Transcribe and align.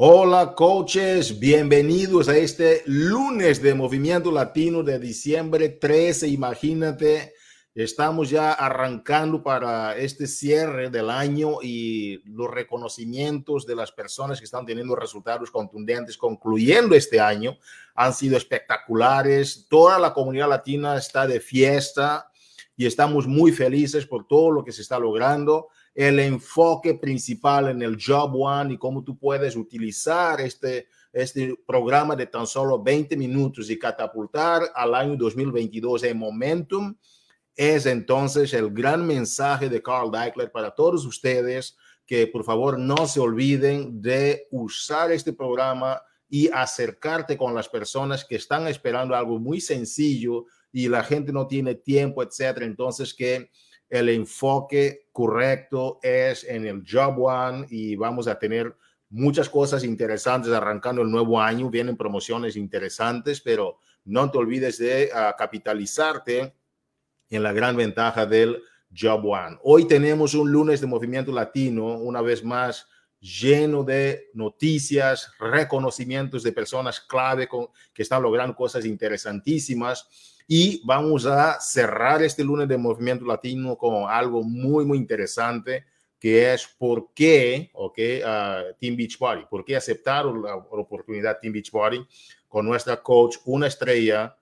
Hola 0.00 0.54
coaches, 0.54 1.40
bienvenidos 1.40 2.28
a 2.28 2.36
este 2.36 2.84
lunes 2.86 3.60
de 3.60 3.74
Movimiento 3.74 4.30
Latino 4.30 4.84
de 4.84 5.00
diciembre 5.00 5.70
13. 5.70 6.28
Imagínate, 6.28 7.34
estamos 7.74 8.30
ya 8.30 8.52
arrancando 8.52 9.42
para 9.42 9.96
este 9.96 10.28
cierre 10.28 10.88
del 10.90 11.10
año 11.10 11.60
y 11.60 12.22
los 12.30 12.48
reconocimientos 12.48 13.66
de 13.66 13.74
las 13.74 13.90
personas 13.90 14.38
que 14.38 14.44
están 14.44 14.64
teniendo 14.64 14.94
resultados 14.94 15.50
contundentes 15.50 16.16
concluyendo 16.16 16.94
este 16.94 17.18
año 17.18 17.58
han 17.96 18.14
sido 18.14 18.36
espectaculares. 18.36 19.66
Toda 19.68 19.98
la 19.98 20.14
comunidad 20.14 20.48
latina 20.48 20.96
está 20.96 21.26
de 21.26 21.40
fiesta 21.40 22.30
y 22.76 22.86
estamos 22.86 23.26
muy 23.26 23.50
felices 23.50 24.06
por 24.06 24.28
todo 24.28 24.52
lo 24.52 24.62
que 24.62 24.70
se 24.70 24.82
está 24.82 24.96
logrando 24.96 25.70
el 25.98 26.20
enfoque 26.20 26.94
principal 26.94 27.70
en 27.70 27.82
el 27.82 27.98
Job 28.00 28.30
One 28.32 28.74
y 28.74 28.78
cómo 28.78 29.02
tú 29.02 29.18
puedes 29.18 29.56
utilizar 29.56 30.40
este, 30.40 30.86
este 31.12 31.56
programa 31.66 32.14
de 32.14 32.26
tan 32.26 32.46
solo 32.46 32.80
20 32.80 33.16
minutos 33.16 33.68
y 33.68 33.76
catapultar 33.76 34.62
al 34.76 34.94
año 34.94 35.16
2022 35.16 36.04
en 36.04 36.16
momentum, 36.16 36.94
es 37.56 37.84
entonces 37.86 38.54
el 38.54 38.70
gran 38.70 39.04
mensaje 39.04 39.68
de 39.68 39.82
Carl 39.82 40.12
Deichler 40.12 40.52
para 40.52 40.70
todos 40.70 41.04
ustedes 41.04 41.76
que 42.06 42.28
por 42.28 42.44
favor 42.44 42.78
no 42.78 43.08
se 43.08 43.18
olviden 43.18 44.00
de 44.00 44.46
usar 44.52 45.10
este 45.10 45.32
programa 45.32 46.00
y 46.28 46.46
acercarte 46.46 47.36
con 47.36 47.56
las 47.56 47.68
personas 47.68 48.24
que 48.24 48.36
están 48.36 48.68
esperando 48.68 49.16
algo 49.16 49.40
muy 49.40 49.60
sencillo 49.60 50.44
y 50.70 50.86
la 50.86 51.02
gente 51.02 51.32
no 51.32 51.48
tiene 51.48 51.74
tiempo, 51.74 52.22
etcétera. 52.22 52.66
Entonces 52.66 53.12
que 53.12 53.50
el 53.88 54.08
enfoque 54.10 55.08
correcto 55.12 55.98
es 56.02 56.44
en 56.44 56.66
el 56.66 56.84
Job 56.86 57.18
One 57.18 57.66
y 57.70 57.96
vamos 57.96 58.28
a 58.28 58.38
tener 58.38 58.74
muchas 59.10 59.48
cosas 59.48 59.84
interesantes 59.84 60.52
arrancando 60.52 61.02
el 61.02 61.10
nuevo 61.10 61.40
año. 61.40 61.70
Vienen 61.70 61.96
promociones 61.96 62.56
interesantes, 62.56 63.40
pero 63.40 63.78
no 64.04 64.30
te 64.30 64.38
olvides 64.38 64.78
de 64.78 65.10
ah, 65.14 65.34
capitalizarte 65.36 66.54
en 67.30 67.42
la 67.42 67.52
gran 67.52 67.76
ventaja 67.76 68.26
del 68.26 68.62
Job 68.96 69.24
One. 69.24 69.58
Hoy 69.62 69.86
tenemos 69.86 70.34
un 70.34 70.50
lunes 70.50 70.80
de 70.80 70.86
movimiento 70.86 71.32
latino, 71.32 71.98
una 71.98 72.20
vez 72.20 72.44
más 72.44 72.86
lleno 73.20 73.82
de 73.82 74.30
noticias, 74.34 75.32
reconocimientos 75.40 76.42
de 76.42 76.52
personas 76.52 77.00
clave 77.00 77.48
que 77.92 78.02
están 78.02 78.22
logrando 78.22 78.54
cosas 78.54 78.84
interesantísimas 78.84 80.37
y 80.50 80.80
vamos 80.82 81.26
a 81.26 81.60
cerrar 81.60 82.22
este 82.22 82.42
lunes 82.42 82.66
de 82.66 82.78
Movimiento 82.78 83.26
Latino 83.26 83.76
con 83.76 84.10
algo 84.10 84.42
muy, 84.42 84.86
muy 84.86 84.96
interesante, 84.96 85.84
que 86.18 86.54
es 86.54 86.66
por 86.66 87.12
qué, 87.14 87.70
ok, 87.74 87.98
uh, 87.98 88.74
Team 88.80 88.96
Beach 88.96 89.18
Party, 89.18 89.44
por 89.48 89.62
qué 89.62 89.76
aceptaron 89.76 90.42
la 90.42 90.56
oportunidad 90.56 91.38
Team 91.38 91.52
Beach 91.52 91.70
Party 91.70 92.00
con 92.48 92.64
nuestra 92.64 93.02
coach, 93.02 93.36
una 93.44 93.66
estrella, 93.66 94.34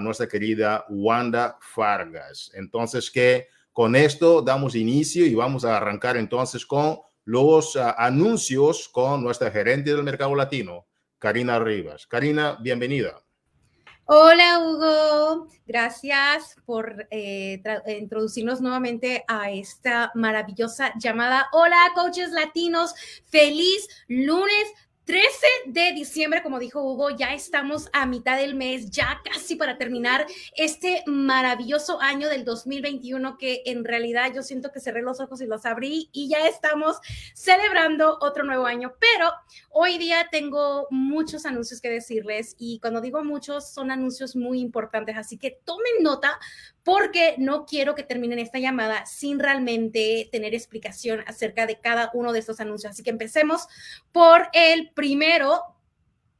nuestra 0.00 0.28
querida 0.28 0.84
Wanda 0.88 1.56
Fargas. 1.60 2.50
Entonces, 2.54 3.10
que 3.10 3.48
con 3.72 3.96
esto 3.96 4.42
damos 4.42 4.74
inicio 4.76 5.26
y 5.26 5.34
vamos 5.34 5.64
a 5.64 5.76
arrancar 5.76 6.16
entonces 6.16 6.64
con 6.64 6.98
los 7.24 7.76
anuncios 7.76 8.88
con 8.88 9.22
nuestra 9.24 9.50
gerente 9.50 9.92
del 9.92 10.04
mercado 10.04 10.34
latino, 10.34 10.86
Karina 11.18 11.58
Rivas. 11.58 12.06
Karina, 12.06 12.58
bienvenida. 12.60 13.23
Hola 14.06 14.58
Hugo, 14.58 15.48
gracias 15.66 16.56
por 16.66 17.06
eh, 17.10 17.62
introducirnos 17.98 18.60
nuevamente 18.60 19.24
a 19.26 19.50
esta 19.50 20.12
maravillosa 20.14 20.92
llamada. 20.98 21.48
Hola 21.52 21.78
coaches 21.94 22.30
latinos, 22.30 22.94
feliz 23.30 23.88
lunes 24.06 24.74
13 25.04 25.26
de 25.66 25.92
diciembre, 25.92 26.42
como 26.42 26.58
dijo 26.58 26.82
Hugo, 26.82 27.10
ya 27.10 27.34
estamos 27.34 27.90
a 27.92 28.06
mitad 28.06 28.38
del 28.38 28.54
mes, 28.54 28.90
ya 28.90 29.20
casi 29.22 29.54
para 29.54 29.76
terminar 29.76 30.26
este 30.56 31.02
maravilloso 31.06 32.00
año 32.00 32.28
del 32.30 32.44
2021 32.44 33.36
que 33.36 33.62
en 33.66 33.84
realidad 33.84 34.32
yo 34.34 34.42
siento 34.42 34.72
que 34.72 34.80
cerré 34.80 35.02
los 35.02 35.20
ojos 35.20 35.42
y 35.42 35.46
los 35.46 35.66
abrí 35.66 36.08
y 36.12 36.28
ya 36.28 36.48
estamos 36.48 36.98
celebrando 37.34 38.16
otro 38.22 38.44
nuevo 38.44 38.64
año. 38.64 38.94
Pero 38.98 39.30
hoy 39.70 39.98
día 39.98 40.28
tengo 40.30 40.86
muchos 40.90 41.44
anuncios 41.44 41.82
que 41.82 41.90
decirles 41.90 42.54
y 42.58 42.78
cuando 42.80 43.02
digo 43.02 43.22
muchos 43.22 43.70
son 43.70 43.90
anuncios 43.90 44.34
muy 44.34 44.60
importantes, 44.60 45.18
así 45.18 45.36
que 45.36 45.58
tomen 45.64 46.02
nota 46.02 46.38
porque 46.84 47.34
no 47.38 47.64
quiero 47.64 47.94
que 47.94 48.02
terminen 48.02 48.38
esta 48.38 48.58
llamada 48.58 49.06
sin 49.06 49.40
realmente 49.40 50.28
tener 50.30 50.54
explicación 50.54 51.24
acerca 51.26 51.66
de 51.66 51.80
cada 51.80 52.10
uno 52.12 52.32
de 52.32 52.38
estos 52.38 52.60
anuncios. 52.60 52.92
Así 52.92 53.02
que 53.02 53.10
empecemos 53.10 53.66
por 54.12 54.48
el 54.52 54.90
primero, 54.90 55.62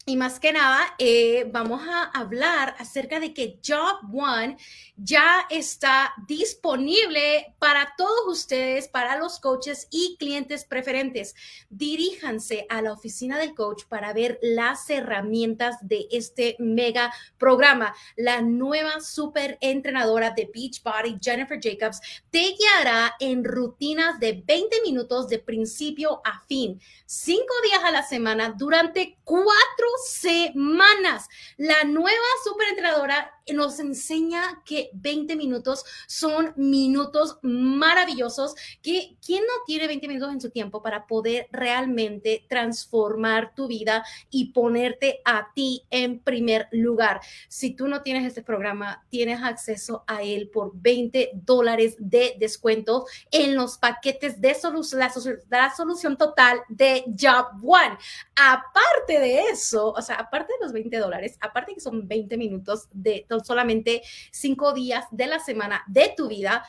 y 0.06 0.16
más 0.16 0.38
que 0.38 0.52
nada, 0.52 0.94
eh, 0.98 1.48
vamos 1.50 1.80
a 1.88 2.04
hablar 2.04 2.74
acerca 2.78 3.20
de 3.20 3.32
que 3.32 3.58
Job 3.66 4.14
One 4.14 4.58
ya 4.96 5.46
está 5.48 6.12
disponible 6.26 7.54
para 7.58 7.94
todos 7.96 8.28
ustedes, 8.28 8.86
para 8.88 9.16
los 9.16 9.40
coaches 9.40 9.88
y 9.90 10.16
clientes 10.18 10.66
preferentes. 10.66 11.34
Diríjanse 11.70 12.66
a 12.68 12.82
la 12.82 12.92
oficina 12.92 13.38
del 13.38 13.54
coach 13.54 13.84
para 13.88 14.12
ver 14.12 14.38
las 14.42 14.90
herramientas 14.90 15.76
de 15.80 16.06
este 16.10 16.56
mega 16.58 17.10
programa. 17.38 17.94
La 18.16 18.42
nueva 18.42 19.00
super 19.00 19.56
entrenadora 19.62 20.32
de 20.32 20.50
Beachbody, 20.52 21.16
Jennifer 21.18 21.58
Jacobs, 21.58 22.00
te 22.30 22.54
guiará 22.58 23.14
en 23.20 23.42
rutinas 23.42 24.20
de 24.20 24.42
20 24.44 24.82
minutos 24.82 25.28
de 25.28 25.38
principio 25.38 26.20
a 26.24 26.44
fin, 26.46 26.78
cinco 27.06 27.54
días 27.64 27.82
a 27.84 27.90
la 27.90 28.02
semana 28.02 28.54
durante 28.56 29.16
cuatro 29.24 29.93
semanas. 30.04 31.28
La 31.56 31.84
nueva 31.84 32.26
superentrenadora 32.44 33.30
nos 33.52 33.78
enseña 33.80 34.62
que 34.64 34.90
20 34.94 35.36
minutos 35.36 35.84
son 36.06 36.52
minutos 36.56 37.38
maravillosos, 37.42 38.54
que 38.82 39.16
quién 39.24 39.42
no 39.42 39.52
tiene 39.66 39.86
20 39.86 40.08
minutos 40.08 40.32
en 40.32 40.40
su 40.40 40.50
tiempo 40.50 40.82
para 40.82 41.06
poder 41.06 41.48
realmente 41.52 42.46
transformar 42.48 43.54
tu 43.54 43.66
vida 43.66 44.04
y 44.30 44.52
ponerte 44.52 45.20
a 45.24 45.52
ti 45.54 45.82
en 45.90 46.20
primer 46.20 46.68
lugar. 46.72 47.20
Si 47.48 47.74
tú 47.74 47.88
no 47.88 48.02
tienes 48.02 48.24
este 48.24 48.42
programa, 48.42 49.04
tienes 49.10 49.42
acceso 49.42 50.04
a 50.06 50.22
él 50.22 50.48
por 50.48 50.72
20 50.74 51.32
dólares 51.34 51.96
de 51.98 52.36
descuento 52.38 53.06
en 53.30 53.54
los 53.54 53.78
paquetes 53.78 54.40
de 54.40 54.56
la, 54.94 55.12
la 55.50 55.74
solución 55.74 56.16
total 56.16 56.60
de 56.68 57.04
Job 57.18 57.46
One. 57.62 57.98
Aparte 58.36 59.18
de 59.18 59.48
eso, 59.50 59.92
o 59.92 60.02
sea, 60.02 60.16
aparte 60.16 60.52
de 60.54 60.64
los 60.64 60.72
20 60.72 60.96
dólares, 60.98 61.36
aparte 61.40 61.74
que 61.74 61.80
son 61.80 62.06
20 62.06 62.36
minutos 62.36 62.88
de 62.92 63.26
solamente 63.42 64.02
5 64.30 64.72
días 64.74 65.06
de 65.10 65.26
la 65.26 65.38
semana 65.38 65.82
de 65.86 66.12
tu 66.16 66.28
vida, 66.28 66.64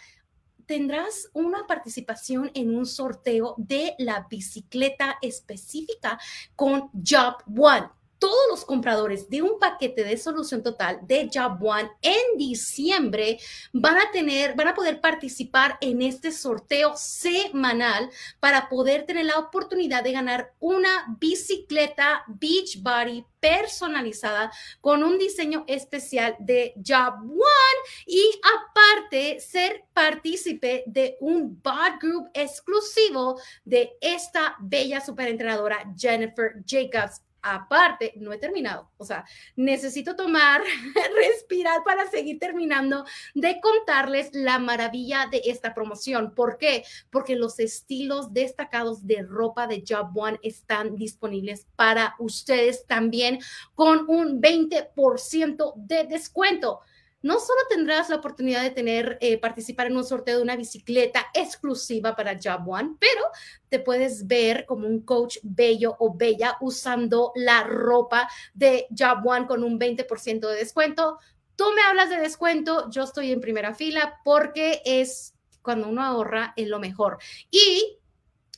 tendrás 0.66 1.30
una 1.34 1.68
participación 1.68 2.52
en 2.54 2.76
un 2.76 2.86
sorteo 2.86 3.56
de 3.58 3.96
la 4.00 4.26
bicicleta 4.30 5.18
específica 5.22 6.18
con 6.56 6.90
Job 6.94 7.36
One 7.58 7.90
todos 8.26 8.48
los 8.50 8.66
compradores 8.66 9.30
de 9.30 9.44
un 9.44 9.60
paquete 9.60 10.04
de 10.04 10.18
solución 10.18 10.64
total 10.64 10.98
de 11.04 11.30
Job 11.32 11.62
One 11.62 11.92
en 12.02 12.40
diciembre 12.40 13.38
van 13.72 14.00
a 14.00 14.10
tener, 14.10 14.56
van 14.56 14.70
a 14.70 14.74
poder 14.74 15.00
participar 15.00 15.78
en 15.80 16.02
este 16.02 16.32
sorteo 16.32 16.94
semanal 16.98 18.10
para 18.40 18.68
poder 18.68 19.06
tener 19.06 19.28
la 19.28 19.38
oportunidad 19.38 20.04
de 20.04 20.14
ganar 20.14 20.56
una 20.60 21.16
bicicleta 21.20 22.24
Beachbody 22.26 23.24
personalizada 23.40 24.52
con 24.82 25.04
un 25.04 25.20
diseño 25.20 25.64
especial 25.68 26.36
de 26.40 26.74
Job 26.84 27.20
One 27.22 27.80
y 28.08 28.24
aparte 28.42 29.40
ser 29.40 29.84
partícipe 29.94 30.84
de 30.88 31.16
un 31.20 31.62
bot 31.62 32.02
group 32.02 32.28
exclusivo 32.34 33.40
de 33.64 33.92
esta 34.02 34.56
bella 34.60 35.00
superentrenadora 35.00 35.94
Jennifer 35.96 36.56
Jacobs 36.66 37.22
Aparte, 37.48 38.14
no 38.16 38.34
he 38.34 38.40
terminado. 38.40 38.90
O 38.98 39.06
sea, 39.06 39.24
necesito 39.56 40.16
tomar, 40.16 40.64
respirar 41.16 41.84
para 41.84 42.10
seguir 42.10 42.40
terminando 42.40 43.06
de 43.36 43.62
contarles 43.62 44.32
la 44.34 44.58
maravilla 44.58 45.28
de 45.30 45.44
esta 45.46 45.76
promoción. 45.76 46.34
¿Por 46.34 46.58
qué? 46.58 46.84
Porque 47.12 47.36
los 47.36 47.60
estilos 47.60 48.34
destacados 48.34 49.06
de 49.06 49.22
ropa 49.22 49.68
de 49.68 49.84
Job 49.88 50.10
One 50.18 50.40
están 50.42 50.96
disponibles 50.96 51.68
para 51.76 52.16
ustedes 52.18 52.88
también 52.88 53.38
con 53.76 54.10
un 54.10 54.42
20% 54.42 55.74
de 55.76 56.04
descuento 56.06 56.82
no 57.22 57.40
solo 57.40 57.60
tendrás 57.70 58.10
la 58.10 58.18
oportunidad 58.18 58.62
de 58.62 58.70
tener, 58.70 59.18
eh, 59.20 59.40
participar 59.40 59.88
en 59.88 59.98
un 59.98 60.04
sorteo 60.04 60.38
de 60.38 60.44
una 60.44 60.56
bicicleta 60.56 61.26
exclusiva 61.34 62.16
para 62.16 62.38
Job 62.42 62.68
One, 62.68 62.98
pero 63.00 63.22
te 63.68 63.80
puedes 63.80 64.28
ver 64.28 64.66
como 64.66 64.88
un 64.88 65.02
coach 65.02 65.38
bello 65.42 65.96
o 66.00 66.14
bella 66.16 66.58
usando 66.62 67.32
la 67.36 67.64
ropa 67.64 68.30
de 68.54 68.88
Job 68.96 69.26
One 69.26 69.48
con 69.48 69.64
un 69.64 69.80
20% 69.80 70.48
de 70.48 70.56
descuento. 70.56 71.18
Tú 71.56 71.66
me 71.76 71.82
hablas 71.82 72.10
de 72.10 72.18
descuento, 72.18 72.90
yo 72.92 73.04
estoy 73.04 73.32
en 73.32 73.42
primera 73.42 73.74
fila 73.74 74.20
porque 74.24 74.82
es 74.86 75.34
cuando 75.62 75.90
uno 75.90 76.04
ahorra 76.04 76.54
en 76.56 76.70
lo 76.70 76.80
mejor. 76.80 77.18
Y 77.50 77.98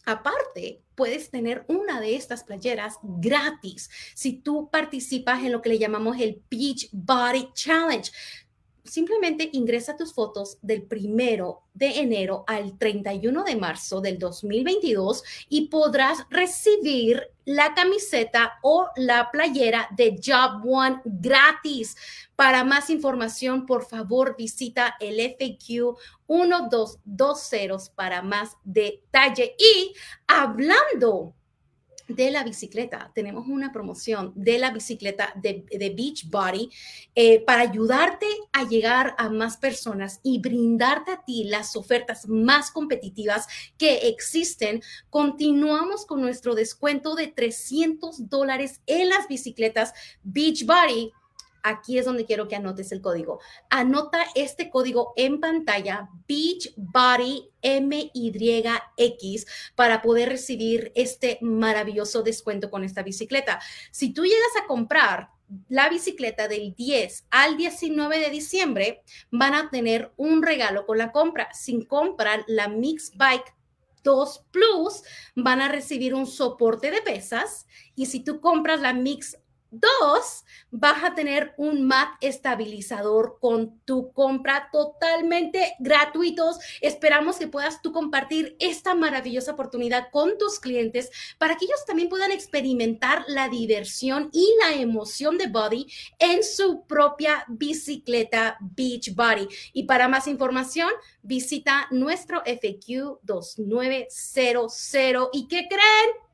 aparte, 0.06 0.81
puedes 0.98 1.30
tener 1.30 1.63
una 1.68 2.01
de 2.01 2.15
estas 2.15 2.44
playeras 2.44 2.95
gratis 3.03 3.89
si 4.15 4.33
tú 4.33 4.69
participas 4.69 5.44
en 5.44 5.51
lo 5.51 5.62
que 5.62 5.69
le 5.69 5.77
llamamos 5.77 6.18
el 6.19 6.42
Beach 6.50 6.89
Body 6.92 7.50
Challenge 7.53 8.12
simplemente 8.88 9.50
ingresa 9.54 9.95
tus 9.95 10.13
fotos 10.13 10.57
del 10.62 10.84
primero 10.84 11.63
de 11.74 12.00
enero 12.00 12.44
al 12.48 12.78
31 12.78 13.44
de 13.44 13.56
marzo 13.56 14.01
del 14.01 14.18
2022 14.18 15.24
y 15.50 15.68
podrás 15.68 16.25
recibir 16.30 17.31
la 17.45 17.74
camiseta 17.74 18.60
o 18.62 18.89
la 18.95 19.31
playera 19.31 19.88
de 19.95 20.19
Job 20.24 20.62
One 20.66 21.01
gratis. 21.06 21.95
Para 22.36 22.63
más 22.63 22.89
información, 22.89 23.66
por 23.66 23.86
favor, 23.86 24.36
visita 24.38 24.95
el 25.00 25.19
FAQ 25.19 25.98
1220 26.28 27.92
para 27.95 28.22
más 28.22 28.57
detalle. 28.63 29.56
Y 29.57 29.94
hablando 30.28 31.37
de 32.07 32.31
la 32.31 32.44
bicicleta. 32.44 33.12
Tenemos 33.13 33.48
una 33.48 33.71
promoción 33.71 34.31
de 34.36 34.59
la 34.59 34.71
bicicleta 34.71 35.33
de, 35.36 35.65
de 35.69 35.89
Beachbody 35.89 36.69
eh, 37.15 37.39
para 37.42 37.63
ayudarte 37.63 38.27
a 38.54 38.63
llegar 38.63 39.15
a 39.18 39.30
más 39.30 39.57
personas 39.57 40.19
y 40.24 40.39
brindarte 40.39 41.12
a 41.12 41.24
ti 41.24 41.44
las 41.45 41.75
ofertas 41.75 42.27
más 42.27 42.71
competitivas 42.71 43.48
que 43.77 44.07
existen. 44.07 44.81
Continuamos 45.09 46.06
con 46.06 46.21
nuestro 46.21 46.56
descuento 46.56 47.15
de 47.15 47.27
300 47.27 48.30
dólares 48.30 48.81
en 48.86 49.10
las 49.10 49.27
bicicletas 49.27 49.94
Beachbody 50.24 51.12
aquí 51.63 51.98
es 51.98 52.06
donde 52.06 52.25
quiero 52.25 52.48
que 52.48 52.56
anotes 52.56 52.92
el 52.92 53.01
código. 53.01 53.39
Anota 53.69 54.25
este 54.36 54.69
código 54.69 55.13
en 55.15 55.39
pantalla, 55.39 56.09
Beachbody 56.27 57.50
MYX, 57.63 59.45
para 59.75 60.01
poder 60.01 60.30
recibir 60.30 60.92
este 60.95 61.38
maravilloso 61.42 62.24
descuento 62.24 62.69
con 62.69 62.83
esta 62.83 63.04
bicicleta. 63.04 63.59
Si 63.92 64.13
tú 64.13 64.24
llegas 64.24 64.56
a 64.62 64.68
comprar 64.68 65.30
la 65.69 65.89
bicicleta 65.89 66.48
del 66.48 66.75
10 66.75 67.27
al 67.30 67.57
19 67.57 68.19
de 68.19 68.30
diciembre, 68.30 69.03
van 69.31 69.53
a 69.53 69.69
tener 69.69 70.12
un 70.18 70.44
regalo 70.44 70.86
con 70.86 70.98
la 70.98 71.12
compra. 71.12 71.50
Sin 71.53 71.86
comprar 71.86 72.44
la 72.48 72.68
Mix 72.68 73.12
Bike 73.15 73.56
2 74.03 74.45
Plus, 74.51 75.03
van 75.36 75.62
a 75.62 75.68
recibir 75.68 76.13
un 76.13 76.27
soporte 76.27 76.92
de 76.92 77.01
pesas. 77.01 77.65
Y 77.95 78.07
si 78.07 78.21
tú 78.21 78.42
compras 78.42 78.81
la 78.81 78.94
Mix 78.94 79.38
Dos, 79.69 80.46
vas 80.72 81.04
a 81.04 81.14
tener 81.14 81.54
un 81.58 81.86
mat 81.86 82.10
estabilizador 82.22 83.38
con 83.42 83.80
tu 83.86 84.14
compra 84.14 84.69
totalmente 84.72 85.75
gratuitos. 85.80 86.60
Esperamos 86.80 87.38
que 87.38 87.48
puedas 87.48 87.81
tú 87.81 87.92
compartir 87.92 88.56
esta 88.60 88.96
maravillosa 88.96 89.52
oportunidad 89.52 90.10
con 90.12 90.38
tus 90.38 90.60
clientes 90.60 91.12
para 91.38 91.56
que 91.56 91.66
ellos 91.66 91.84
también 91.86 92.08
puedan 92.08 92.31
experimentar 92.31 93.25
la 93.28 93.50
diversión 93.50 94.30
y 94.31 94.50
la 94.62 94.75
emoción 94.75 95.38
de 95.38 95.48
Body 95.48 95.88
en 96.20 96.44
su 96.44 96.86
propia 96.86 97.44
bicicleta 97.50 98.58
Beach 98.62 99.13
Body. 99.13 99.48
Y 99.74 99.84
para 99.84 100.08
más 100.08 100.28
información, 100.28 100.90
visita 101.22 101.88
nuestro 101.92 102.42
FAQ 102.46 103.20
2900. 103.24 105.30
¿Y 105.34 105.48
qué 105.48 105.68
creen? 105.68 106.26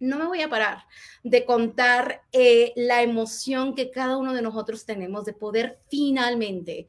No 0.00 0.18
me 0.18 0.26
voy 0.26 0.40
a 0.40 0.48
parar 0.48 0.86
de 1.22 1.44
contar 1.44 2.22
eh, 2.32 2.72
la 2.74 3.02
emoción 3.02 3.74
que 3.74 3.90
cada 3.90 4.16
uno 4.16 4.32
de 4.32 4.42
nosotros 4.42 4.84
tenemos 4.84 5.24
de 5.24 5.34
poder 5.34 5.78
finalmente 5.88 6.88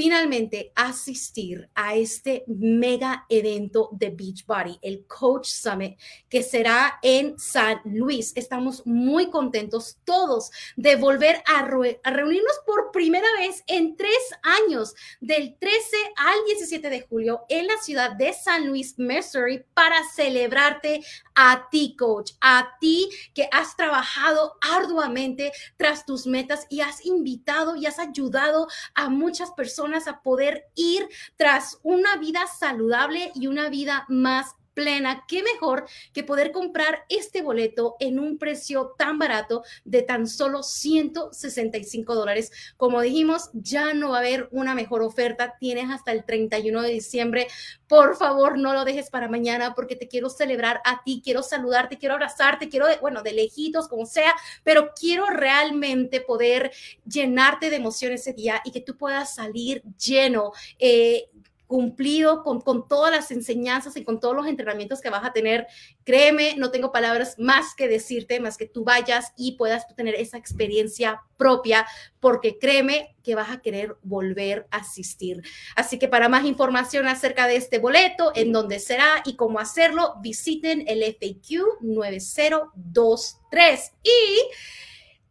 finalmente 0.00 0.70
asistir 0.76 1.68
a 1.74 1.96
este 1.96 2.44
mega 2.46 3.26
evento 3.28 3.88
de 3.90 4.10
Beachbody, 4.10 4.78
el 4.80 5.04
Coach 5.08 5.48
Summit, 5.48 5.98
que 6.28 6.44
será 6.44 7.00
en 7.02 7.36
San 7.36 7.80
Luis. 7.84 8.32
Estamos 8.36 8.86
muy 8.86 9.28
contentos 9.28 9.98
todos 10.04 10.52
de 10.76 10.94
volver 10.94 11.42
a, 11.48 11.58
a, 11.58 12.10
reunirnos 12.12 12.60
por 12.64 12.92
primera 12.92 13.26
vez 13.40 13.64
en 13.66 13.96
tres 13.96 14.12
años, 14.44 14.94
del 15.20 15.56
13 15.58 15.96
al 16.14 16.44
17 16.46 16.90
de 16.90 17.00
julio, 17.00 17.40
en 17.48 17.66
la 17.66 17.78
ciudad 17.78 18.12
de 18.12 18.32
San 18.34 18.68
Luis, 18.68 19.00
Missouri, 19.00 19.64
para 19.74 19.96
celebrarte 20.14 21.04
a 21.34 21.68
ti, 21.72 21.96
coach, 21.98 22.34
a 22.40 22.76
ti 22.80 23.08
que 23.34 23.48
has 23.50 23.74
trabajado 23.74 24.58
arduamente 24.60 25.50
tras 25.76 26.06
tus 26.06 26.24
metas 26.28 26.66
y 26.68 26.82
has 26.82 27.04
invitado 27.04 27.74
y 27.74 27.86
has 27.86 27.98
ayudado 27.98 28.68
a 28.94 29.08
muchas 29.08 29.50
personas 29.50 29.87
a 29.94 30.22
poder 30.22 30.66
ir 30.74 31.08
tras 31.36 31.78
una 31.82 32.16
vida 32.16 32.46
saludable 32.46 33.32
y 33.34 33.46
una 33.46 33.68
vida 33.68 34.04
más 34.08 34.54
plena, 34.78 35.24
qué 35.26 35.42
mejor 35.42 35.88
que 36.12 36.22
poder 36.22 36.52
comprar 36.52 37.04
este 37.08 37.42
boleto 37.42 37.96
en 37.98 38.20
un 38.20 38.38
precio 38.38 38.94
tan 38.96 39.18
barato 39.18 39.64
de 39.84 40.02
tan 40.02 40.28
solo 40.28 40.62
165 40.62 42.14
dólares. 42.14 42.52
Como 42.76 43.00
dijimos, 43.00 43.50
ya 43.54 43.92
no 43.92 44.10
va 44.10 44.18
a 44.18 44.20
haber 44.20 44.46
una 44.52 44.76
mejor 44.76 45.02
oferta. 45.02 45.56
Tienes 45.58 45.90
hasta 45.90 46.12
el 46.12 46.24
31 46.24 46.82
de 46.82 46.90
diciembre. 46.90 47.48
Por 47.88 48.14
favor, 48.14 48.56
no 48.56 48.72
lo 48.72 48.84
dejes 48.84 49.10
para 49.10 49.28
mañana 49.28 49.74
porque 49.74 49.96
te 49.96 50.06
quiero 50.06 50.30
celebrar 50.30 50.80
a 50.84 51.02
ti, 51.02 51.22
quiero 51.24 51.42
saludarte, 51.42 51.98
quiero 51.98 52.14
abrazarte, 52.14 52.68
quiero, 52.68 52.86
bueno, 53.00 53.24
de 53.24 53.32
lejitos, 53.32 53.88
como 53.88 54.06
sea, 54.06 54.32
pero 54.62 54.92
quiero 54.94 55.26
realmente 55.26 56.20
poder 56.20 56.70
llenarte 57.04 57.68
de 57.68 57.76
emoción 57.76 58.12
ese 58.12 58.32
día 58.32 58.62
y 58.64 58.70
que 58.70 58.80
tú 58.80 58.96
puedas 58.96 59.34
salir 59.34 59.82
lleno. 59.98 60.52
Eh, 60.78 61.30
cumplido 61.68 62.42
con, 62.42 62.60
con, 62.60 62.88
todas 62.88 63.12
las 63.12 63.30
enseñanzas 63.30 63.96
y 63.96 64.02
con 64.02 64.18
todos 64.18 64.34
los 64.34 64.48
entrenamientos 64.48 65.00
que 65.00 65.10
vas 65.10 65.24
a 65.24 65.32
tener. 65.32 65.68
Créeme, 66.02 66.56
no 66.56 66.72
tengo 66.72 66.90
palabras 66.90 67.36
más 67.38 67.76
que 67.76 67.86
decirte, 67.86 68.40
más 68.40 68.56
que 68.56 68.66
tú 68.66 68.82
vayas 68.82 69.32
y 69.36 69.52
puedas 69.52 69.86
tener 69.94 70.16
esa 70.16 70.38
experiencia 70.38 71.22
propia, 71.36 71.86
porque 72.18 72.58
créeme 72.58 73.14
que 73.22 73.34
vas 73.34 73.50
a 73.50 73.60
querer 73.60 73.98
volver 74.02 74.66
a 74.70 74.78
asistir. 74.78 75.42
Así 75.76 75.98
que 75.98 76.08
para 76.08 76.30
más 76.30 76.46
información 76.46 77.06
acerca 77.06 77.46
de 77.46 77.56
este 77.56 77.78
boleto, 77.78 78.32
en 78.34 78.50
dónde 78.50 78.80
será 78.80 79.22
y 79.24 79.36
cómo 79.36 79.60
hacerlo, 79.60 80.14
visiten 80.22 80.84
el 80.88 81.04
FAQ 81.04 81.82
9023. 81.82 83.92
Y 84.02 84.08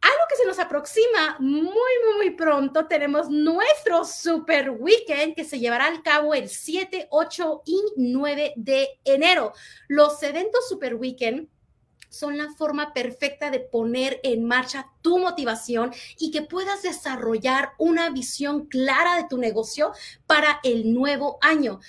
algo 0.02 0.24
que 0.30 0.36
se 0.36 0.46
nos 0.46 0.60
aproxima 0.60 1.38
muy, 1.40 1.64
muy, 1.64 2.16
muy 2.18 2.30
pronto, 2.32 2.88
tenemos 2.88 3.30
nuestro 3.30 4.06
Super 4.06 4.70
Weekend 4.72 5.36
que 5.36 5.44
se 5.44 5.60
llevará 5.60 5.88
a 5.88 6.02
cabo 6.02 6.34
el 6.34 6.50
7, 6.50 7.08
8 7.10 7.62
y 7.66 7.82
9 7.98 8.54
de 8.56 8.88
enero. 9.06 9.54
Los 9.88 10.22
eventos 10.24 10.68
Super 10.70 10.96
Weekend 10.96 11.48
son 12.10 12.38
la 12.38 12.50
forma 12.54 12.94
perfecta 12.94 13.52
de 13.52 13.60
poner 13.60 14.20
en 14.24 14.46
marcha 14.46 14.92
tu 15.02 15.20
motivación 15.20 15.94
y 16.18 16.32
que 16.32 16.42
puedas 16.42 16.82
desarrollar 16.84 17.74
una 17.78 18.10
visión 18.10 18.68
clara 18.68 19.16
de 19.18 19.28
tu 19.28 19.38
negocio 19.38 19.92
para 20.26 20.60
el 20.64 20.94
nuevo 20.94 21.38
año 21.42 21.80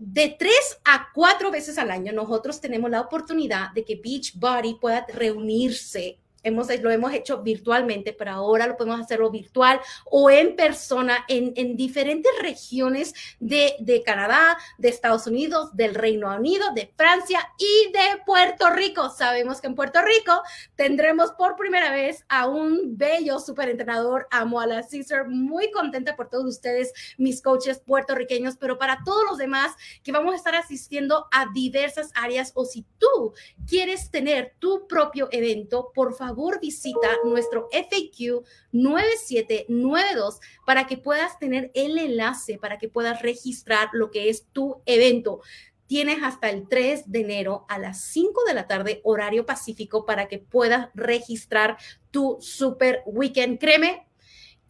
de 0.00 0.34
tres 0.38 0.78
a 0.86 1.08
cuatro 1.12 1.50
veces 1.50 1.76
al 1.76 1.90
año, 1.90 2.10
nosotros 2.14 2.58
tenemos 2.58 2.90
la 2.90 3.02
oportunidad 3.02 3.70
de 3.72 3.84
que 3.84 4.00
Beachbody 4.02 4.76
pueda 4.80 5.06
reunirse 5.12 6.19
Hemos, 6.42 6.68
lo 6.80 6.90
hemos 6.90 7.12
hecho 7.12 7.42
virtualmente, 7.42 8.12
pero 8.12 8.32
ahora 8.32 8.66
lo 8.66 8.76
podemos 8.76 9.00
hacerlo 9.00 9.30
virtual 9.30 9.80
o 10.06 10.30
en 10.30 10.56
persona 10.56 11.24
en, 11.28 11.52
en 11.56 11.76
diferentes 11.76 12.32
regiones 12.40 13.14
de, 13.38 13.74
de, 13.80 14.02
Canadá, 14.02 14.56
de 14.78 14.88
Estados 14.88 15.26
Unidos, 15.26 15.76
del 15.76 15.94
Reino 15.94 16.34
Unido, 16.34 16.72
de 16.74 16.92
Francia 16.96 17.52
y 17.58 17.92
de 17.92 18.22
Puerto 18.24 18.70
Rico. 18.70 19.10
Sabemos 19.10 19.60
que 19.60 19.66
en 19.66 19.74
Puerto 19.74 20.00
Rico 20.02 20.42
tendremos 20.76 21.32
por 21.32 21.56
primera 21.56 21.92
vez 21.92 22.24
a 22.28 22.46
un 22.46 22.96
bello 22.96 23.38
superentrenador, 23.38 24.26
a 24.30 24.44
Moala 24.44 24.84
Caesar, 24.88 25.28
muy 25.28 25.70
contenta 25.70 26.16
por 26.16 26.28
todos 26.28 26.46
ustedes, 26.46 26.92
mis 27.18 27.42
coaches 27.42 27.80
puertorriqueños, 27.80 28.56
pero 28.56 28.78
para 28.78 29.02
todos 29.04 29.24
los 29.28 29.38
demás 29.38 29.74
que 30.02 30.12
vamos 30.12 30.32
a 30.32 30.36
estar 30.36 30.54
asistiendo 30.54 31.26
a 31.30 31.46
diversas 31.52 32.10
áreas 32.14 32.52
o 32.54 32.64
si 32.64 32.86
tú 32.98 33.34
quieres 33.66 34.10
tener 34.10 34.54
tu 34.58 34.86
propio 34.86 35.28
evento, 35.32 35.90
por 35.94 36.14
favor, 36.14 36.29
favor 36.30 36.60
visita 36.60 37.08
nuestro 37.24 37.68
FAQ 37.72 38.44
9792 38.72 40.40
para 40.64 40.86
que 40.86 40.96
puedas 40.96 41.38
tener 41.38 41.72
el 41.74 41.98
enlace, 41.98 42.58
para 42.58 42.78
que 42.78 42.88
puedas 42.88 43.20
registrar 43.22 43.88
lo 43.92 44.10
que 44.10 44.30
es 44.30 44.46
tu 44.52 44.80
evento. 44.86 45.40
Tienes 45.88 46.22
hasta 46.22 46.50
el 46.50 46.68
3 46.68 47.10
de 47.10 47.20
enero 47.20 47.66
a 47.68 47.78
las 47.78 48.00
5 48.02 48.44
de 48.46 48.54
la 48.54 48.68
tarde, 48.68 49.00
horario 49.02 49.44
pacífico, 49.44 50.06
para 50.06 50.28
que 50.28 50.38
puedas 50.38 50.88
registrar 50.94 51.78
tu 52.12 52.38
super 52.40 53.02
weekend. 53.06 53.58
Créeme, 53.58 54.06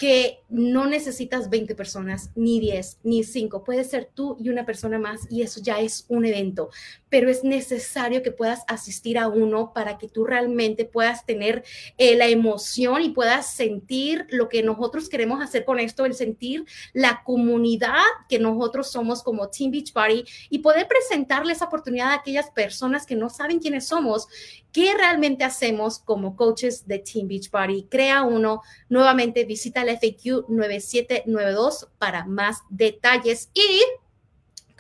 que 0.00 0.40
no 0.49 0.87
necesitas 0.87 1.50
20 1.50 1.75
personas, 1.75 2.30
ni 2.35 2.59
10, 2.59 3.00
ni 3.02 3.23
5. 3.23 3.64
Puede 3.64 3.85
ser 3.85 4.09
tú 4.14 4.35
y 4.40 4.49
una 4.49 4.64
persona 4.64 4.99
más 4.99 5.30
y 5.30 5.42
eso 5.42 5.61
ya 5.62 5.78
es 5.78 6.07
un 6.09 6.25
evento, 6.25 6.71
pero 7.11 7.28
es 7.28 7.45
necesario 7.45 8.23
que 8.23 8.33
puedas 8.33 8.62
asistir 8.66 9.19
a 9.19 9.28
uno 9.28 9.75
para 9.75 9.99
que 9.99 10.09
tú 10.09 10.25
realmente 10.25 10.87
puedas 10.87 11.26
tener 11.26 11.64
eh, 11.99 12.16
la 12.16 12.28
emoción 12.28 13.02
y 13.02 13.11
puedas 13.11 13.52
sentir 13.52 14.26
lo 14.30 14.49
que 14.49 14.62
nosotros 14.62 15.11
queremos 15.11 15.42
hacer 15.42 15.66
con 15.66 15.78
esto, 15.78 16.07
el 16.07 16.14
sentir 16.14 16.64
la 16.95 17.23
comunidad 17.23 18.00
que 18.26 18.38
nosotros 18.38 18.90
somos 18.90 19.23
como 19.23 19.50
Team 19.50 19.71
Beach 19.71 19.92
Party 19.92 20.25
y 20.49 20.61
poder 20.61 20.88
presentarle 20.88 21.52
esa 21.52 21.66
oportunidad 21.66 22.12
a 22.12 22.14
aquellas 22.14 22.49
personas 22.52 23.04
que 23.04 23.16
no 23.16 23.28
saben 23.28 23.59
quiénes 23.59 23.87
somos, 23.87 24.28
qué 24.73 24.95
realmente 24.97 25.45
hacemos 25.45 25.99
como 25.99 26.37
coaches 26.37 26.87
de 26.87 26.99
Team 26.99 27.29
Beach 27.29 27.50
Party. 27.50 27.87
Crea 27.91 28.23
uno, 28.23 28.62
nuevamente 28.89 29.45
visita 29.45 29.83
el 29.83 29.91
FAQ 29.91 30.49
9792 30.49 31.89
para 31.99 32.25
más 32.25 32.59
detalles 32.69 33.50
y 33.55 33.83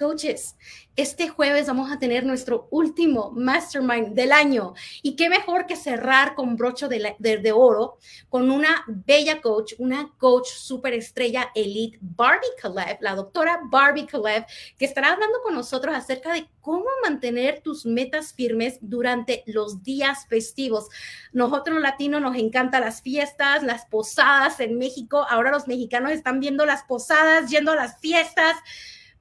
coaches, 0.00 0.56
este 0.96 1.28
jueves 1.28 1.66
vamos 1.66 1.92
a 1.92 1.98
tener 1.98 2.24
nuestro 2.24 2.68
último 2.70 3.30
mastermind 3.32 4.14
del 4.14 4.32
año. 4.32 4.72
Y 5.02 5.14
qué 5.14 5.28
mejor 5.28 5.66
que 5.66 5.76
cerrar 5.76 6.34
con 6.34 6.56
brocho 6.56 6.88
de, 6.88 7.52
oro 7.54 7.98
con 8.30 8.50
una 8.50 8.84
bella 8.86 9.40
coach, 9.42 9.74
una 9.78 10.10
coach 10.18 10.48
super 10.48 10.94
estrella 10.94 11.50
elite, 11.54 11.98
Barbie 12.00 12.48
Kalev, 12.60 12.96
la 13.00 13.14
doctora 13.14 13.60
Barbie 13.64 14.06
Kalev, 14.06 14.46
que 14.78 14.86
estará 14.86 15.12
hablando 15.12 15.42
con 15.42 15.54
nosotros 15.54 15.94
acerca 15.94 16.32
de 16.32 16.48
cómo 16.62 16.86
mantener 17.02 17.60
tus 17.60 17.84
metas 17.84 18.32
firmes 18.32 18.78
durante 18.80 19.42
los 19.46 19.82
días 19.82 20.26
festivos. 20.28 20.88
Nosotros 21.32 21.74
los 21.74 21.82
latinos 21.82 22.22
nos 22.22 22.36
encantan 22.36 22.82
las 22.82 23.02
fiestas, 23.02 23.62
las 23.62 23.84
posadas 23.86 24.60
en 24.60 24.78
México. 24.78 25.26
Ahora 25.28 25.50
los 25.50 25.68
mexicanos 25.68 26.12
están 26.12 26.40
viendo 26.40 26.64
las 26.64 26.84
posadas, 26.84 27.50
yendo 27.50 27.72
a 27.72 27.76
las 27.76 28.00
fiestas 28.00 28.56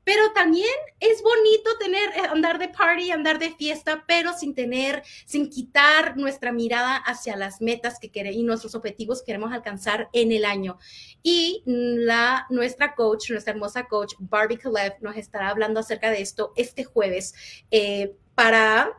pero 0.09 0.31
también 0.31 0.73
es 0.99 1.21
bonito 1.21 1.77
tener, 1.77 2.09
eh, 2.15 2.21
andar 2.31 2.57
de 2.57 2.67
party, 2.67 3.11
andar 3.11 3.37
de 3.37 3.51
fiesta, 3.51 4.05
pero 4.07 4.33
sin 4.33 4.55
tener, 4.55 5.03
sin 5.27 5.51
quitar 5.51 6.17
nuestra 6.17 6.51
mirada 6.51 6.95
hacia 6.95 7.35
las 7.35 7.61
metas 7.61 7.99
que 7.99 8.09
queremos 8.09 8.39
y 8.39 8.41
nuestros 8.41 8.73
objetivos 8.73 9.19
que 9.19 9.27
queremos 9.27 9.51
alcanzar 9.51 10.09
en 10.13 10.31
el 10.31 10.45
año. 10.45 10.79
Y 11.21 11.61
la, 11.65 12.47
nuestra 12.49 12.95
coach, 12.95 13.29
nuestra 13.29 13.53
hermosa 13.53 13.87
coach, 13.87 14.15
Barbie 14.17 14.57
Kalev, 14.57 14.93
nos 15.01 15.15
estará 15.15 15.49
hablando 15.49 15.79
acerca 15.79 16.09
de 16.09 16.21
esto 16.21 16.53
este 16.55 16.85
jueves 16.85 17.35
eh, 17.69 18.15
para 18.33 18.91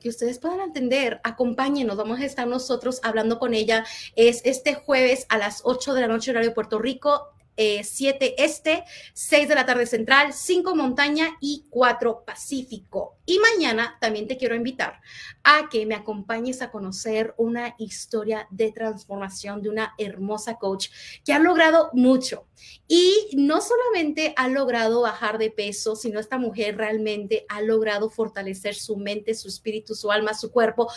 que 0.00 0.08
ustedes 0.08 0.38
puedan 0.38 0.60
entender, 0.60 1.20
acompáñenos, 1.24 1.98
vamos 1.98 2.20
a 2.20 2.24
estar 2.24 2.48
nosotros 2.48 3.00
hablando 3.02 3.38
con 3.38 3.52
ella. 3.52 3.84
Es 4.16 4.40
este 4.46 4.76
jueves 4.76 5.26
a 5.28 5.36
las 5.36 5.60
8 5.64 5.92
de 5.92 6.00
la 6.00 6.08
noche, 6.08 6.30
horario 6.30 6.48
de 6.48 6.54
Puerto 6.54 6.78
Rico, 6.78 7.34
7 7.82 8.26
eh, 8.26 8.34
este, 8.38 8.84
6 9.14 9.48
de 9.48 9.54
la 9.54 9.66
tarde 9.66 9.86
central, 9.86 10.32
5 10.32 10.74
montaña 10.74 11.36
y 11.40 11.66
4 11.70 12.24
pacífico. 12.24 13.18
Y 13.24 13.38
mañana 13.38 13.96
también 14.00 14.26
te 14.26 14.36
quiero 14.36 14.54
invitar 14.54 15.00
a 15.44 15.68
que 15.70 15.86
me 15.86 15.94
acompañes 15.94 16.60
a 16.60 16.70
conocer 16.70 17.34
una 17.36 17.74
historia 17.78 18.46
de 18.50 18.72
transformación 18.72 19.62
de 19.62 19.68
una 19.68 19.94
hermosa 19.98 20.58
coach 20.58 20.88
que 21.24 21.32
ha 21.32 21.38
logrado 21.38 21.90
mucho. 21.92 22.46
Y 22.88 23.30
no 23.34 23.60
solamente 23.60 24.34
ha 24.36 24.48
logrado 24.48 25.02
bajar 25.02 25.38
de 25.38 25.50
peso, 25.50 25.96
sino 25.96 26.20
esta 26.20 26.38
mujer 26.38 26.76
realmente 26.76 27.44
ha 27.48 27.60
logrado 27.60 28.10
fortalecer 28.10 28.74
su 28.74 28.96
mente, 28.96 29.34
su 29.34 29.48
espíritu, 29.48 29.94
su 29.94 30.10
alma, 30.10 30.34
su 30.34 30.50
cuerpo, 30.50 30.88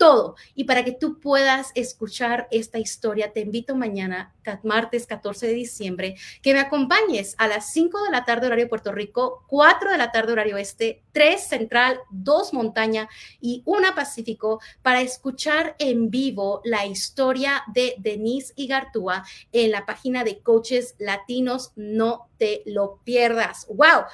todo. 0.00 0.34
Y 0.54 0.64
para 0.64 0.82
que 0.82 0.92
tú 0.92 1.20
puedas 1.20 1.72
escuchar 1.74 2.48
esta 2.50 2.78
historia, 2.78 3.34
te 3.34 3.40
invito 3.40 3.76
mañana, 3.76 4.34
martes 4.64 5.06
14 5.06 5.46
de 5.46 5.52
diciembre, 5.52 6.16
que 6.40 6.54
me 6.54 6.60
acompañes 6.60 7.34
a 7.36 7.46
las 7.46 7.70
5 7.72 8.04
de 8.04 8.10
la 8.10 8.24
tarde 8.24 8.46
horario 8.46 8.70
Puerto 8.70 8.92
Rico, 8.92 9.44
4 9.48 9.92
de 9.92 9.98
la 9.98 10.10
tarde 10.10 10.32
horario 10.32 10.56
este, 10.56 11.02
3 11.12 11.46
central, 11.46 12.00
2 12.10 12.54
montaña 12.54 13.10
y 13.42 13.62
1 13.66 13.94
pacífico 13.94 14.60
para 14.80 15.02
escuchar 15.02 15.76
en 15.78 16.10
vivo 16.10 16.62
la 16.64 16.86
historia 16.86 17.62
de 17.74 17.94
Denise 17.98 18.54
Igartúa 18.56 19.24
en 19.52 19.70
la 19.70 19.84
página 19.84 20.24
de 20.24 20.38
Coaches 20.38 20.94
Latinos. 20.98 21.72
No 21.76 22.30
te 22.38 22.62
lo 22.64 23.00
pierdas. 23.04 23.66
¡Wow! 23.68 24.06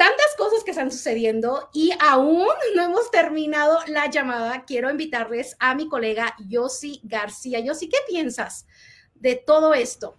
Tantas 0.00 0.34
cosas 0.38 0.64
que 0.64 0.70
están 0.70 0.90
sucediendo 0.90 1.68
y 1.74 1.92
aún 2.00 2.48
no 2.74 2.82
hemos 2.82 3.10
terminado 3.10 3.80
la 3.86 4.08
llamada. 4.08 4.64
Quiero 4.64 4.90
invitarles 4.90 5.56
a 5.58 5.74
mi 5.74 5.88
colega 5.88 6.34
Yossi 6.48 7.02
García. 7.04 7.60
Yossi, 7.60 7.90
¿qué 7.90 7.98
piensas 8.08 8.66
de 9.14 9.36
todo 9.36 9.74
esto? 9.74 10.16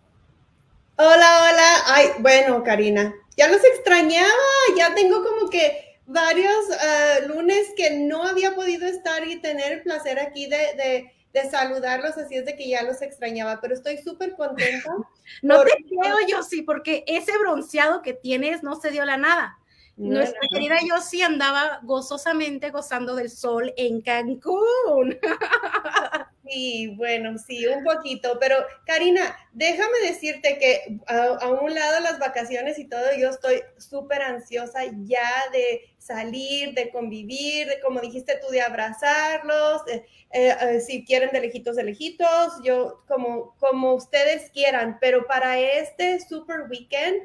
Hola, 0.97 1.49
hola. 1.49 1.73
Ay, 1.87 2.09
bueno, 2.19 2.63
Karina, 2.63 3.11
ya 3.35 3.47
los 3.47 3.63
extrañaba. 3.63 4.29
Ya 4.77 4.93
tengo 4.93 5.23
como 5.23 5.49
que 5.49 5.97
varios 6.05 6.69
eh, 6.69 7.25
lunes 7.25 7.69
que 7.75 7.89
no 7.89 8.21
había 8.21 8.53
podido 8.53 8.85
estar 8.85 9.27
y 9.27 9.41
tener 9.41 9.71
el 9.71 9.81
placer 9.81 10.19
aquí 10.19 10.45
de, 10.45 11.09
de 11.33 11.49
saludarlos, 11.49 12.19
así 12.19 12.35
es 12.35 12.45
de 12.45 12.55
que 12.55 12.69
ya 12.69 12.83
los 12.83 13.01
extrañaba, 13.01 13.59
pero 13.59 13.73
estoy 13.73 13.97
súper 13.97 14.35
contenta. 14.35 14.91
no 15.41 15.63
te 15.63 15.71
creo, 15.89 16.17
yo 16.27 16.41
porque 16.67 17.03
ese 17.07 17.35
bronceado 17.39 18.03
que 18.03 18.13
tienes 18.13 18.61
no 18.61 18.79
se 18.79 18.91
dio 18.91 19.05
la 19.05 19.17
nada. 19.17 19.57
Nuestra 19.97 20.39
querida 20.51 20.77
Yossi 20.87 21.21
andaba 21.21 21.79
gozosamente 21.83 22.71
gozando 22.71 23.15
del 23.15 23.29
sol 23.29 23.73
en 23.77 24.01
Cancún. 24.01 25.19
Sí, 26.51 26.93
bueno, 26.97 27.37
sí, 27.37 27.65
un 27.67 27.83
poquito, 27.83 28.37
pero 28.39 28.57
Karina, 28.85 29.37
déjame 29.53 29.99
decirte 30.05 30.57
que 30.57 30.99
a, 31.07 31.47
un 31.49 31.73
lado 31.73 32.01
las 32.01 32.19
vacaciones 32.19 32.77
y 32.77 32.89
todo, 32.89 33.05
yo 33.17 33.29
estoy 33.29 33.61
súper 33.77 34.21
ansiosa 34.21 34.81
ya 35.03 35.31
de 35.53 35.93
salir, 35.97 36.73
de 36.73 36.89
convivir, 36.89 37.67
de, 37.67 37.79
como 37.79 38.01
dijiste 38.01 38.37
tú, 38.41 38.51
de 38.51 38.61
abrazarlos, 38.61 39.83
eh, 39.87 40.03
eh, 40.31 40.79
si 40.81 41.05
quieren 41.05 41.29
de 41.31 41.39
lejitos, 41.39 41.77
de 41.77 41.83
lejitos, 41.85 42.53
yo 42.63 43.01
como, 43.07 43.55
como 43.57 43.93
ustedes 43.93 44.49
quieran, 44.51 44.97
pero 44.99 45.27
para 45.27 45.57
este 45.57 46.19
super 46.19 46.65
weekend, 46.69 47.21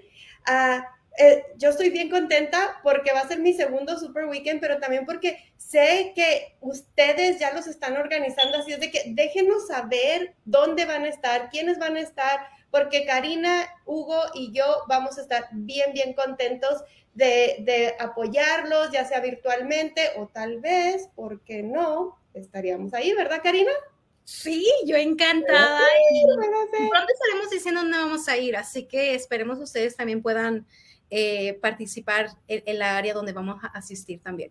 uh, 0.46 0.82
eh, 1.18 1.44
yo 1.56 1.70
estoy 1.70 1.90
bien 1.90 2.10
contenta 2.10 2.78
porque 2.82 3.12
va 3.12 3.20
a 3.20 3.28
ser 3.28 3.40
mi 3.40 3.52
segundo 3.52 3.98
Super 3.98 4.26
Weekend, 4.26 4.60
pero 4.60 4.78
también 4.78 5.06
porque 5.06 5.38
sé 5.56 6.12
que 6.14 6.56
ustedes 6.60 7.38
ya 7.38 7.52
los 7.52 7.66
están 7.66 7.96
organizando, 7.96 8.58
así 8.58 8.72
es 8.72 8.80
de 8.80 8.90
que 8.90 9.02
déjenos 9.08 9.66
saber 9.66 10.34
dónde 10.44 10.84
van 10.84 11.04
a 11.04 11.08
estar, 11.08 11.50
quiénes 11.50 11.78
van 11.78 11.96
a 11.96 12.00
estar, 12.00 12.40
porque 12.70 13.06
Karina, 13.06 13.66
Hugo 13.84 14.20
y 14.34 14.52
yo 14.52 14.84
vamos 14.88 15.18
a 15.18 15.22
estar 15.22 15.48
bien, 15.52 15.92
bien 15.92 16.12
contentos 16.12 16.82
de, 17.14 17.56
de 17.60 17.94
apoyarlos, 17.98 18.90
ya 18.92 19.04
sea 19.06 19.20
virtualmente 19.20 20.10
o 20.16 20.26
tal 20.28 20.60
vez, 20.60 21.08
porque 21.14 21.62
no, 21.62 22.18
estaríamos 22.34 22.92
ahí, 22.92 23.12
¿verdad, 23.14 23.40
Karina? 23.42 23.72
Sí, 24.24 24.66
yo 24.84 24.96
encantada. 24.96 25.80
y 26.12 26.24
pronto 26.26 27.12
estaremos 27.12 27.48
diciendo 27.50 27.82
dónde 27.82 27.96
vamos 27.96 28.28
a 28.28 28.36
ir, 28.36 28.56
así 28.56 28.86
que 28.86 29.14
esperemos 29.14 29.60
ustedes 29.60 29.96
también 29.96 30.20
puedan 30.20 30.66
eh, 31.10 31.58
participar 31.60 32.30
en, 32.48 32.78
la 32.78 32.96
área 32.96 33.14
donde 33.14 33.32
vamos 33.32 33.62
a 33.62 33.68
asistir 33.68 34.20
también. 34.22 34.50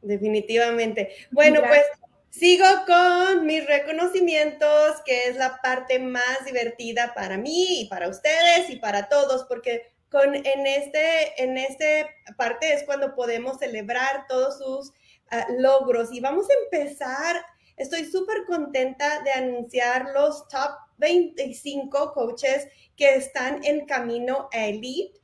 Definitivamente. 0.00 1.10
Bueno, 1.30 1.60
pues 1.60 1.82
sigo 2.30 2.66
con 2.86 3.46
mis 3.46 3.66
reconocimientos, 3.66 5.02
que 5.04 5.26
es 5.28 5.36
la 5.36 5.60
parte 5.62 5.98
más 5.98 6.44
divertida 6.44 7.12
para 7.14 7.36
mí 7.36 7.82
y 7.82 7.88
para 7.88 8.08
ustedes 8.08 8.70
y 8.70 8.76
para 8.76 9.08
todos, 9.08 9.44
porque 9.44 9.92
con, 10.10 10.34
en, 10.34 10.66
este, 10.66 11.42
en 11.42 11.58
este 11.58 12.06
parte 12.36 12.72
es 12.72 12.84
cuando 12.84 13.14
podemos 13.14 13.58
celebrar 13.58 14.26
todos 14.28 14.58
sus 14.58 14.92
ah, 15.30 15.46
logros. 15.58 16.12
Y 16.12 16.20
vamos 16.20 16.46
a 16.48 16.54
empezar, 16.64 17.44
estoy 17.76 18.04
súper 18.04 18.44
contenta 18.44 19.22
de 19.22 19.32
anunciar 19.32 20.10
los 20.14 20.48
top 20.48 20.70
25 20.98 22.12
coaches 22.12 22.68
que 22.96 23.16
están 23.16 23.64
en 23.64 23.86
camino 23.86 24.48
a 24.52 24.66
Elite 24.66 25.18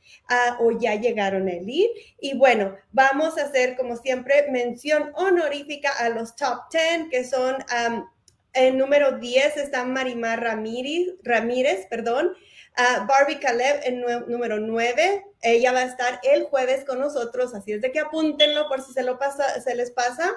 o 0.58 0.72
ya 0.72 0.94
llegaron 0.96 1.48
a 1.48 1.52
Elite. 1.52 2.14
Y 2.20 2.36
bueno, 2.36 2.76
vamos 2.92 3.38
a 3.38 3.44
hacer 3.44 3.76
como 3.76 3.96
siempre 3.96 4.46
mención 4.50 5.12
honorífica 5.14 5.90
a 5.98 6.08
los 6.08 6.34
top 6.36 6.62
10 6.72 7.08
que 7.10 7.24
son 7.24 7.56
en 8.52 8.78
número 8.78 9.18
10 9.18 9.56
está 9.56 9.84
Marimar 9.84 10.42
Ramírez, 10.42 11.14
Ramírez 11.22 11.86
perdón. 11.86 12.34
Barbie 13.06 13.40
Caleb 13.40 13.80
en 13.84 14.00
número 14.28 14.58
9. 14.58 15.26
Ella 15.42 15.72
va 15.72 15.80
a 15.80 15.84
estar 15.84 16.20
el 16.22 16.44
jueves 16.44 16.84
con 16.84 16.98
nosotros, 16.98 17.54
así 17.54 17.72
es 17.72 17.82
de 17.82 17.92
que 17.92 18.00
apúntenlo 18.00 18.68
por 18.68 18.82
si 18.82 18.92
se, 18.92 19.02
lo 19.02 19.18
pasa, 19.18 19.60
se 19.60 19.74
les 19.74 19.90
pasa. 19.90 20.32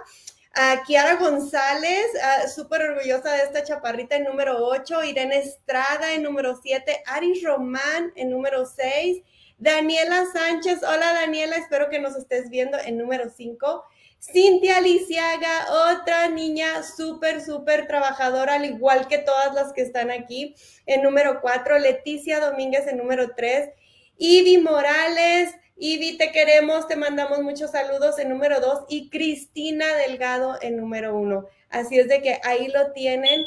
A 0.56 0.84
Kiara 0.86 1.16
González, 1.16 2.06
súper 2.54 2.84
orgullosa 2.84 3.32
de 3.32 3.42
esta 3.42 3.64
chaparrita 3.64 4.18
en 4.18 4.26
número 4.26 4.64
8. 4.64 5.04
Irene 5.04 5.40
Estrada 5.40 6.14
en 6.14 6.22
número 6.22 6.60
7. 6.62 7.02
Aris 7.08 7.42
Román 7.44 8.12
en 8.16 8.30
número 8.30 8.64
6. 8.68 9.24
Daniela 9.58 10.26
Sánchez, 10.32 10.84
hola 10.84 11.14
Daniela, 11.14 11.56
espero 11.56 11.90
que 11.90 12.00
nos 12.00 12.16
estés 12.16 12.50
viendo 12.52 12.78
en 12.78 12.98
número 12.98 13.32
5. 13.36 13.84
Cintia 14.20 14.80
Lisiaga, 14.80 15.66
otra 15.92 16.30
niña 16.30 16.84
súper, 16.84 17.42
súper 17.42 17.88
trabajadora, 17.88 18.54
al 18.54 18.66
igual 18.66 19.08
que 19.08 19.18
todas 19.18 19.56
las 19.56 19.74
que 19.74 19.82
están 19.82 20.12
aquí, 20.12 20.56
en 20.86 21.02
número 21.02 21.42
cuatro. 21.42 21.80
Leticia 21.80 22.40
Domínguez 22.40 22.86
en 22.88 22.98
número 22.98 23.34
tres. 23.36 23.70
Ivy 24.18 24.60
Morales, 24.60 25.56
Ivy, 25.76 26.18
te 26.18 26.32
queremos, 26.32 26.88
te 26.88 26.96
mandamos 26.96 27.42
muchos 27.42 27.72
saludos 27.72 28.20
en 28.20 28.30
número 28.30 28.60
dos. 28.60 28.86
Y 28.90 29.10
Cristina 29.10 29.96
Delgado 29.96 30.58
en 30.62 30.78
número 30.78 31.16
uno. 31.16 31.46
Así 31.70 32.00
es 32.00 32.08
de 32.08 32.22
que 32.22 32.40
ahí 32.44 32.68
lo 32.68 32.92
tienen 32.92 33.44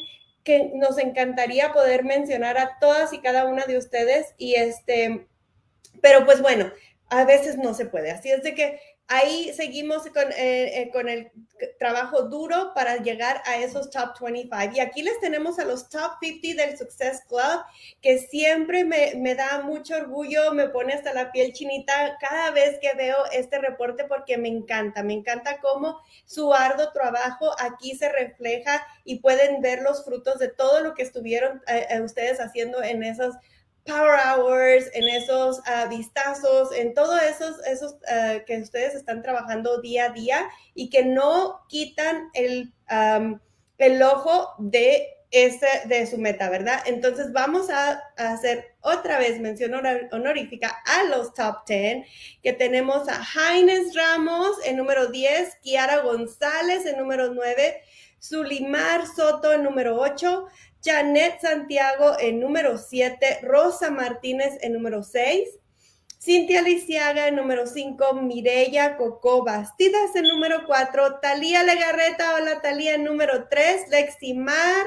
que 0.46 0.70
nos 0.74 0.98
encantaría 0.98 1.72
poder 1.72 2.04
mencionar 2.04 2.56
a 2.56 2.78
todas 2.80 3.12
y 3.12 3.18
cada 3.18 3.46
una 3.46 3.66
de 3.66 3.78
ustedes 3.78 4.32
y 4.38 4.54
este, 4.54 5.26
pero 6.00 6.24
pues 6.24 6.40
bueno, 6.40 6.70
a 7.10 7.24
veces 7.24 7.58
no 7.58 7.74
se 7.74 7.86
puede. 7.86 8.12
Así 8.12 8.30
es 8.30 8.44
de 8.44 8.54
que 8.54 8.80
ahí 9.08 9.52
seguimos 9.54 10.02
con, 10.08 10.30
eh, 10.32 10.82
eh, 10.82 10.90
con, 10.92 11.08
el 11.08 11.30
trabajo 11.78 12.22
duro 12.22 12.72
para 12.74 12.96
llegar 12.96 13.42
a 13.46 13.56
esos 13.58 13.90
top 13.90 14.18
25. 14.20 14.76
Y 14.76 14.80
aquí 14.80 15.02
les 15.02 15.18
tenemos 15.20 15.58
a 15.58 15.64
los 15.64 15.88
top 15.88 16.12
50 16.20 16.62
del 16.62 16.76
Success 16.76 17.22
Club, 17.26 17.64
que 18.02 18.18
siempre 18.18 18.84
me, 18.84 19.14
me, 19.16 19.34
da 19.34 19.62
mucho 19.62 19.96
orgullo, 19.96 20.52
me 20.52 20.68
pone 20.68 20.92
hasta 20.92 21.14
la 21.14 21.32
piel 21.32 21.52
chinita 21.52 22.18
cada 22.20 22.50
vez 22.50 22.78
que 22.80 22.92
veo 22.94 23.16
este 23.32 23.58
reporte 23.58 24.04
porque 24.04 24.36
me 24.36 24.48
encanta, 24.48 25.02
me 25.02 25.14
encanta 25.14 25.60
cómo 25.60 25.98
su 26.24 26.52
arduo 26.52 26.92
trabajo 26.92 27.52
aquí 27.58 27.96
se 27.96 28.10
refleja 28.10 28.86
y 29.04 29.20
pueden 29.20 29.62
ver 29.62 29.82
los 29.82 30.04
frutos 30.04 30.38
de 30.38 30.48
todo 30.48 30.80
lo 30.80 30.94
que 30.94 31.02
estuvieron 31.02 31.62
eh, 31.68 32.00
ustedes 32.02 32.40
haciendo 32.40 32.82
en 32.82 33.02
esos 33.02 33.34
power 33.86 34.18
hours, 34.18 34.90
en 34.94 35.04
esos 35.04 35.58
uh, 35.60 35.88
vistazos, 35.88 36.72
en 36.72 36.94
todos 36.94 37.20
esos, 37.22 37.64
esos 37.66 37.92
uh, 37.94 38.44
que 38.46 38.58
ustedes 38.58 38.94
están 38.94 39.22
trabajando 39.22 39.80
día 39.80 40.06
a 40.06 40.10
día 40.10 40.48
y 40.74 40.90
que 40.90 41.04
no 41.04 41.60
quitan 41.68 42.28
el, 42.34 42.72
el 43.78 44.02
ojo 44.02 44.54
de, 44.58 45.08
ese, 45.30 45.66
de 45.86 46.06
su 46.06 46.18
meta, 46.18 46.48
¿verdad? 46.48 46.82
Entonces 46.86 47.32
vamos 47.32 47.68
a, 47.70 48.02
a, 48.16 48.32
hacer 48.32 48.76
otra 48.80 49.18
vez 49.18 49.40
mención 49.40 49.74
honorífica 50.12 50.82
a 50.84 51.04
los 51.04 51.34
top 51.34 51.66
10, 51.66 52.06
que 52.42 52.52
tenemos 52.52 53.08
a 53.08 53.22
Jaines 53.22 53.94
Ramos 53.94 54.56
en 54.64 54.76
número 54.76 55.08
10, 55.08 55.56
Kiara 55.62 55.98
González 55.98 56.86
en 56.86 56.98
número 56.98 57.32
9, 57.34 57.82
Zulimar 58.22 59.06
Soto 59.06 59.52
en 59.52 59.62
número 59.62 60.00
8, 60.00 60.46
Janet 60.86 61.40
Santiago 61.40 62.16
en 62.20 62.38
número 62.38 62.78
7, 62.78 63.40
Rosa 63.42 63.90
Martínez 63.90 64.56
en 64.60 64.72
número 64.72 65.02
6, 65.02 65.48
Cintia 66.20 66.62
Lisiaga 66.62 67.26
en 67.26 67.34
número 67.34 67.66
5, 67.66 68.14
Mireya 68.22 68.96
Coco 68.96 69.44
Bastidas 69.44 70.14
en 70.14 70.22
número 70.22 70.64
4, 70.64 71.18
Talía 71.18 71.64
Legarreta, 71.64 72.36
hola 72.36 72.62
Talía 72.62 72.94
en 72.94 73.02
número 73.02 73.48
3, 73.48 73.88
Leximar 73.90 74.86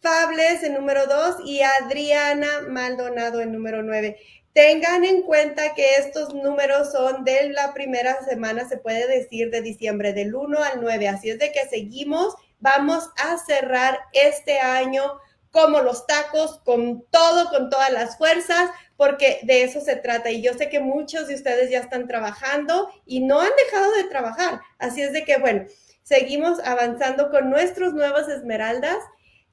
Fables 0.00 0.64
en 0.64 0.74
número 0.74 1.06
2 1.06 1.36
y 1.46 1.60
Adriana 1.62 2.62
Maldonado 2.68 3.40
en 3.40 3.52
número 3.52 3.84
9. 3.84 4.16
Tengan 4.52 5.04
en 5.04 5.22
cuenta 5.22 5.72
que 5.74 5.96
estos 5.98 6.34
números 6.34 6.90
son 6.90 7.22
de 7.22 7.50
la 7.50 7.72
primera 7.74 8.24
semana, 8.24 8.68
se 8.68 8.78
puede 8.78 9.06
decir, 9.06 9.50
de 9.50 9.62
diciembre, 9.62 10.12
del 10.12 10.34
1 10.34 10.58
al 10.64 10.80
9. 10.80 11.06
Así 11.06 11.30
es 11.30 11.38
de 11.38 11.52
que 11.52 11.68
seguimos 11.68 12.34
Vamos 12.60 13.08
a 13.16 13.38
cerrar 13.38 14.00
este 14.12 14.58
año 14.58 15.20
como 15.50 15.80
los 15.80 16.06
tacos, 16.06 16.60
con 16.64 17.04
todo, 17.10 17.48
con 17.50 17.70
todas 17.70 17.92
las 17.92 18.18
fuerzas, 18.18 18.70
porque 18.96 19.40
de 19.42 19.62
eso 19.62 19.80
se 19.80 19.96
trata. 19.96 20.30
Y 20.30 20.42
yo 20.42 20.54
sé 20.54 20.68
que 20.68 20.80
muchos 20.80 21.28
de 21.28 21.34
ustedes 21.34 21.70
ya 21.70 21.80
están 21.80 22.06
trabajando 22.06 22.90
y 23.06 23.20
no 23.20 23.40
han 23.40 23.50
dejado 23.64 23.92
de 23.92 24.04
trabajar. 24.04 24.60
Así 24.78 25.02
es 25.02 25.12
de 25.12 25.24
que, 25.24 25.38
bueno, 25.38 25.64
seguimos 26.02 26.58
avanzando 26.60 27.30
con 27.30 27.50
nuestros 27.50 27.94
nuevos 27.94 28.28
esmeraldas. 28.28 28.98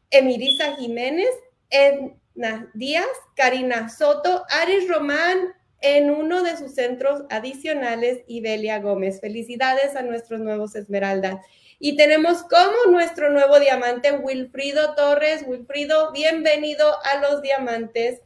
Emirisa 0.10 0.76
Jiménez, 0.76 1.30
Edna 1.70 2.70
Díaz, 2.74 3.08
Karina 3.36 3.90
Soto, 3.90 4.46
Aris 4.50 4.88
Román 4.88 5.54
en 5.82 6.10
uno 6.10 6.42
de 6.42 6.58
sus 6.58 6.74
centros 6.74 7.24
adicionales 7.30 8.24
y 8.28 8.42
Belia 8.42 8.80
Gómez. 8.80 9.22
Felicidades 9.22 9.96
a 9.96 10.02
nuestros 10.02 10.40
nuevos 10.40 10.76
esmeraldas. 10.76 11.36
Y 11.80 11.98
tenemos 11.98 12.44
como 12.44 12.92
nuestro 12.92 13.32
nuevo 13.32 13.60
diamante 13.60 14.12
Wilfrido 14.12 14.96
Torres. 14.96 15.44
Wilfrido, 15.46 16.12
bienvenido 16.12 16.98
a 17.04 17.18
los 17.18 17.42
diamantes. 17.42 18.22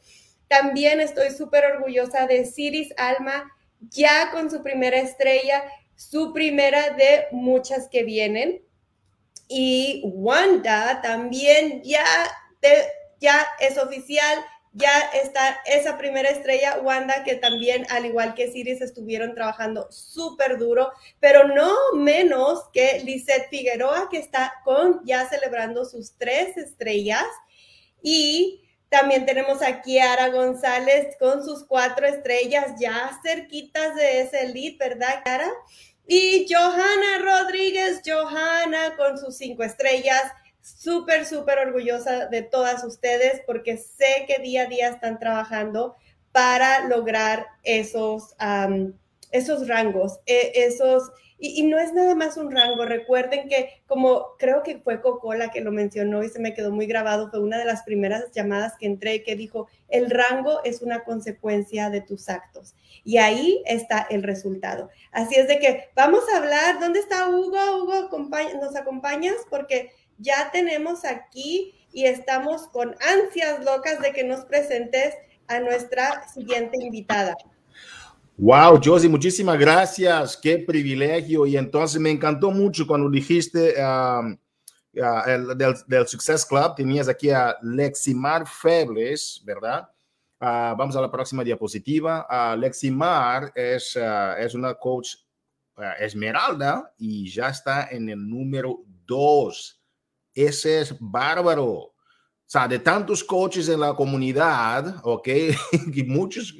También 0.47 0.99
estoy 0.99 1.31
súper 1.31 1.65
orgullosa 1.65 2.27
de 2.27 2.45
Ciris 2.45 2.93
Alma, 2.97 3.51
ya 3.79 4.31
con 4.31 4.51
su 4.51 4.61
primera 4.61 4.97
estrella, 4.97 5.63
su 5.95 6.33
primera 6.33 6.91
de 6.91 7.27
muchas 7.31 7.87
que 7.89 8.03
vienen. 8.03 8.61
Y 9.47 10.01
Wanda 10.05 11.01
también 11.01 11.81
ya, 11.83 12.05
ya 13.19 13.47
es 13.59 13.77
oficial, 13.77 14.39
ya 14.79 14.99
está 15.21 15.59
esa 15.65 15.97
primera 15.97 16.29
estrella, 16.29 16.79
Wanda, 16.81 17.23
que 17.23 17.35
también, 17.35 17.85
al 17.89 18.05
igual 18.05 18.33
que 18.33 18.51
Siris, 18.51 18.81
estuvieron 18.81 19.35
trabajando 19.35 19.91
súper 19.91 20.57
duro, 20.57 20.91
pero 21.19 21.47
no 21.47 21.75
menos 21.93 22.63
que 22.73 23.01
Lisette 23.03 23.49
Figueroa, 23.49 24.07
que 24.09 24.17
está 24.19 24.53
con 24.63 25.01
ya 25.05 25.27
celebrando 25.27 25.85
sus 25.85 26.13
tres 26.17 26.55
estrellas. 26.55 27.25
Y 28.01 28.63
también 28.87 29.25
tenemos 29.25 29.61
a 29.61 29.81
Kiara 29.81 30.29
González 30.29 31.15
con 31.19 31.43
sus 31.43 31.65
cuatro 31.65 32.07
estrellas, 32.07 32.73
ya 32.79 33.19
cerquitas 33.21 33.95
de 33.95 34.21
ese 34.21 34.47
lead, 34.47 34.77
¿verdad, 34.77 35.21
Kiara? 35.23 35.51
Y 36.07 36.47
Johanna 36.49 37.19
Rodríguez, 37.21 38.01
Johanna 38.05 38.95
con 38.97 39.17
sus 39.17 39.37
cinco 39.37 39.63
estrellas 39.63 40.23
súper, 40.61 41.25
súper 41.25 41.59
orgullosa 41.59 42.27
de 42.27 42.41
todas 42.41 42.83
ustedes 42.83 43.41
porque 43.45 43.77
sé 43.77 44.25
que 44.27 44.41
día 44.41 44.63
a 44.63 44.67
día 44.67 44.89
están 44.89 45.19
trabajando 45.19 45.95
para 46.31 46.87
lograr 46.87 47.47
esos, 47.63 48.35
esos 49.31 49.67
rangos, 49.67 50.19
e, 50.25 50.51
esos... 50.55 51.11
Y, 51.41 51.63
no 51.63 51.79
es 51.79 51.93
nada 51.93 52.15
más 52.15 52.35
un 52.35 52.51
rango. 52.51 52.83
Recuerden 52.83 53.47
que, 53.47 53.81
como 53.87 54.35
creo 54.37 54.61
que 54.61 54.79
fue 54.79 54.99
Coco 54.99 55.33
la 55.33 55.51
que 55.51 55.61
lo 55.61 55.71
mencionó 55.71 56.21
y 56.21 56.27
se 56.27 56.39
me 56.39 56.53
quedó 56.53 56.69
muy 56.69 56.85
grabado, 56.85 57.29
fue 57.29 57.39
una 57.39 57.57
de 57.57 57.63
las 57.63 57.83
primeras 57.83 58.29
llamadas 58.33 58.73
que 58.77 58.87
entré 58.87 59.23
que 59.23 59.37
dijo, 59.37 59.69
el 59.87 60.09
rango 60.09 60.61
es 60.65 60.81
una 60.81 61.05
consecuencia 61.05 61.89
de 61.89 62.01
tus 62.01 62.27
actos. 62.27 62.75
Y 63.05 63.19
ahí 63.19 63.63
está 63.65 64.05
el 64.09 64.23
resultado. 64.23 64.89
Así 65.13 65.35
es 65.35 65.47
de 65.47 65.59
que 65.59 65.89
vamos 65.95 66.23
a 66.33 66.37
hablar. 66.39 66.77
¿Dónde 66.81 66.99
está 66.99 67.29
Hugo? 67.29 67.83
Hugo, 67.83 68.09
¿nos 68.59 68.75
acompañas? 68.75 69.35
Porque 69.49 69.91
ya 70.19 70.51
tenemos 70.51 71.05
aquí 71.05 71.73
y 71.91 72.05
estamos 72.05 72.67
con 72.67 72.95
ansias 73.01 73.63
locas 73.63 73.99
de 74.01 74.11
que 74.13 74.23
nos 74.23 74.45
presentes 74.45 75.15
a 75.47 75.59
nuestra 75.59 76.27
siguiente 76.29 76.77
invitada. 76.79 77.35
Wow, 78.37 78.79
Josie, 78.83 79.09
muchísimas 79.09 79.57
gracias. 79.57 80.37
Qué 80.37 80.59
privilegio. 80.59 81.45
Y 81.45 81.57
entonces 81.57 81.99
me 81.99 82.11
encantó 82.11 82.51
mucho 82.51 82.85
cuando 82.87 83.09
dijiste 83.09 83.73
um, 83.81 84.37
uh, 84.95 85.55
del, 85.55 86.07
Success 86.07 86.45
Club. 86.45 86.75
Tenías 86.75 87.09
aquí 87.09 87.31
a 87.31 87.57
Leximar 87.61 88.47
Febles, 88.47 89.41
¿verdad? 89.43 89.89
Uh, 90.39 90.77
vamos 90.77 90.95
a 90.95 91.01
la 91.01 91.11
próxima 91.11 91.43
diapositiva. 91.43 92.27
Uh, 92.29 92.57
Leximar 92.57 93.51
es, 93.55 93.97
es 94.37 94.53
una 94.53 94.75
coach 94.75 95.15
esmeralda 95.99 96.93
y 96.97 97.29
ya 97.29 97.49
está 97.49 97.87
en 97.89 98.09
el 98.09 98.29
número 98.29 98.83
dos 99.05 99.78
ese 100.45 100.81
es 100.81 100.95
bárbaro. 100.99 101.65
O 101.65 101.93
sea, 102.51 102.67
de 102.67 102.79
tantos 102.79 103.23
coaches 103.23 103.69
en 103.69 103.79
la 103.79 103.93
comunidad, 103.93 105.01
¿ok? 105.03 105.27
y 105.93 106.03
muchos, 106.03 106.55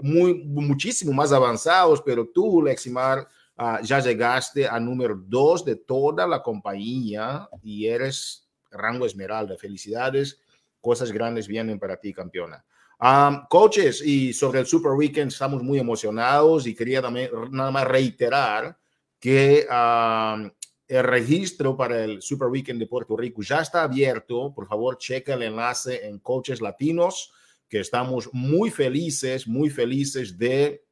muy, 0.00 0.34
muchísimo 0.44 1.12
más 1.12 1.32
avanzados, 1.32 2.02
pero 2.02 2.26
tú, 2.26 2.62
Leximar, 2.62 3.28
uh, 3.56 3.84
ya 3.84 4.00
llegaste 4.00 4.66
a 4.66 4.80
número 4.80 5.16
dos 5.16 5.64
de 5.64 5.76
toda 5.76 6.26
la 6.26 6.42
compañía 6.42 7.48
y 7.62 7.86
eres 7.86 8.48
rango 8.70 9.06
esmeralda. 9.06 9.56
Felicidades, 9.56 10.40
cosas 10.80 11.12
grandes 11.12 11.46
vienen 11.46 11.78
para 11.78 11.96
ti, 11.96 12.12
campeona. 12.12 12.64
Um, 13.00 13.46
coaches, 13.48 14.02
y 14.04 14.32
sobre 14.32 14.58
el 14.58 14.66
Super 14.66 14.90
Weekend 14.90 15.30
estamos 15.30 15.62
muy 15.62 15.78
emocionados 15.78 16.66
y 16.66 16.74
quería 16.74 17.00
también 17.00 17.30
nada 17.52 17.70
más 17.70 17.86
reiterar 17.86 18.76
que 19.20 19.68
um, 19.70 20.50
el 20.88 21.04
registro 21.04 21.76
para 21.76 22.02
el 22.02 22.22
Super 22.22 22.48
Weekend 22.48 22.80
de 22.80 22.86
Puerto 22.86 23.16
Rico 23.16 23.42
ya 23.42 23.60
está 23.60 23.82
abierto. 23.82 24.52
Por 24.54 24.66
favor, 24.66 24.96
checa 24.96 25.34
el 25.34 25.42
enlace 25.42 26.06
en 26.06 26.18
Coaches 26.18 26.62
Latinos, 26.62 27.32
que 27.68 27.80
estamos 27.80 28.30
muy 28.32 28.70
felices, 28.70 29.46
muy 29.46 29.68
felices 29.68 30.38
de 30.38 30.82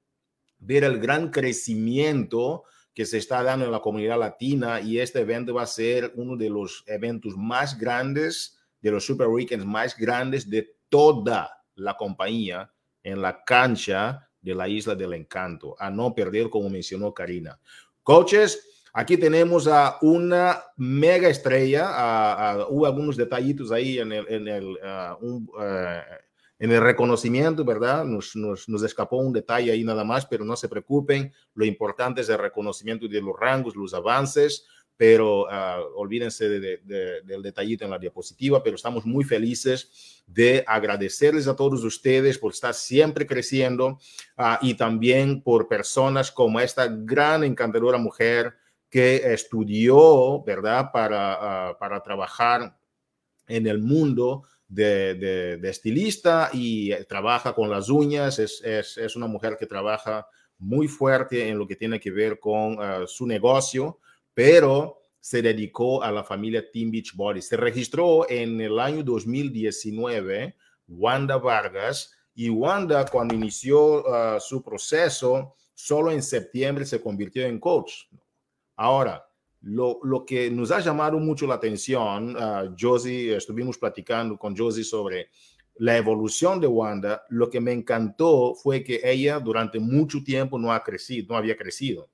ver 0.59 0.85
el 0.85 1.01
gran 1.01 1.31
crecimiento 1.31 2.65
que 2.93 3.07
se 3.07 3.19
está 3.19 3.43
dando 3.43 3.65
en 3.65 3.73
la 3.73 3.81
comunidad 3.81 4.19
latina 4.19 4.81
y 4.81 4.99
este 4.99 5.21
evento 5.21 5.55
va 5.55 5.63
a 5.63 5.67
ser 5.67 6.13
uno 6.17 6.37
de 6.37 6.51
los 6.51 6.85
eventos 6.87 7.35
más 7.37 7.79
grandes, 7.79 8.59
de 8.81 8.91
los 8.91 9.05
Super 9.05 9.29
Weekends 9.29 9.65
más 9.65 9.97
grandes 9.97 10.49
de 10.49 10.77
toda 10.89 11.65
la 11.75 11.97
compañía 11.97 12.71
en 13.03 13.23
la 13.23 13.45
cancha 13.45 14.29
de 14.41 14.55
la 14.55 14.69
Isla 14.69 14.95
del 14.95 15.15
Encanto, 15.15 15.75
a 15.79 15.91
no 15.91 16.15
perder 16.15 16.49
como 16.51 16.69
mencionó 16.69 17.13
Karina. 17.13 17.59
Coaches, 18.03 18.76
Aquí 18.99 19.19
tenemos 19.19 19.69
a 19.69 19.99
una 20.01 20.59
mega 20.79 21.29
estrella, 21.29 22.65
hubo 22.71 22.87
algunos 22.87 23.15
detallitos 23.15 23.71
ahí 23.71 23.99
en 23.99 24.11
el, 24.11 24.27
en 24.27 24.49
el, 24.49 24.79
eh, 25.61 26.01
en 26.59 26.73
el 26.73 26.81
reconocimiento, 26.81 27.63
¿verdad? 27.63 28.07
Nos, 28.07 28.35
nos, 28.35 28.67
nos, 28.71 28.83
escapó 28.83 29.19
un 29.19 29.35
detalle 29.35 29.71
ahí 29.71 29.85
nada 29.85 30.03
más, 30.03 30.25
pero 30.25 30.47
no 30.47 30.57
se 30.57 30.71
preocupen, 30.71 31.31
lo 31.53 31.67
importante 31.67 32.23
es 32.23 32.31
el 32.31 32.39
reconocimiento 32.39 33.07
de 33.07 33.21
los 33.21 33.39
rangos, 33.39 33.77
los 33.77 33.93
avances, 33.93 34.65
pero 34.97 35.43
uh, 35.43 35.93
olvídense 35.95 36.49
de, 36.49 36.79
de, 36.79 37.21
del 37.21 37.43
detallito 37.43 37.85
en 37.85 37.91
la 37.91 37.99
diapositiva, 37.99 38.63
pero 38.63 38.77
estamos 38.77 39.05
muy 39.05 39.25
felices 39.25 40.25
de 40.27 40.65
agradecerles 40.67 41.47
a 41.49 41.55
todos 41.55 41.85
ustedes 41.85 42.39
por 42.39 42.53
estar 42.53 42.73
siempre 42.73 43.27
creciendo 43.27 43.99
uh, 44.39 44.57
y 44.63 44.73
también 44.73 45.43
por 45.43 45.69
personas 45.69 46.33
como 46.33 46.61
esta 46.61 46.87
gran 46.89 47.45
encantadora 47.45 47.99
mujer 47.99 48.55
que 48.91 49.33
estudió, 49.33 50.43
¿verdad?, 50.45 50.91
para, 50.93 51.73
uh, 51.73 51.79
para 51.79 52.03
trabajar 52.03 52.79
en 53.49 53.67
el 53.67 53.81
mundo 53.81 54.45
de, 54.69 55.15
de, 55.61 55.69
estilista 55.69 56.51
y 56.53 56.93
trabaja 57.05 57.55
con 57.55 57.71
las 57.71 57.89
uñas, 57.89 58.39
es, 58.39 58.61
es, 58.65 58.99
es, 58.99 59.17
una 59.17 59.27
mujer 59.27 59.57
que 59.59 59.67
trabaja 59.67 60.27
muy 60.59 60.89
fuerte 60.89 61.49
en 61.49 61.59
lo 61.59 61.67
que 61.67 61.77
tiene 61.77 62.01
que 62.01 62.11
ver 62.11 62.41
con 62.41 62.79
uh, 62.79 63.07
su 63.07 63.27
negocio, 63.27 64.01
pero 64.35 64.99
se 65.21 65.43
dedicó 65.43 66.03
a 66.03 66.13
la 66.13 66.25
familia 66.25 66.71
Team 66.71 66.91
Beach 66.91 67.15
Body. 67.15 67.43
Se 67.43 67.57
registró 67.57 68.29
en 68.29 68.61
el 68.61 68.79
año 68.79 69.03
2019 69.03 70.57
Wanda 70.89 71.37
Vargas 71.37 72.13
y 72.35 72.49
Wanda 72.49 73.07
cuando 73.07 73.35
inició 73.35 74.03
uh, 74.03 74.41
su 74.41 74.63
proceso, 74.63 75.55
solo 75.75 76.11
en 76.13 76.23
septiembre 76.23 76.85
se 76.85 77.01
convirtió 77.01 77.45
en 77.45 77.59
coach. 77.59 78.05
Ahora, 78.77 79.27
lo, 79.63 79.99
lo, 80.03 80.25
que 80.25 80.51
nos 80.51 80.71
ha 80.71 80.81
llamado 80.81 81.19
mucho 81.19 81.47
la 81.47 81.55
atención, 81.55 82.37
uh, 82.37 82.75
Josie, 82.79 83.37
estuvimos 83.37 83.79
platicando 83.79 84.37
con 84.37 84.57
Josie 84.57 84.85
sobre 84.85 85.31
la 85.79 85.97
evolución 85.97 86.61
de 86.61 86.67
Wanda, 86.67 87.25
lo 87.29 87.51
que 87.51 87.61
me 87.61 87.73
encantó 87.73 88.55
fue 88.55 88.83
que 88.83 89.01
ella 89.03 89.39
durante 89.41 89.79
mucho 89.79 90.23
tiempo 90.25 90.59
no 90.59 90.73
ha 90.73 90.83
crecido, 90.83 91.27
no 91.31 91.37
había 91.37 91.57
crecido. 91.57 92.09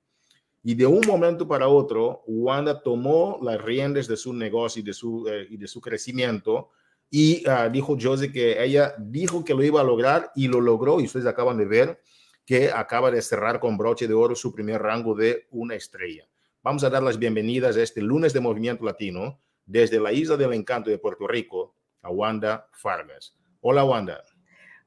Y 0.63 0.75
de 0.75 0.85
un 0.85 1.05
momento 1.05 1.47
para 1.47 1.67
otro, 1.67 2.23
Wanda 2.25 2.81
tomó 2.81 3.39
las 3.41 3.61
riendas 3.61 4.07
de 4.07 4.17
su 4.17 4.33
negocio 4.33 4.81
y 4.81 4.83
de 4.83 4.93
su, 4.93 5.27
eh, 5.27 5.47
y 5.49 5.57
de 5.57 5.67
su 5.67 5.81
crecimiento 5.81 6.71
y 7.09 7.43
uh, 7.47 7.69
dijo 7.69 7.97
Josie 7.99 8.31
que 8.31 8.63
ella 8.63 8.95
dijo 8.97 9.43
que 9.45 9.53
lo 9.53 9.63
iba 9.63 9.81
a 9.81 9.83
lograr 9.83 10.31
y 10.35 10.47
lo 10.47 10.59
logró 10.59 10.99
y 10.99 11.05
ustedes 11.05 11.25
acaban 11.25 11.57
de 11.57 11.65
ver 11.65 12.01
que 12.45 12.71
acaba 12.71 13.11
de 13.11 13.21
cerrar 13.21 13.59
con 13.59 13.77
broche 13.77 14.07
de 14.07 14.13
oro 14.13 14.35
su 14.35 14.53
primer 14.53 14.81
rango 14.81 15.13
de 15.15 15.47
una 15.51 15.75
estrella. 15.75 16.27
Vamos 16.63 16.85
a 16.85 16.89
dar 16.89 17.03
las 17.03 17.19
bienvenidas 17.19 17.75
a 17.75 17.81
este 17.81 18.01
lunes 18.01 18.31
de 18.31 18.39
Movimiento 18.39 18.85
Latino 18.85 19.37
desde 19.65 19.99
la 19.99 20.13
Isla 20.13 20.37
del 20.37 20.53
Encanto 20.53 20.89
de 20.89 20.97
Puerto 20.97 21.27
Rico 21.27 21.75
a 22.01 22.09
Wanda 22.09 22.69
Fargas. 22.71 23.35
Hola, 23.59 23.83
Wanda. 23.83 24.23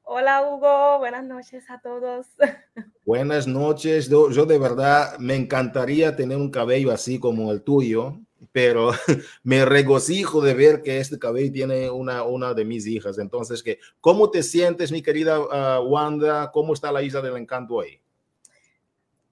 Hola, 0.04 0.40
Hugo. 0.40 1.00
Buenas 1.00 1.26
noches 1.26 1.68
a 1.68 1.78
todos. 1.78 2.28
Buenas 3.04 3.46
noches. 3.46 4.08
Yo, 4.08 4.30
yo, 4.30 4.46
de 4.46 4.58
verdad 4.58 5.18
me 5.18 5.34
encantaría 5.34 6.16
tener 6.16 6.38
un 6.38 6.50
cabello 6.50 6.92
así 6.92 7.20
como 7.20 7.52
el 7.52 7.60
tuyo, 7.60 8.20
pero 8.52 8.92
me 9.42 9.66
regocijo 9.66 10.40
de 10.40 10.54
ver 10.54 10.80
que 10.80 10.98
este 10.98 11.18
cabello 11.18 11.52
tiene 11.52 11.90
una, 11.90 12.22
una 12.22 12.54
de 12.54 12.64
mis 12.64 12.86
hijas. 12.86 13.18
Entonces, 13.18 13.62
que, 13.62 13.80
¿cómo 14.00 14.30
te 14.30 14.42
sientes, 14.42 14.90
mi 14.92 15.02
querida 15.02 15.40
uh, 15.78 15.84
Wanda? 15.84 16.50
¿Cómo 16.52 16.72
está 16.72 16.90
la 16.90 17.02
Isla 17.02 17.20
del 17.20 17.36
Encanto 17.36 17.74
hoy? 17.74 18.00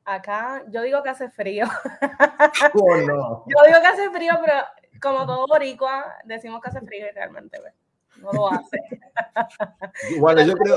Acá 0.05 0.65
yo 0.71 0.83
digo 0.83 1.03
que 1.03 1.11
hace 1.11 1.31
frío. 1.31 1.67
Oh, 2.75 2.97
no. 2.97 3.45
Yo 3.47 3.67
digo 3.67 3.81
que 3.81 3.87
hace 3.87 4.11
frío, 4.11 4.33
pero 4.45 4.55
como 5.01 5.27
todo 5.27 5.47
boricua, 5.47 6.05
decimos 6.25 6.61
que 6.61 6.71
hace 6.71 6.81
frío 6.81 7.07
y 7.07 7.15
realmente 7.15 7.59
pues, 7.61 7.75
no 8.19 8.33
lo 8.33 8.51
hace. 8.51 8.79
Bueno, 10.19 10.43
yo 10.43 10.55
creo... 10.55 10.77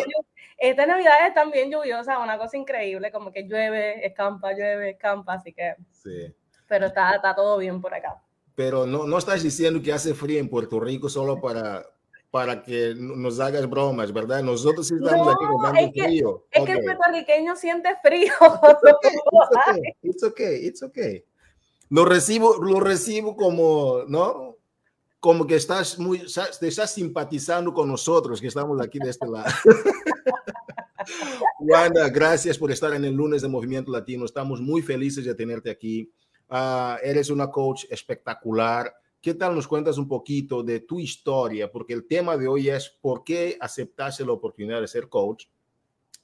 Esta 0.58 0.86
Navidad 0.88 1.28
es 1.28 1.34
también 1.34 1.72
lluviosa, 1.72 2.18
una 2.18 2.38
cosa 2.38 2.58
increíble, 2.58 3.12
como 3.12 3.32
que 3.32 3.44
llueve, 3.44 4.06
escampa, 4.06 4.54
llueve, 4.54 4.92
escampa, 4.92 5.34
así 5.34 5.54
que... 5.54 5.76
Sí. 5.92 6.34
Pero 6.68 6.88
está, 6.88 7.16
está 7.16 7.36
todo 7.36 7.58
bien 7.58 7.80
por 7.80 7.94
acá. 7.94 8.22
Pero 8.56 8.88
no, 8.88 9.06
no 9.06 9.18
estás 9.20 9.44
diciendo 9.44 9.82
que 9.84 9.94
hace 9.94 10.16
frío 10.16 10.40
en 10.40 10.50
Puerto 10.50 10.80
Rico 10.80 11.10
solo 11.10 11.40
para, 11.40 11.86
para 12.32 12.62
que 12.62 12.94
nos 12.96 13.40
hagas 13.40 13.70
bromas, 13.70 14.12
¿verdad? 14.12 14.44
Nosotros 14.44 14.88
sí 14.88 14.96
estamos 14.96 15.26
no, 15.26 15.32
aquí 15.32 15.46
con 15.46 15.78
es 15.78 15.92
que, 15.94 16.04
frío. 16.04 16.46
Es 16.52 16.62
okay. 16.62 16.74
que 16.74 16.80
el 16.80 16.86
puertorriqueño 16.86 17.56
siente 17.56 17.90
frío. 18.02 18.34
It's 20.04 20.24
okay, 20.24 20.24
it's 20.24 20.24
okay, 20.24 20.68
it's 20.68 20.84
okay. 20.84 21.26
Lo 21.90 22.04
recibo, 22.04 22.58
lo 22.62 22.80
recibo 22.82 23.36
como, 23.36 24.04
¿no? 24.08 24.58
Como 25.20 25.48
que 25.48 25.56
estás 25.56 25.98
muy, 25.98 26.22
te 26.60 26.68
estás 26.68 26.94
simpatizando 26.94 27.74
con 27.74 27.88
nosotros 27.88 28.42
que 28.42 28.48
estamos 28.48 28.80
aquí 28.82 29.00
de 29.00 29.10
este 29.10 29.28
lado. 29.28 29.50
Wanda, 31.60 32.10
gracias 32.10 32.58
por 32.58 32.72
estar 32.72 32.94
en 32.94 33.06
el 33.06 33.14
lunes 33.14 33.42
de 33.42 33.48
Movimiento 33.48 33.92
Latino. 33.92 34.26
Estamos 34.26 34.60
muy 34.62 34.82
felices 34.82 35.24
de 35.26 35.34
tenerte 35.34 35.72
aquí. 35.72 36.12
Uh, 36.50 36.98
eres 37.02 37.30
una 37.30 37.50
coach 37.50 37.86
espectacular 37.90 38.94
¿Qué 39.28 39.34
tal 39.34 39.54
nos 39.56 39.68
cuentas 39.68 39.98
un 39.98 40.08
poquito 40.08 40.64
de 40.64 40.80
tu 40.80 41.02
historia? 41.02 41.70
Porque 41.70 41.92
el 41.92 42.08
tema 42.08 42.38
de 42.38 42.48
hoy 42.48 42.70
es 42.70 42.88
por 42.88 43.26
qué 43.26 43.58
aceptaste 43.60 44.26
la 44.26 44.32
oportunidad 44.32 44.80
de 44.80 44.88
ser 44.88 45.10
coach. 45.10 45.48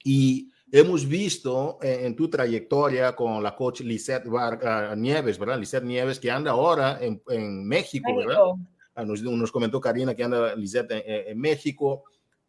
Y 0.05 0.49
hemos 0.71 1.05
visto 1.05 1.79
en, 1.81 2.05
en 2.05 2.15
tu 2.15 2.29
trayectoria 2.29 3.13
con 3.13 3.43
la 3.43 3.57
coach 3.57 3.81
Lisette 3.81 4.25
uh, 4.27 4.95
Nieves, 4.95 5.37
¿verdad? 5.37 5.59
Lisette 5.59 5.83
Nieves, 5.83 6.17
que 6.17 6.31
anda 6.31 6.51
ahora 6.51 6.97
en, 7.01 7.21
en 7.27 7.67
México, 7.67 8.07
México, 8.07 8.25
¿verdad? 8.25 8.45
Uh, 8.45 9.05
nos, 9.05 9.21
nos, 9.21 9.51
comentó 9.51 9.81
Karina 9.81 10.15
que 10.15 10.23
anda 10.23 10.55
Lisette 10.55 10.91
en, 10.91 11.03
en, 11.05 11.37
México. 11.37 12.05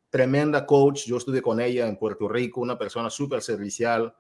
Tremenda 0.09 0.65
coach. 0.65 1.07
Yo 1.07 1.17
estuve 1.17 1.43
con 1.43 1.61
ella 1.61 1.89
en 1.89 1.97
Puerto 1.97 2.29
Rico, 2.29 2.61
una 2.61 2.79
persona 2.79 3.11
súper 3.11 3.43
servicial. 3.43 4.15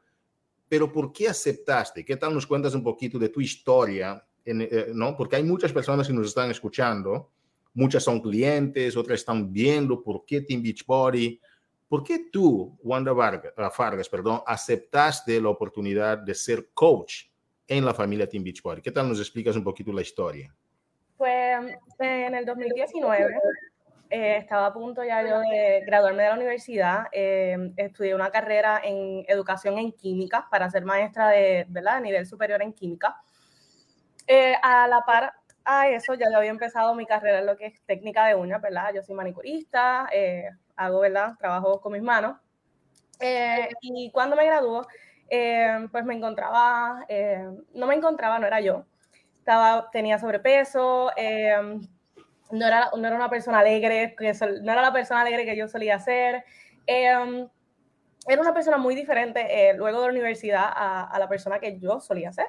Pero 0.69 0.91
¿por 0.91 1.13
qué 1.13 1.29
aceptaste? 1.29 2.05
¿Qué 2.05 2.17
tal 2.17 2.35
nos 2.35 2.45
cuentas 2.45 2.75
un 2.75 2.83
poquito 2.83 3.21
de 3.21 3.29
tu 3.29 3.41
historia 3.41 4.21
en, 4.45 4.63
eh, 4.63 4.87
¿no? 4.95 5.17
Porque 5.17 5.37
hay 5.37 5.43
muchas 5.43 5.73
personas 5.73 6.07
que 6.07 6.13
nos 6.13 6.29
están 6.29 6.51
escuchando, 6.51 7.31
muchas 7.73 8.03
son 8.03 8.21
clientes, 8.21 8.97
otras 8.97 9.21
están 9.21 9.53
viendo 9.53 10.03
por 10.03 10.25
qué 10.25 10.41
Team 10.41 10.63
Beachbody. 10.63 11.41
¿Por 11.89 12.03
qué 12.03 12.27
tú, 12.33 12.79
Wanda 12.83 13.13
Vargas, 13.13 13.53
uh, 13.57 13.71
Vargas, 13.79 14.09
perdón, 14.09 14.41
aceptaste 14.47 15.41
la 15.41 15.51
oportunidad 15.51 16.19
de 16.19 16.35
ser 16.35 16.69
coach 16.73 17.27
en 17.69 17.85
la 17.85 17.95
familia 17.95 18.29
Team 18.29 18.43
Beachbody? 18.45 18.83
¿Qué 18.83 18.91
tal 18.91 19.09
nos 19.09 19.19
explicas 19.19 19.55
un 19.57 19.65
poquito 19.65 19.93
la 19.93 20.03
historia? 20.03 20.55
Pues 21.17 21.77
en 21.99 22.35
el 22.35 22.45
2019 22.45 23.35
eh, 24.11 24.37
estaba 24.37 24.67
a 24.67 24.73
punto 24.73 25.03
ya 25.05 25.23
yo 25.23 25.41
de 25.41 25.83
graduarme 25.87 26.23
de 26.23 26.29
la 26.29 26.35
universidad. 26.35 27.07
Eh, 27.13 27.73
estudié 27.77 28.15
una 28.15 28.31
carrera 28.31 28.81
en 28.85 29.25
educación 29.29 29.79
en 29.79 29.93
química 29.93 30.47
para 30.51 30.71
ser 30.71 30.85
maestra 30.85 31.29
de, 31.29 31.67
¿verdad? 31.69 32.01
nivel 32.01 32.27
superior 32.27 32.63
en 32.63 32.73
química. 32.73 33.17
Eh, 34.27 34.55
a 34.63 34.89
la 34.89 35.03
par 35.03 35.35
a 35.65 35.89
eso, 35.89 36.15
ya 36.15 36.27
yo 36.31 36.39
había 36.39 36.51
empezado 36.51 36.95
mi 36.95 37.07
carrera 37.07 37.39
en 37.39 37.47
lo 37.47 37.57
que 37.57 37.67
es 37.67 37.83
técnica 37.83 38.27
de 38.27 38.35
uñas, 38.35 38.61
¿verdad? 38.61 38.93
Yo 38.95 39.03
soy 39.03 39.15
manicurista, 39.15 40.09
eh, 40.13 40.51
hago, 40.77 41.01
¿verdad? 41.01 41.35
Trabajo 41.39 41.81
con 41.81 41.93
mis 41.93 42.03
manos. 42.03 42.37
Eh, 43.21 43.69
y 43.81 44.11
cuando 44.11 44.37
me 44.37 44.45
graduó, 44.45 44.87
eh, 45.31 45.87
pues 45.91 46.05
me 46.05 46.15
encontraba, 46.15 47.05
eh, 47.09 47.49
no 47.75 47.87
me 47.87 47.95
encontraba, 47.95 48.39
no 48.39 48.47
era 48.47 48.61
yo. 48.61 48.85
Estaba, 49.39 49.91
tenía 49.91 50.19
sobrepeso, 50.19 51.11
no, 52.51 52.67
era, 52.67 52.91
no 52.97 53.07
era 53.07 53.17
una 53.17 53.31
persona 53.31 53.59
alegre, 53.61 54.15
que 54.17 54.33
no 54.63 54.73
era 54.73 54.83
la 54.83 54.93
persona 54.93 55.21
alegre 55.21 55.45
que 55.45 55.57
yo 55.57 55.69
solía 55.69 55.99
ser. 55.99 56.45
era 56.87 57.23
una 58.41 58.55
persona 58.55 58.79
muy 58.79 58.95
diferente 58.95 59.75
luego 59.77 60.01
de 60.01 60.07
la 60.07 60.13
universidad 60.13 60.65
a, 60.65 61.05
a, 61.05 61.19
la 61.19 61.29
persona 61.29 61.59
que 61.59 61.79
yo 61.79 62.01
solía 62.01 62.33
ser 62.33 62.47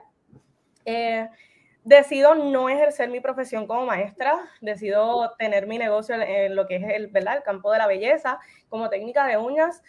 decido 1.85 2.33
no 2.35 2.67
ejercer 2.67 3.09
mi 3.09 3.21
profesión 3.21 3.67
como 3.67 3.85
maestra, 3.85 4.39
decido 4.59 5.33
tener 5.37 5.67
mi 5.67 5.77
negocio 5.77 6.15
en 6.15 6.55
lo 6.55 6.67
que 6.67 6.77
es 6.77 6.83
el, 6.83 7.07
¿verdad? 7.07 7.37
el 7.37 7.43
campo 7.43 7.71
de 7.71 7.77
la 7.77 7.87
belleza 7.87 8.39
como 8.67 8.89
técnica 8.89 9.25
de 9.27 9.37
uñas. 9.37 9.81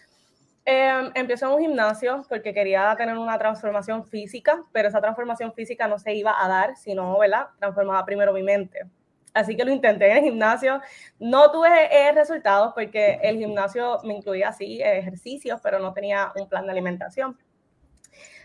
Eh, 0.67 1.11
empiezo 1.15 1.47
en 1.47 1.53
un 1.53 1.61
gimnasio 1.61 2.23
porque 2.29 2.53
quería 2.53 2.95
tener 2.97 3.17
una 3.17 3.39
transformación 3.39 4.05
física, 4.05 4.63
pero 4.73 4.89
esa 4.89 5.01
transformación 5.01 5.53
física 5.55 5.89
no 5.89 5.99
se 5.99 6.13
iba 6.13 6.35
a 6.39 6.47
dar 6.49 6.77
si 6.77 6.95
no, 6.95 7.19
¿verdad? 7.19 7.47
Transformaba 7.59 8.05
primero 8.05 8.33
mi 8.33 8.43
mente. 8.43 8.81
Así 9.33 9.57
que 9.57 9.65
lo 9.65 9.73
intenté 9.73 10.11
en 10.11 10.19
el 10.19 10.25
gimnasio. 10.25 10.81
No 11.19 11.51
tuve 11.51 11.69
eh, 11.91 12.13
resultados 12.13 12.73
porque 12.75 13.19
el 13.23 13.39
gimnasio 13.39 14.01
me 14.05 14.15
incluía 14.15 14.49
así 14.49 14.83
ejercicios, 14.83 15.61
pero 15.63 15.79
no 15.79 15.93
tenía 15.95 16.33
un 16.37 16.49
plan 16.49 16.67
de 16.67 16.73
alimentación. 16.73 17.39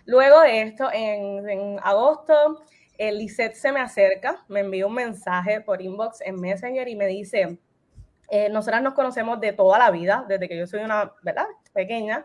Luego 0.05 0.41
de 0.41 0.61
esto, 0.63 0.89
en, 0.91 1.79
agosto, 1.83 2.63
Lisette 3.09 3.55
se 3.55 3.71
me 3.71 3.79
acerca, 3.79 4.43
me 4.47 4.59
envía 4.59 4.85
un 4.85 4.93
mensaje 4.93 5.61
por 5.61 5.81
inbox 5.81 6.21
en 6.21 6.39
Messenger 6.39 6.87
y 6.87 6.95
me 6.95 7.07
dice, 7.07 7.57
eh, 8.29 8.49
nosotras 8.49 8.81
nos 8.81 8.93
conocemos 8.93 9.39
de 9.39 9.53
toda 9.53 9.79
la 9.79 9.89
vida, 9.89 10.25
desde 10.27 10.47
que 10.47 10.57
yo 10.57 10.67
soy 10.67 10.81
una, 10.81 11.11
¿verdad? 11.23 11.47
Pequeña, 11.73 12.23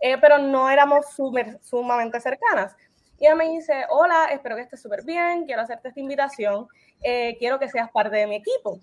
eh, 0.00 0.18
pero 0.20 0.38
no 0.38 0.68
éramos 0.68 1.10
super, 1.14 1.58
sumamente 1.62 2.20
cercanas. 2.20 2.74
Y 3.18 3.26
ella 3.26 3.34
me 3.34 3.48
dice, 3.48 3.84
hola, 3.88 4.26
espero 4.32 4.56
que 4.56 4.62
estés 4.62 4.82
súper 4.82 5.04
bien, 5.04 5.44
quiero 5.44 5.62
hacerte 5.62 5.88
esta 5.88 6.00
invitación, 6.00 6.66
eh, 7.02 7.36
quiero 7.38 7.58
que 7.58 7.68
seas 7.68 7.90
parte 7.90 8.16
de 8.16 8.26
mi 8.26 8.36
equipo. 8.36 8.80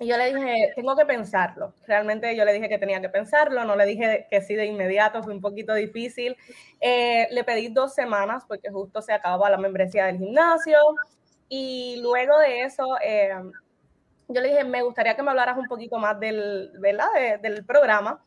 Y 0.00 0.08
yo 0.08 0.16
le 0.16 0.34
dije, 0.34 0.72
tengo 0.74 0.96
que 0.96 1.06
pensarlo. 1.06 1.72
Realmente 1.86 2.34
yo 2.34 2.44
le 2.44 2.52
dije 2.52 2.68
que 2.68 2.78
tenía 2.78 3.00
que 3.00 3.08
pensarlo, 3.08 3.64
no 3.64 3.76
le 3.76 3.86
dije 3.86 4.26
que 4.28 4.40
sí 4.40 4.54
de 4.54 4.66
inmediato, 4.66 5.22
fue 5.22 5.32
un 5.32 5.40
poquito 5.40 5.72
difícil. 5.72 6.36
Eh, 6.80 7.28
le 7.30 7.44
pedí 7.44 7.68
dos 7.68 7.94
semanas 7.94 8.44
porque 8.48 8.70
justo 8.70 9.00
se 9.02 9.12
acababa 9.12 9.50
la 9.50 9.56
membresía 9.56 10.06
del 10.06 10.18
gimnasio. 10.18 10.78
Y 11.48 12.00
luego 12.02 12.38
de 12.38 12.62
eso, 12.62 12.96
eh, 13.04 13.34
yo 14.28 14.40
le 14.40 14.48
dije, 14.48 14.64
me 14.64 14.82
gustaría 14.82 15.14
que 15.14 15.22
me 15.22 15.30
hablaras 15.30 15.56
un 15.58 15.68
poquito 15.68 15.98
más 15.98 16.18
del, 16.18 16.72
del 17.40 17.64
programa. 17.64 18.24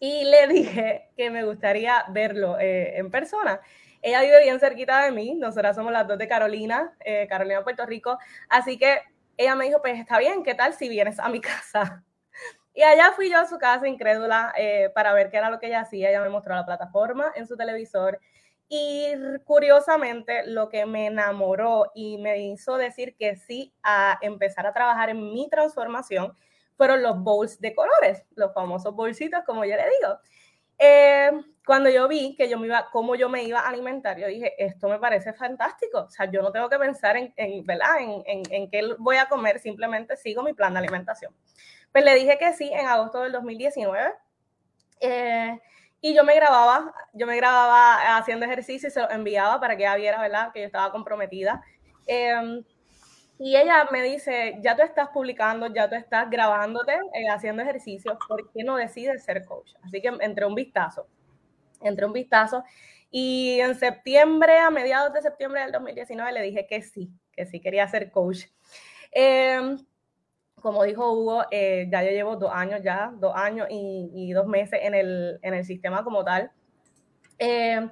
Y 0.00 0.24
le 0.24 0.48
dije 0.48 1.10
que 1.16 1.30
me 1.30 1.44
gustaría 1.44 2.04
verlo 2.08 2.58
eh, 2.58 2.98
en 2.98 3.10
persona. 3.10 3.60
Ella 4.02 4.20
vive 4.20 4.42
bien 4.42 4.58
cerquita 4.58 5.04
de 5.04 5.12
mí, 5.12 5.34
nosotras 5.36 5.76
somos 5.76 5.92
las 5.92 6.06
dos 6.06 6.18
de 6.18 6.28
Carolina, 6.28 6.96
Carolina, 7.28 7.64
Puerto 7.64 7.86
Rico. 7.86 8.18
Así 8.48 8.78
que 8.78 9.00
ella 9.36 9.54
me 9.54 9.66
dijo, 9.66 9.80
pues 9.80 9.98
está 9.98 10.18
bien, 10.18 10.42
¿qué 10.42 10.54
tal 10.54 10.74
si 10.74 10.88
vienes 10.88 11.18
a 11.18 11.28
mi 11.28 11.40
casa? 11.42 12.04
Y 12.74 12.82
allá 12.82 13.12
fui 13.16 13.30
yo 13.30 13.38
a 13.38 13.46
su 13.46 13.58
casa 13.58 13.88
incrédula 13.88 14.52
eh, 14.56 14.90
para 14.94 15.14
ver 15.14 15.30
qué 15.30 15.38
era 15.38 15.48
lo 15.48 15.58
que 15.58 15.68
ella 15.68 15.80
hacía. 15.80 16.10
Ella 16.10 16.20
me 16.20 16.28
mostró 16.28 16.54
la 16.54 16.66
plataforma 16.66 17.32
en 17.34 17.46
su 17.46 17.56
televisor. 17.56 18.20
Y 18.68 19.08
curiosamente, 19.44 20.46
lo 20.46 20.68
que 20.68 20.84
me 20.84 21.06
enamoró 21.06 21.90
y 21.94 22.18
me 22.18 22.38
hizo 22.40 22.76
decir 22.76 23.16
que 23.16 23.36
sí 23.36 23.72
a 23.82 24.18
empezar 24.20 24.66
a 24.66 24.74
trabajar 24.74 25.08
en 25.08 25.32
mi 25.32 25.48
transformación 25.48 26.36
fueron 26.76 27.02
los 27.02 27.18
bowls 27.18 27.60
de 27.60 27.74
colores, 27.74 28.26
los 28.34 28.52
famosos 28.52 28.94
bolsitos, 28.94 29.40
como 29.46 29.64
yo 29.64 29.76
le 29.76 29.84
digo. 29.84 30.18
Eh, 30.78 31.30
cuando 31.66 31.90
yo 31.90 32.06
vi 32.06 32.36
que 32.36 32.48
yo 32.48 32.58
me 32.58 32.68
iba, 32.68 32.88
cómo 32.92 33.16
yo 33.16 33.28
me 33.28 33.42
iba 33.42 33.58
a 33.58 33.68
alimentar, 33.68 34.16
yo 34.16 34.28
dije, 34.28 34.54
esto 34.56 34.88
me 34.88 35.00
parece 35.00 35.32
fantástico. 35.32 36.02
O 36.02 36.10
sea, 36.10 36.30
yo 36.30 36.40
no 36.40 36.52
tengo 36.52 36.68
que 36.68 36.78
pensar 36.78 37.16
en, 37.16 37.34
en 37.36 37.66
¿verdad? 37.66 37.98
En, 37.98 38.22
en, 38.26 38.42
en, 38.50 38.70
qué 38.70 38.94
voy 38.98 39.16
a 39.16 39.28
comer, 39.28 39.58
simplemente 39.58 40.16
sigo 40.16 40.44
mi 40.44 40.52
plan 40.52 40.72
de 40.74 40.78
alimentación. 40.78 41.34
Pues 41.90 42.04
le 42.04 42.14
dije 42.14 42.38
que 42.38 42.52
sí 42.52 42.70
en 42.72 42.86
agosto 42.86 43.20
del 43.22 43.32
2019. 43.32 44.12
Eh, 45.00 45.60
y 46.00 46.14
yo 46.14 46.22
me 46.22 46.36
grababa, 46.36 46.94
yo 47.12 47.26
me 47.26 47.36
grababa 47.36 48.16
haciendo 48.16 48.46
ejercicio 48.46 48.88
y 48.88 48.92
se 48.92 49.00
lo 49.00 49.10
enviaba 49.10 49.58
para 49.58 49.76
que 49.76 49.82
ella 49.82 49.96
viera, 49.96 50.20
¿verdad? 50.20 50.52
Que 50.52 50.60
yo 50.60 50.66
estaba 50.66 50.92
comprometida. 50.92 51.64
Eh, 52.06 52.62
y 53.38 53.56
ella 53.56 53.86
me 53.90 54.02
dice, 54.02 54.56
ya 54.60 54.76
tú 54.76 54.82
estás 54.82 55.08
publicando, 55.08 55.66
ya 55.66 55.90
tú 55.90 55.94
estás 55.94 56.30
grabándote, 56.30 56.94
eh, 57.12 57.28
haciendo 57.28 57.62
ejercicios, 57.62 58.16
¿por 58.26 58.50
qué 58.52 58.64
no 58.64 58.76
decides 58.76 59.24
ser 59.24 59.44
coach? 59.44 59.72
Así 59.82 60.00
que 60.00 60.08
entré 60.20 60.46
un 60.46 60.54
vistazo, 60.54 61.06
entré 61.82 62.06
un 62.06 62.12
vistazo 62.12 62.64
y 63.10 63.60
en 63.60 63.74
septiembre, 63.76 64.58
a 64.58 64.70
mediados 64.70 65.12
de 65.12 65.22
septiembre 65.22 65.60
del 65.62 65.72
2019, 65.72 66.32
le 66.32 66.42
dije 66.42 66.66
que 66.66 66.82
sí, 66.82 67.10
que 67.32 67.46
sí 67.46 67.60
quería 67.60 67.86
ser 67.88 68.10
coach. 68.10 68.46
Em, 69.12 69.78
como 70.60 70.82
dijo 70.84 71.12
Hugo, 71.12 71.44
eh, 71.50 71.88
ya 71.90 72.02
yo 72.02 72.10
llevo 72.10 72.36
dos 72.36 72.50
años 72.52 72.80
ya, 72.82 73.12
dos 73.14 73.32
años 73.34 73.68
y, 73.70 74.32
dos 74.32 74.46
meses 74.46 74.80
en 74.82 74.94
el, 74.94 75.38
en 75.42 75.54
el, 75.54 75.64
sistema 75.64 76.02
como 76.02 76.24
tal. 76.24 76.50
Eh, 77.38 77.88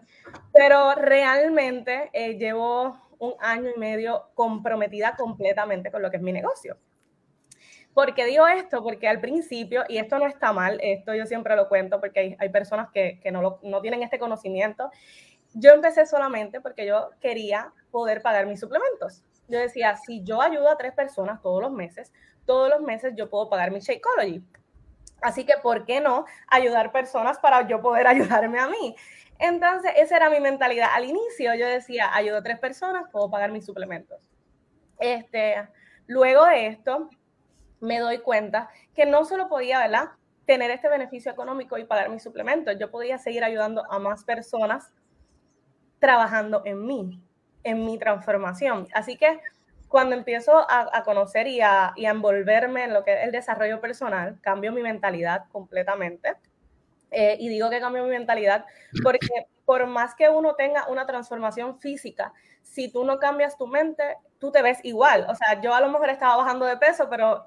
pero 0.53 0.94
realmente 0.94 2.11
eh, 2.12 2.37
llevo 2.37 2.99
un 3.18 3.35
año 3.40 3.70
y 3.75 3.79
medio 3.79 4.31
comprometida 4.35 5.14
completamente 5.16 5.90
con 5.90 6.03
lo 6.03 6.11
que 6.11 6.16
es 6.16 6.23
mi 6.23 6.33
negocio. 6.33 6.77
¿Por 7.95 8.15
qué 8.15 8.27
digo 8.27 8.47
esto? 8.49 8.83
Porque 8.83 9.09
al 9.09 9.21
principio, 9.21 9.85
y 9.89 9.99
esto 9.99 10.19
no 10.19 10.27
está 10.27 10.53
mal, 10.53 10.79
esto 10.83 11.15
yo 11.15 11.27
siempre 11.27 11.55
lo 11.55 11.69
cuento 11.69 12.01
porque 12.01 12.21
hay, 12.21 12.37
hay 12.41 12.49
personas 12.49 12.89
que, 12.93 13.21
que 13.23 13.31
no, 13.31 13.61
no 13.63 13.81
tienen 13.81 14.03
este 14.03 14.19
conocimiento, 14.19 14.91
yo 15.55 15.73
empecé 15.73 16.05
solamente 16.05 16.61
porque 16.61 16.85
yo 16.85 17.11
quería 17.21 17.73
poder 17.93 18.21
pagar 18.21 18.47
mis 18.47 18.59
suplementos. 18.59 19.23
Yo 19.47 19.59
decía, 19.59 19.97
si 19.97 20.25
yo 20.25 20.43
ayudo 20.43 20.69
a 20.69 20.77
tres 20.77 20.93
personas 20.93 21.41
todos 21.41 21.63
los 21.63 21.71
meses, 21.71 22.13
todos 22.45 22.69
los 22.69 22.81
meses 22.81 23.15
yo 23.17 23.31
puedo 23.31 23.49
pagar 23.49 23.71
mi 23.71 23.79
Shakeology. 23.79 24.43
Así 25.23 25.45
que, 25.45 25.55
¿por 25.63 25.87
qué 25.87 26.01
no 26.01 26.27
ayudar 26.49 26.93
personas 26.93 27.39
para 27.39 27.67
yo 27.67 27.81
poder 27.81 28.07
ayudarme 28.09 28.59
a 28.59 28.69
mí? 28.69 28.97
Entonces, 29.39 29.93
esa 29.97 30.17
era 30.17 30.31
mi 30.31 30.41
mentalidad. 30.41 30.89
Al 30.93 31.05
inicio 31.05 31.55
yo 31.55 31.67
decía, 31.67 32.15
ayudo 32.15 32.39
a 32.39 32.43
tres 32.43 32.59
personas, 32.59 33.05
puedo 33.11 33.31
pagar 33.31 33.53
mis 33.53 33.65
suplementos. 33.65 34.19
Este, 34.99 35.69
luego 36.07 36.45
de 36.47 36.67
esto, 36.69 37.09
me 37.85 38.01
doy 38.01 38.18
cuenta 38.18 38.68
que 38.94 39.07
no 39.07 39.25
solo 39.25 39.49
podía, 39.49 39.79
¿verdad? 39.79 40.11
Tener 40.47 40.70
este 40.70 40.88
beneficio 40.88 41.31
económico 41.31 41.79
y 41.79 41.85
pagar 41.85 42.09
mis 42.11 42.23
suplementos, 42.23 42.77
yo 42.79 42.90
podía 42.90 43.18
seguir 43.18 43.44
ayudando 43.44 43.85
a 43.90 43.99
más 43.99 44.25
personas 44.25 44.92
trabajando 45.99 46.62
en 46.64 46.85
mí, 46.85 47.23
en 47.62 47.85
mi 47.85 47.99
transformación. 47.99 48.88
Así 48.92 49.16
que 49.16 49.40
cuando 49.88 50.16
empiezo 50.16 50.66
a, 50.68 51.03
conocer 51.05 51.47
y 51.47 51.61
a, 51.61 51.92
y 51.94 52.07
a 52.07 52.11
envolverme 52.11 52.85
en 52.85 52.92
lo 52.92 53.05
que 53.05 53.14
es 53.14 53.25
el 53.25 53.33
desarrollo 53.33 53.81
personal, 53.81 54.38
cambio 54.40 54.73
mi 54.73 54.83
mentalidad 54.83 55.44
completamente 55.53 56.35
eh, 57.11 57.37
y 57.38 57.49
digo 57.49 57.70
que 57.70 57.79
cambio 57.79 58.03
mi 58.03 58.11
mentalidad 58.11 58.66
porque 59.03 59.47
por 59.64 59.87
más 59.87 60.14
que 60.14 60.29
uno 60.29 60.57
tenga 60.57 60.88
una 60.88 61.07
transformación 61.07 61.79
física, 61.79 62.33
si 62.62 62.90
tú 62.90 63.05
no 63.05 63.18
cambias 63.18 63.57
tu 63.57 63.66
mente, 63.66 64.03
tú 64.38 64.51
te 64.51 64.62
ves 64.62 64.81
igual. 64.83 65.27
O 65.29 65.35
sea, 65.35 65.61
yo 65.61 65.73
a 65.73 65.81
lo 65.81 65.88
mejor 65.88 66.11
estaba 66.11 66.37
bajando 66.37 66.66
de 66.66 66.77
peso, 66.77 67.09
pero 67.09 67.47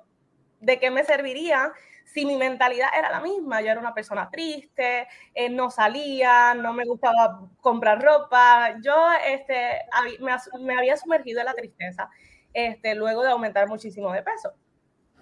¿de 0.60 0.80
qué 0.80 0.92
me 0.92 1.04
serviría 1.04 1.72
si 2.06 2.26
mi 2.26 2.38
mentalidad 2.38 2.90
era 2.98 3.12
la 3.12 3.22
misma? 3.22 3.62
Yo 3.62 3.72
era 3.72 3.80
una 3.80 3.94
persona 3.94 4.30
triste, 4.30 5.08
eh, 5.34 5.50
no 5.50 5.70
salía, 5.70 6.54
no 6.54 6.74
me 6.74 6.86
gustaba 6.86 7.42
comprar 7.62 8.02
ropa. 8.02 8.76
Yo 8.82 8.96
este, 9.26 9.86
me, 10.20 10.36
me, 10.60 10.78
había 10.78 10.98
sumergido 10.98 11.40
en 11.40 11.46
la 11.46 11.54
tristeza 11.54 12.10
este, 12.54 12.96
luego 12.96 13.24
de 13.24 13.32
aumentar 13.32 13.68
muchísimo 13.68 14.12
de 14.12 14.24
peso. 14.24 14.54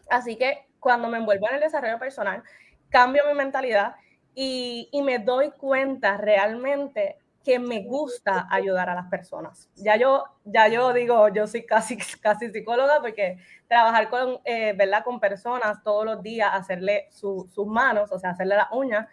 Así 0.09 0.37
que 0.37 0.67
cuando 0.79 1.07
me 1.07 1.17
envuelvo 1.17 1.49
en 1.49 1.55
el 1.55 1.61
desarrollo 1.61 1.99
personal, 1.99 2.43
cambio 2.89 3.23
mi 3.27 3.33
mentalidad 3.33 3.95
y, 4.35 4.89
y, 4.91 5.01
me 5.01 5.19
doy 5.19 5.51
cuenta 5.51 6.17
realmente 6.17 7.17
que 7.45 7.59
me 7.59 7.83
gusta 7.83 8.47
ayudar 8.49 8.89
a 8.89 8.95
las 8.95 9.07
personas. 9.07 9.69
Ya 9.75 9.95
yo, 9.97 10.23
ya 10.43 10.67
yo 10.67 10.91
digo, 10.93 11.29
yo 11.29 11.45
soy 11.45 11.63
casi, 11.65 11.95
casi 12.21 12.49
psicóloga 12.51 12.99
porque 13.01 13.37
trabajar 13.67 14.09
con, 14.09 14.39
eh, 14.43 14.73
¿verdad? 14.73 15.03
con 15.03 15.19
personas 15.19 15.83
todos 15.83 16.03
los 16.03 16.23
días, 16.23 16.49
hacerle 16.51 17.07
su, 17.11 17.47
sus 17.53 17.67
manos, 17.67 18.11
o 18.11 18.17
sea, 18.17 18.31
hacerle 18.31 18.55
las 18.55 18.71
uñas, 18.71 19.07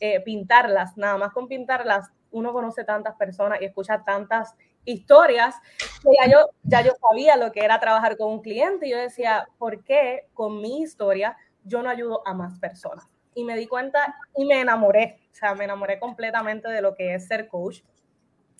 eh, 0.00 0.20
pintarlas, 0.20 0.96
nada 0.98 1.16
más 1.16 1.32
con 1.32 1.46
pintarlas, 1.46 2.10
uno 2.32 2.52
conoce 2.52 2.84
tantas 2.84 3.14
personas 3.14 3.60
y 3.62 3.66
escucha 3.66 4.02
tantas 4.04 4.54
historias 4.84 5.54
que 6.02 6.10
ya 6.20 6.30
yo, 6.30 6.50
ya 6.64 6.82
yo 6.82 6.92
sabía 7.08 7.36
lo 7.36 7.52
que 7.52 7.64
era 7.64 7.78
trabajar 7.78 8.16
con 8.16 8.32
un 8.32 8.42
cliente 8.42 8.88
y 8.88 8.90
yo 8.90 8.98
decía, 8.98 9.48
¿por 9.58 9.84
qué 9.84 10.28
con 10.34 10.60
mi 10.60 10.82
historia 10.82 11.36
yo 11.64 11.82
no 11.82 11.88
ayudo 11.88 12.26
a 12.26 12.34
más 12.34 12.58
personas? 12.58 13.06
Y 13.36 13.44
me 13.44 13.54
di 13.54 13.66
cuenta 13.66 14.16
y 14.34 14.46
me 14.46 14.60
enamoré, 14.62 15.20
o 15.30 15.34
sea, 15.34 15.54
me 15.54 15.64
enamoré 15.64 16.00
completamente 16.00 16.68
de 16.68 16.80
lo 16.80 16.94
que 16.94 17.14
es 17.14 17.28
ser 17.28 17.46
coach. 17.48 17.82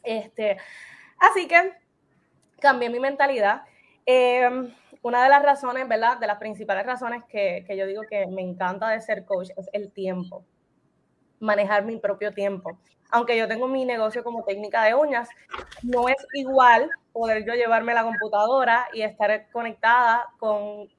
Este, 0.04 0.58
así 1.18 1.48
que 1.48 1.72
cambié 2.60 2.90
mi 2.90 3.00
mentalidad. 3.00 3.62
Eh, 4.04 4.48
una 5.00 5.22
de 5.22 5.30
las 5.30 5.42
razones, 5.42 5.88
¿verdad? 5.88 6.18
De 6.18 6.26
las 6.26 6.38
principales 6.38 6.84
razones 6.84 7.24
que, 7.24 7.64
que 7.66 7.76
yo 7.76 7.86
digo 7.86 8.02
que 8.08 8.26
me 8.26 8.42
encanta 8.42 8.90
de 8.90 9.00
ser 9.00 9.24
coach 9.24 9.48
es 9.56 9.70
el 9.72 9.90
tiempo, 9.90 10.44
manejar 11.40 11.84
mi 11.86 11.96
propio 11.96 12.32
tiempo. 12.32 12.78
Aunque 13.10 13.38
yo 13.38 13.48
tengo 13.48 13.68
mi 13.68 13.86
negocio 13.86 14.22
como 14.22 14.44
técnica 14.44 14.84
de 14.84 14.94
uñas, 14.94 15.28
no 15.82 16.08
es 16.10 16.16
igual 16.34 16.90
poder 17.12 17.46
yo 17.46 17.54
llevarme 17.54 17.94
la 17.94 18.02
computadora 18.02 18.88
y 18.92 19.00
estar 19.00 19.48
conectada 19.52 20.26
con 20.38 20.90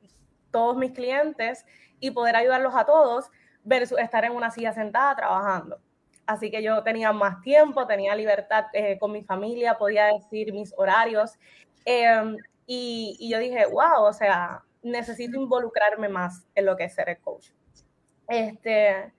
todos 0.50 0.76
mis 0.78 0.94
clientes 0.94 1.64
y 2.00 2.10
poder 2.10 2.36
ayudarlos 2.38 2.74
a 2.74 2.86
todos 2.86 3.30
versus 3.68 4.00
estar 4.00 4.24
en 4.24 4.32
una 4.32 4.50
silla 4.50 4.74
sentada 4.74 5.16
trabajando. 5.16 5.80
Así 6.26 6.50
que 6.50 6.64
yo 6.64 6.84
tenía 6.84 7.12
más 7.12 7.42
tiempo, 7.42 7.86
tenía 7.86 8.16
libertad 8.16 8.66
eh, 8.74 8.98
con 9.00 9.12
mi 9.12 9.24
familia, 9.24 9.78
podía 9.78 10.06
decir 10.08 10.54
mis 10.54 10.74
horarios. 10.78 11.38
Eh, 11.86 12.36
y, 12.66 13.16
y, 13.20 13.30
yo 13.30 13.40
dije, 13.40 13.66
wow, 13.66 14.04
o 14.04 14.14
sea, 14.14 14.62
necesito 14.82 15.38
involucrarme 15.38 16.10
más 16.10 16.46
en 16.56 16.66
lo 16.66 16.76
que 16.76 16.86
es 16.86 16.94
ser 16.94 17.10
el 17.10 17.20
coach. 17.20 17.50
Este, 18.28 19.14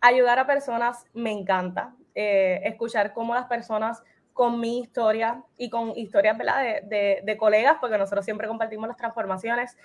ayudar 0.00 0.38
a 0.38 0.46
personas 0.46 1.04
me 1.12 1.32
encanta. 1.32 1.94
Eh, 2.14 2.62
escuchar 2.64 3.12
cómo 3.12 3.34
las 3.34 3.46
personas 3.46 4.02
con 4.32 4.60
mi 4.60 4.80
historia 4.80 5.42
y 5.56 5.70
con 5.70 5.96
historias 5.96 6.36
De, 6.38 6.82
de, 6.84 7.20
de, 7.24 7.36
colegas, 7.36 7.76
porque 7.80 7.98
nosotros 7.98 8.24
siempre 8.24 8.48
compartimos 8.48 8.88
las 8.88 8.96
transformaciones, 8.96 9.76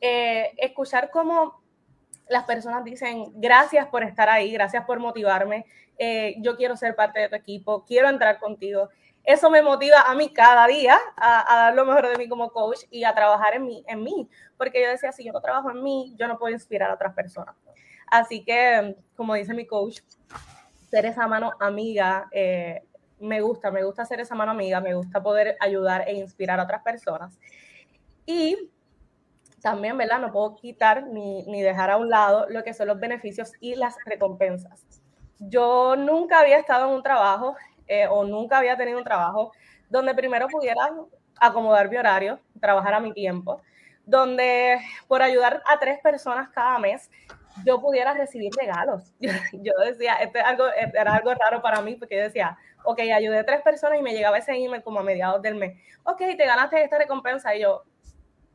eh, 0.00 0.52
escuchar 0.56 1.10
cómo 1.10 1.62
las 2.30 2.44
personas 2.44 2.84
dicen, 2.84 3.32
gracias 3.34 3.88
por 3.88 4.04
estar 4.04 4.28
ahí, 4.28 4.52
gracias 4.52 4.84
por 4.86 5.00
motivarme, 5.00 5.66
eh, 5.98 6.36
yo 6.38 6.56
quiero 6.56 6.76
ser 6.76 6.94
parte 6.94 7.18
de 7.20 7.28
tu 7.28 7.34
equipo, 7.34 7.84
quiero 7.84 8.08
entrar 8.08 8.38
contigo. 8.38 8.88
Eso 9.24 9.50
me 9.50 9.62
motiva 9.62 10.02
a 10.02 10.14
mí 10.14 10.32
cada 10.32 10.66
día 10.68 10.98
a, 11.16 11.44
dar 11.48 11.74
lo 11.74 11.84
mejor 11.84 12.08
de 12.08 12.16
mí 12.16 12.28
como 12.28 12.50
coach 12.50 12.84
y 12.90 13.04
a 13.04 13.14
trabajar 13.14 13.54
en 13.56 13.66
mí, 13.66 13.84
en 13.86 14.02
mí, 14.02 14.28
porque 14.56 14.80
yo 14.80 14.88
decía, 14.88 15.12
si 15.12 15.24
yo 15.24 15.32
no 15.32 15.40
trabajo 15.40 15.70
en 15.72 15.82
mí, 15.82 16.14
yo 16.16 16.28
no 16.28 16.38
puedo 16.38 16.54
inspirar 16.54 16.90
a 16.90 16.94
otras 16.94 17.14
personas. 17.14 17.56
Así 18.06 18.44
que, 18.44 18.96
como 19.16 19.34
dice 19.34 19.52
mi 19.52 19.66
coach, 19.66 19.98
ser 20.88 21.06
esa 21.06 21.26
mano 21.26 21.52
amiga 21.60 22.28
eh, 22.30 22.82
me 23.18 23.40
gusta, 23.40 23.70
me 23.70 23.82
gusta 23.82 24.04
ser 24.04 24.20
esa 24.20 24.34
mano 24.36 24.52
amiga, 24.52 24.80
me 24.80 24.94
gusta 24.94 25.20
poder 25.20 25.56
ayudar 25.60 26.08
e 26.08 26.14
inspirar 26.14 26.60
a 26.60 26.62
otras 26.62 26.82
personas. 26.82 27.38
Y 28.24 28.70
también, 29.60 29.96
¿verdad? 29.96 30.20
No 30.20 30.32
puedo 30.32 30.56
quitar 30.56 31.06
ni, 31.06 31.44
ni 31.44 31.62
dejar 31.62 31.90
a 31.90 31.96
un 31.96 32.10
lado 32.10 32.46
lo 32.48 32.62
que 32.64 32.74
son 32.74 32.88
los 32.88 32.98
beneficios 32.98 33.52
y 33.60 33.74
las 33.74 33.96
recompensas. 34.06 34.84
Yo 35.38 35.96
nunca 35.96 36.40
había 36.40 36.58
estado 36.58 36.88
en 36.88 36.94
un 36.94 37.02
trabajo 37.02 37.56
eh, 37.86 38.06
o 38.08 38.24
nunca 38.24 38.58
había 38.58 38.76
tenido 38.76 38.98
un 38.98 39.04
trabajo 39.04 39.52
donde 39.88 40.14
primero 40.14 40.46
pudiera 40.48 40.90
acomodar 41.40 41.90
mi 41.90 41.96
horario, 41.96 42.38
trabajar 42.60 42.94
a 42.94 43.00
mi 43.00 43.12
tiempo, 43.12 43.60
donde 44.04 44.78
por 45.08 45.22
ayudar 45.22 45.62
a 45.66 45.78
tres 45.78 45.98
personas 46.00 46.50
cada 46.50 46.78
mes 46.78 47.10
yo 47.64 47.80
pudiera 47.80 48.14
recibir 48.14 48.52
regalos. 48.58 49.12
Yo, 49.20 49.72
decía, 49.84 50.14
esto 50.14 50.38
es 50.38 50.44
algo, 50.44 50.64
era 50.72 51.14
algo 51.14 51.34
raro 51.34 51.60
para 51.60 51.82
mí 51.82 51.96
porque 51.96 52.16
yo 52.16 52.22
decía, 52.22 52.56
ok, 52.84 53.00
ayudé 53.00 53.40
a 53.40 53.44
tres 53.44 53.60
personas 53.62 53.98
y 53.98 54.02
me 54.02 54.12
llegaba 54.12 54.38
ese 54.38 54.52
email 54.52 54.82
como 54.82 55.00
a 55.00 55.02
mediados 55.02 55.42
del 55.42 55.56
mes. 55.56 55.76
Ok, 56.04 56.18
te 56.18 56.46
ganaste 56.46 56.82
esta 56.82 56.96
recompensa. 56.96 57.54
Y 57.54 57.62
yo, 57.62 57.82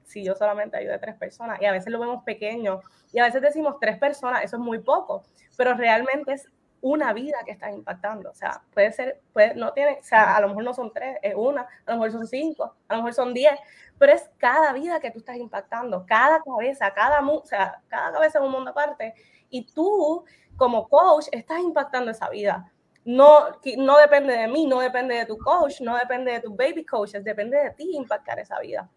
si 0.06 0.24
yo 0.24 0.36
solamente 0.36 0.78
ayudé 0.78 0.94
a 0.94 1.00
tres 1.00 1.16
personas. 1.16 1.62
Y 1.62 1.66
a 1.66 1.72
veces 1.72 1.92
lo 1.92 2.00
vemos 2.00 2.24
pequeño. 2.24 2.82
Y 3.12 3.20
a 3.20 3.26
veces 3.26 3.42
decimos 3.42 3.76
tres 3.80 3.98
personas, 3.98 4.44
eso 4.44 4.58
es 4.58 4.62
muy 4.62 4.80
poco. 4.80 5.24
Pero 5.58 5.74
realmente 5.74 6.34
es 6.34 6.48
una 6.86 7.14
vida 7.14 7.38
que 7.44 7.52
estás 7.52 7.74
impactando. 7.74 8.30
O 8.30 8.36
sea, 8.36 8.62
puede 8.72 8.92
ser, 8.92 9.20
puede, 9.34 9.56
no 9.56 9.74
tiene, 9.74 9.98
o 10.00 10.04
sea, 10.04 10.36
a 10.36 10.42
lo 10.42 10.50
mejor 10.50 10.64
no 10.64 10.74
son 10.74 10.94
tres, 10.94 11.18
es 11.24 11.34
una, 11.36 11.62
a 11.62 11.92
lo 11.92 11.94
mejor 11.94 12.12
son 12.12 12.28
cinco, 12.28 12.76
a 12.88 12.94
lo 12.94 12.98
mejor 13.00 13.14
son 13.16 13.34
diez, 13.34 13.60
pero 13.98 14.14
es 14.14 14.30
cada 14.38 14.72
vida 14.72 15.00
que 15.00 15.10
tú 15.10 15.18
estás 15.18 15.38
impactando, 15.38 16.06
cada 16.06 16.42
cabeza, 16.44 16.94
cada, 16.94 17.28
o 17.28 17.44
sea, 17.44 17.82
cada 17.88 18.12
cabeza 18.12 18.38
es 18.38 18.46
un 18.46 18.52
mundo 18.52 18.70
aparte. 18.70 19.16
Y 19.50 19.66
tú, 19.66 20.26
como 20.58 20.88
coach, 20.88 21.26
estás 21.32 21.60
impactando 21.60 22.12
esa 22.12 22.30
vida. 22.30 22.72
No, 23.04 23.48
no 23.78 23.98
depende 23.98 24.38
de 24.38 24.48
mí, 24.48 24.68
no 24.68 24.80
depende 24.80 25.16
de 25.16 25.26
tu 25.26 25.38
coach, 25.40 25.82
no 25.82 25.98
depende 25.98 26.34
de 26.34 26.42
tus 26.42 26.56
baby 26.56 26.86
coaches, 26.86 27.24
depende 27.24 27.58
de 27.58 27.72
ti 27.72 27.96
impactar 27.96 28.38
esa 28.38 28.60
vida. 28.60 28.88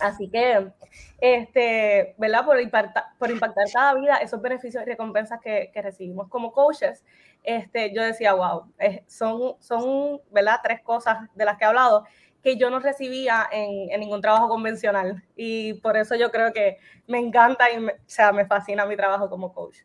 Así 0.00 0.28
que, 0.28 0.72
este, 1.20 2.14
¿verdad? 2.18 2.44
Por 2.44 2.60
impactar, 2.60 3.04
por 3.18 3.30
impactar 3.30 3.64
cada 3.72 3.94
vida, 3.94 4.16
esos 4.16 4.40
beneficios 4.40 4.82
y 4.82 4.86
recompensas 4.86 5.40
que, 5.40 5.70
recibimos 5.74 6.28
como 6.28 6.52
coaches, 6.52 7.04
este, 7.42 7.94
yo 7.94 8.02
decía, 8.02 8.34
wow, 8.34 8.72
son, 9.06 9.56
son, 9.60 10.20
¿verdad? 10.30 10.60
Tres 10.62 10.82
cosas 10.82 11.28
de 11.34 11.44
las 11.44 11.56
que 11.56 11.64
he 11.64 11.68
hablado 11.68 12.04
que 12.42 12.56
yo 12.56 12.70
no 12.70 12.78
recibía 12.78 13.48
en, 13.50 13.90
en, 13.90 14.00
ningún 14.00 14.20
trabajo 14.20 14.48
convencional. 14.48 15.24
Y 15.34 15.74
por 15.74 15.96
eso 15.96 16.14
yo 16.14 16.30
creo 16.30 16.52
que 16.52 16.78
me 17.08 17.18
encanta 17.18 17.72
y 17.72 17.80
me, 17.80 17.92
o 17.92 17.96
sea, 18.06 18.30
me 18.32 18.46
fascina 18.46 18.86
mi 18.86 18.96
trabajo 18.96 19.28
como 19.28 19.52
coach. 19.52 19.78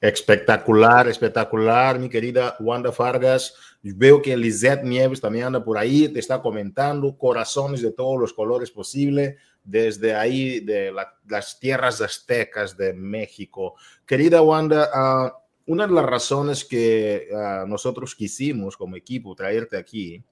Espectacular, 0.00 1.08
espectacular, 1.08 1.98
mi 1.98 2.08
querida 2.08 2.56
Wanda 2.58 2.90
Fargas. 2.90 3.69
Veo 3.82 4.20
que 4.20 4.36
Lisette 4.36 4.84
Nieves 4.84 5.20
también 5.20 5.46
anda 5.46 5.64
por 5.64 5.78
ahí, 5.78 6.08
te 6.08 6.20
está 6.20 6.42
comentando 6.42 7.16
corazones 7.16 7.80
de 7.80 7.92
todos 7.92 8.20
los 8.20 8.32
colores 8.32 8.70
posibles, 8.70 9.36
desde 9.64 10.14
ahí 10.14 10.60
de 10.60 10.92
la, 10.92 11.14
las 11.28 11.58
tierras 11.58 12.00
aztecas 12.00 12.76
de 12.76 12.92
México. 12.92 13.74
Querida 14.04 14.42
Wanda, 14.42 14.90
uh, 14.94 15.72
una 15.72 15.86
de 15.86 15.94
las 15.94 16.04
razones 16.04 16.64
que 16.64 17.28
uh, 17.30 17.66
nosotros 17.66 18.14
quisimos 18.14 18.76
como 18.76 18.96
equipo 18.96 19.34
traerte 19.34 19.76
aquí 19.76 20.22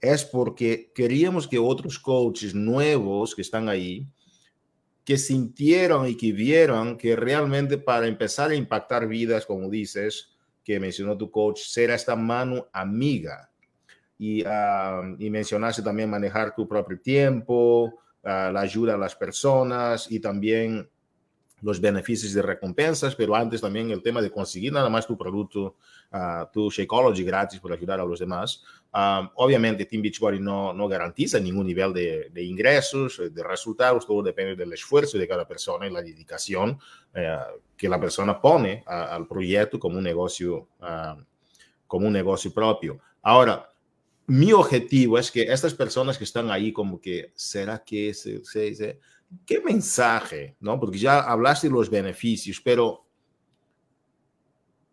es 0.00 0.24
porque 0.24 0.90
queríamos 0.94 1.46
que 1.48 1.58
otros 1.58 1.98
coaches 1.98 2.54
nuevos 2.54 3.34
que 3.34 3.42
están 3.42 3.68
ahí, 3.68 4.06
que 5.04 5.16
sintieron 5.16 6.08
y 6.08 6.16
que 6.16 6.32
vieron 6.32 6.96
que 6.96 7.14
realmente 7.16 7.78
para 7.78 8.06
empezar 8.06 8.50
a 8.50 8.54
impactar 8.54 9.06
vidas, 9.06 9.46
como 9.46 9.70
dices, 9.70 10.33
que 10.64 10.80
mencionó 10.80 11.16
tu 11.16 11.30
coach, 11.30 11.60
ser 11.60 11.90
esta 11.90 12.16
mano 12.16 12.66
amiga. 12.72 13.50
Y, 14.18 14.42
uh, 14.42 15.16
y 15.18 15.28
mencionaste 15.28 15.82
también 15.82 16.08
manejar 16.08 16.54
tu 16.54 16.66
propio 16.66 16.98
tiempo, 17.00 17.84
uh, 17.84 18.50
la 18.52 18.60
ayuda 18.60 18.94
a 18.94 18.98
las 18.98 19.14
personas 19.14 20.10
y 20.10 20.20
también 20.20 20.88
los 21.64 21.80
beneficios 21.80 22.34
de 22.34 22.42
recompensas, 22.42 23.14
pero 23.14 23.34
antes 23.34 23.62
también 23.62 23.90
el 23.90 24.02
tema 24.02 24.20
de 24.20 24.30
conseguir 24.30 24.70
nada 24.70 24.90
más 24.90 25.06
tu 25.06 25.16
producto, 25.16 25.76
uh, 26.12 26.44
tu 26.52 26.70
Shakeology 26.70 27.24
gratis 27.24 27.58
por 27.58 27.72
ayudar 27.72 28.00
a 28.00 28.04
los 28.04 28.20
demás. 28.20 28.62
Obviamente, 29.36 29.86
Team 29.86 30.02
Beachbody 30.02 30.38
no, 30.38 30.72
no 30.72 30.86
garantiza 30.86 31.40
ningún 31.40 31.66
nivel 31.66 31.92
de, 31.92 32.28
de, 32.30 32.44
ingresos, 32.44 33.20
de 33.32 33.42
resultados, 33.42 34.06
todo 34.06 34.22
depende 34.22 34.54
del 34.54 34.72
esfuerzo 34.74 35.18
de 35.18 35.26
cada 35.26 35.48
persona 35.48 35.86
y 35.86 35.90
la 35.90 36.02
dedicación 36.02 36.72
uh, 37.16 37.60
que 37.76 37.88
la 37.88 37.98
persona 37.98 38.40
pone 38.40 38.84
a, 38.86 39.14
al 39.14 39.26
proyecto 39.26 39.80
como 39.80 39.96
un 39.96 40.04
negocio, 40.04 40.68
uh, 40.82 41.20
como 41.86 42.06
un 42.06 42.12
negocio 42.12 42.52
propio. 42.52 43.00
Ahora, 43.22 43.68
mi 44.26 44.52
objetivo 44.52 45.18
es 45.18 45.30
que 45.30 45.42
estas 45.42 45.74
personas 45.74 46.16
que 46.18 46.24
están 46.24 46.50
ahí 46.50 46.72
como 46.72 47.00
que, 47.00 47.32
¿será 47.34 47.82
que 47.82 48.14
se, 48.14 48.44
se, 48.44 48.74
se 48.74 49.00
¿Qué 49.46 49.60
mensaje? 49.60 50.56
¿no? 50.60 50.78
Porque 50.78 50.98
ya 50.98 51.20
hablaste 51.20 51.68
de 51.68 51.74
los 51.74 51.90
beneficios, 51.90 52.60
pero 52.62 53.04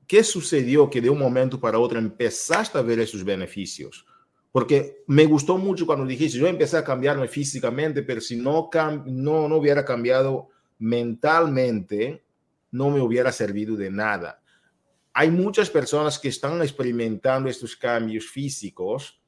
¿qué 0.08 0.24
sucedió 0.24 0.90
que 0.90 1.02
de 1.02 1.10
un 1.10 1.20
momento 1.20 1.60
para 1.60 1.80
otro 1.80 2.00
empezaste 2.00 2.78
a 2.78 2.82
ver 2.82 3.00
esos 3.00 3.24
beneficios? 3.24 4.06
Porque 4.52 5.04
me 5.08 5.26
gustó 5.26 5.58
mucho 5.58 5.86
cuando 5.86 6.06
dijiste, 6.06 6.38
yo 6.38 6.48
empecé 6.48 6.78
a 6.78 6.84
cambiarme 6.84 7.28
físicamente, 7.28 8.04
pero 8.04 8.20
si 8.20 8.36
no, 8.36 8.70
no, 9.06 9.48
no 9.48 9.56
hubiera 9.56 9.86
cambiado 9.86 10.50
mentalmente, 10.78 12.24
no 12.72 12.90
me 12.90 13.00
hubiera 13.00 13.32
servido 13.32 13.76
de 13.76 13.90
nada. 13.90 14.42
Hay 15.14 15.30
muchas 15.30 15.70
personas 15.70 16.18
que 16.20 16.30
están 16.30 16.62
experimentando 16.62 17.50
estos 17.50 17.76
cambios 17.76 18.26
físicos, 18.26 19.22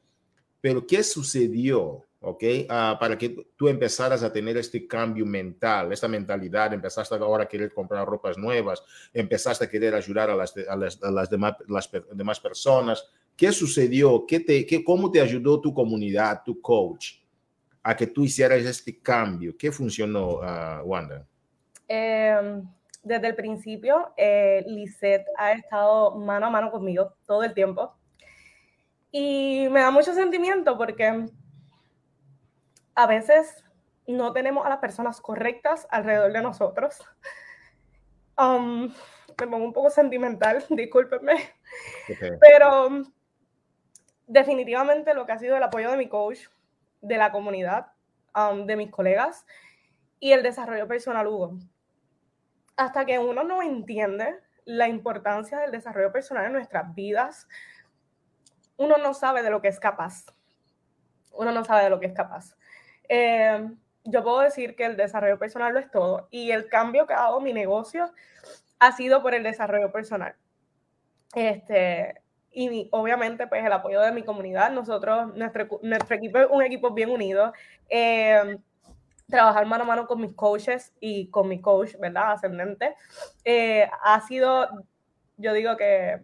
pero 0.60 0.86
¿qué 0.86 1.04
sucedió? 1.04 2.06
¿Ok? 2.24 2.44
Uh, 2.64 2.98
para 3.00 3.18
que 3.18 3.48
tú 3.58 3.68
empezaras 3.68 4.24
a 4.24 4.32
tener 4.32 4.56
este 4.56 4.88
cambio 4.88 5.26
mental, 5.26 5.92
esta 5.92 6.08
mentalidad, 6.08 6.74
empezaste 6.74 7.16
ahora 7.16 7.44
a 7.44 7.48
querer 7.48 7.74
comprar 7.74 8.08
ropas 8.08 8.38
nuevas, 8.38 8.82
empezaste 9.14 9.66
a 9.66 9.70
querer 9.70 9.94
ayudar 9.94 10.30
a 10.30 10.36
las, 10.36 10.56
a 10.58 10.76
las, 10.76 11.04
a 11.04 11.12
las, 11.12 11.30
demás, 11.30 11.56
las 11.68 11.92
demás, 12.14 12.40
personas. 12.40 13.06
¿Qué 13.36 13.52
sucedió? 13.52 14.26
¿Qué 14.26 14.40
te, 14.40 14.66
qué, 14.66 14.84
¿Cómo 14.84 15.12
te 15.12 15.20
ayudó 15.20 15.60
tu 15.60 15.74
comunidad, 15.74 16.44
tu 16.46 16.62
coach, 16.62 17.16
a 17.84 17.96
que 17.96 18.08
tú 18.08 18.24
hicieras 18.24 18.64
este 18.64 19.00
cambio? 19.00 19.56
¿Qué 19.58 19.72
funcionó, 19.72 20.40
uh, 20.40 20.82
Wanda? 20.86 21.28
Eh, 21.90 22.62
desde 23.04 23.28
el 23.28 23.36
principio, 23.36 24.14
eh, 24.16 24.64
Lisette 24.66 25.26
ha 25.38 25.52
estado 25.52 26.16
mano 26.16 26.46
a 26.46 26.50
mano 26.50 26.72
conmigo 26.72 27.16
todo 27.28 27.44
el 27.44 27.54
tiempo. 27.54 27.94
Y 29.12 29.68
me 29.70 29.82
da 29.82 29.92
mucho 29.92 30.14
sentimiento 30.14 30.78
porque 30.78 31.28
a 32.96 33.08
veces 33.08 33.64
no 34.08 34.34
tenemos 34.34 34.66
a 34.66 34.70
las 34.70 34.80
personas 34.80 35.22
correctas 35.22 35.88
alrededor 35.90 36.32
de 36.32 36.42
nosotros. 36.42 37.00
Um, 38.38 38.94
me 39.40 39.48
pongo 39.48 39.66
un 39.66 39.74
poco 39.74 39.90
sentimental, 39.90 40.66
discúlpenme. 40.70 41.36
Pero 42.40 43.04
definitivamente 44.28 45.14
lo 45.14 45.26
que 45.26 45.32
ha 45.32 45.40
sido 45.40 45.58
el 45.58 45.64
apoyo 45.64 45.92
de 45.92 45.98
mi 45.98 46.08
coach, 46.08 46.40
de 47.02 47.18
la 47.18 47.32
comunidad, 47.32 47.88
um, 48.36 48.66
de 48.66 48.76
mis 48.76 48.92
colegas 48.92 49.46
y 50.20 50.32
el 50.32 50.44
desarrollo 50.44 50.88
personal, 50.88 51.28
Hugo. 51.28 51.58
Hasta 52.78 53.06
que 53.06 53.20
uno 53.20 53.44
no 53.44 53.62
entiende 53.62 54.40
la 54.66 54.88
importancia 54.88 55.60
del 55.60 55.72
desarrollo 55.72 56.12
personal 56.12 56.46
en 56.46 56.54
nuestras 56.54 56.94
vidas, 56.96 57.48
uno 58.78 58.98
no 58.98 59.14
sabe 59.14 59.44
de 59.44 59.50
lo 59.50 59.62
que 59.62 59.68
es 59.68 59.80
capaz. 59.80 60.26
Uno 61.34 61.52
no 61.52 61.64
sabe 61.64 61.84
de 61.84 61.90
lo 61.90 62.00
que 62.00 62.08
es 62.08 62.14
capaz. 62.14 62.56
Eh, 63.16 63.70
yo 64.06 64.24
puedo 64.24 64.40
decir 64.40 64.76
que 64.76 64.86
el 64.86 64.98
desarrollo 64.98 65.38
personal 65.38 65.72
lo 65.72 65.80
es 65.80 65.92
todo 65.92 66.28
y 66.32 66.50
el 66.50 66.68
cambio 66.68 67.06
que 67.06 67.14
ha 67.14 67.18
dado 67.18 67.42
mi 67.42 67.54
negocio 67.54 68.12
ha 68.80 68.92
sido 68.94 69.22
por 69.22 69.36
el 69.36 69.44
desarrollo 69.44 69.92
personal. 69.92 70.34
Este, 71.36 72.24
y 72.52 72.90
obviamente 72.92 73.46
pues 73.46 73.64
el 73.64 73.72
apoyo 73.72 74.02
de 74.02 74.14
mi 74.14 74.24
comunidad, 74.24 74.72
nosotros, 74.72 75.36
nuestro, 75.36 75.80
nuestro 75.84 76.16
equipo 76.16 76.40
es 76.40 76.48
un 76.50 76.64
equipo 76.64 76.90
bien 76.90 77.12
unido, 77.12 77.54
eh, 77.88 78.58
trabajar 79.30 79.68
mano 79.68 79.84
a 79.84 79.88
mano 79.88 80.08
con 80.08 80.20
mis 80.20 80.34
coaches 80.34 80.92
y 81.00 81.30
con 81.30 81.48
mi 81.48 81.62
coach, 81.62 81.96
¿verdad? 82.00 82.32
Ascendente, 82.32 82.96
eh, 83.46 83.88
ha 84.02 84.22
sido, 84.22 84.70
yo 85.38 85.54
digo 85.54 85.78
que 85.78 86.20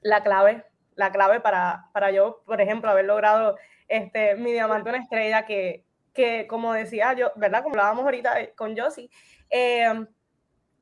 la 0.00 0.24
clave, 0.24 0.64
la 0.96 1.12
clave 1.12 1.38
para, 1.38 1.88
para 1.92 2.10
yo, 2.10 2.42
por 2.46 2.60
ejemplo, 2.60 2.90
haber 2.90 3.04
logrado 3.04 3.56
este, 3.94 4.34
mi 4.34 4.52
diamante 4.52 4.90
una 4.90 4.98
estrella 4.98 5.46
que, 5.46 5.84
que, 6.12 6.46
como 6.48 6.72
decía 6.72 7.12
yo, 7.12 7.32
¿verdad? 7.36 7.62
Como 7.62 7.74
hablábamos 7.74 8.04
ahorita 8.04 8.40
eh, 8.40 8.52
con 8.56 8.76
Josie, 8.76 9.08
eh, 9.50 10.06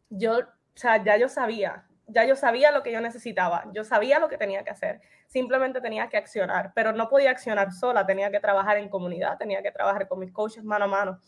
yo, 0.09 0.39
o 0.39 0.45
sea, 0.75 1.03
ya 1.05 1.19
yo 1.19 1.29
sabía, 1.29 1.87
ya 2.07 2.25
yo 2.25 2.37
sabía 2.37 2.71
lo 2.71 2.83
que 2.83 2.91
yo 2.91 3.01
necesitaba, 3.01 3.65
yo 3.75 3.85
sabía 3.85 4.19
lo 4.19 4.29
que 4.29 4.39
tenía 4.39 4.65
que 4.65 4.71
hacer, 4.71 5.03
simplemente 5.27 5.81
tenía 5.83 6.09
que 6.09 6.17
accionar, 6.17 6.73
pero 6.75 6.93
no 6.93 7.09
podía 7.11 7.31
accionar 7.31 7.73
sola, 7.73 8.07
tenía 8.07 8.31
que 8.31 8.41
trabajar 8.41 8.79
en 8.79 8.89
comunidad, 8.89 9.37
tenía 9.37 9.63
que 9.63 9.73
trabajar 9.73 10.09
con 10.09 10.19
mis 10.19 10.33
coaches 10.33 10.65
mano 10.65 10.87
a 10.87 10.89
mano. 10.89 11.21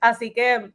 Así 0.00 0.32
que 0.32 0.72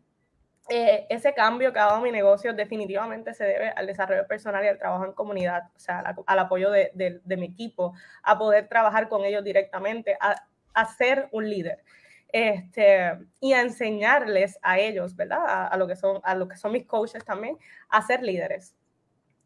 eh, 0.70 1.07
ese 1.09 1.34
cambio 1.34 1.74
que 1.74 1.80
ha 1.80 1.86
dado 1.86 2.01
mi 2.01 2.11
negocio 2.11 2.53
definitivamente 2.53 3.34
se 3.34 3.43
debe 3.43 3.70
al 3.70 3.88
desarrollo 3.88 4.28
personal 4.28 4.63
y 4.63 4.67
al 4.67 4.78
trabajo 4.78 5.05
en 5.05 5.13
comunidad, 5.13 5.63
o 5.76 5.80
sea, 5.80 5.99
al, 5.99 6.39
apoyo 6.39 6.70
de, 6.70 7.22
mi 7.26 7.45
equipo, 7.45 7.93
a 8.24 8.38
poder 8.38 8.67
trabajar 8.67 9.09
con 9.09 9.26
ellos 9.26 9.43
directamente, 9.43 10.17
a, 10.20 10.36
a 10.74 10.86
ser 10.86 11.28
un 11.32 11.49
líder. 11.49 11.84
Este, 12.32 13.17
y 13.39 13.53
a 13.53 13.61
enseñarles 13.61 14.59
a 14.61 14.78
ellos, 14.78 15.15
¿verdad? 15.15 15.70
A, 15.72 15.76
lo 15.78 15.88
que 15.88 15.95
son, 15.95 16.22
a 16.24 16.36
lo 16.36 16.47
que 16.47 16.57
son 16.57 16.72
mis 16.72 16.86
coaches 16.86 17.26
también, 17.26 17.57
a 17.89 18.01
ser 18.03 18.22
líderes. 18.22 18.76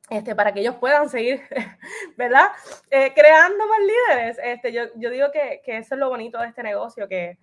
Este, 0.09 0.35
para 0.35 0.53
que 0.53 0.59
ellos 0.59 0.75
puedan 0.75 1.09
seguir, 1.09 1.41
¿verdad? 2.17 2.49
Eh, 2.91 3.13
creando 3.15 3.65
más 3.67 3.79
líderes. 3.79 4.39
Este, 4.43 4.73
yo, 4.73 4.83
yo 4.95 5.09
digo 5.09 5.31
que, 5.31 5.61
que, 5.63 5.77
eso 5.77 5.95
es 5.95 5.99
lo 5.99 6.09
bonito 6.09 6.39
de 6.39 6.47
este 6.47 6.61
negocio, 6.61 7.07
que, 7.07 7.37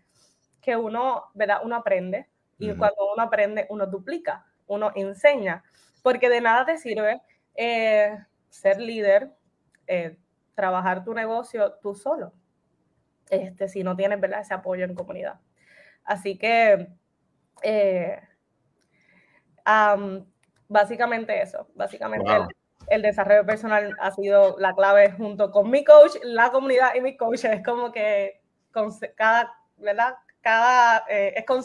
que 0.60 0.76
uno, 0.76 1.24
¿verdad? 1.32 1.60
Uno 1.64 1.76
aprende 1.76 2.28
y 2.60 2.74
cuando 2.74 3.12
uno 3.12 3.22
aprende, 3.22 3.66
uno 3.70 3.86
duplica, 3.86 4.46
uno 4.66 4.92
enseña, 4.94 5.64
porque 6.02 6.28
de 6.28 6.40
nada 6.40 6.66
te 6.66 6.78
sirve 6.78 7.20
eh, 7.54 8.16
ser 8.48 8.80
líder, 8.80 9.30
eh, 9.86 10.16
trabajar 10.54 11.04
tu 11.04 11.14
negocio 11.14 11.72
tú 11.82 11.94
solo, 11.94 12.32
este, 13.30 13.68
si 13.68 13.82
no 13.82 13.96
tienes 13.96 14.20
¿verdad? 14.20 14.40
ese 14.40 14.54
apoyo 14.54 14.84
en 14.84 14.94
comunidad. 14.94 15.40
Así 16.04 16.38
que, 16.38 16.88
eh, 17.62 18.20
básicamente 20.68 21.40
eso, 21.40 21.66
básicamente 21.74 22.30
el, 22.88 23.02
desarrollo 23.02 23.46
personal 23.46 23.96
ha 24.00 24.10
sido 24.10 24.58
la 24.58 24.74
clave 24.74 25.12
junto 25.12 25.50
con 25.50 25.70
mi 25.70 25.84
coach, 25.84 26.16
la 26.22 26.50
comunidad 26.50 26.94
y 26.94 27.00
mi 27.00 27.16
coach. 27.16 27.44
Es 27.44 27.62
como 27.62 27.92
que 27.92 28.40
cada, 29.16 29.52
¿verdad? 29.76 30.14
Cada, 30.40 31.04
es 31.08 31.44
con, 31.44 31.62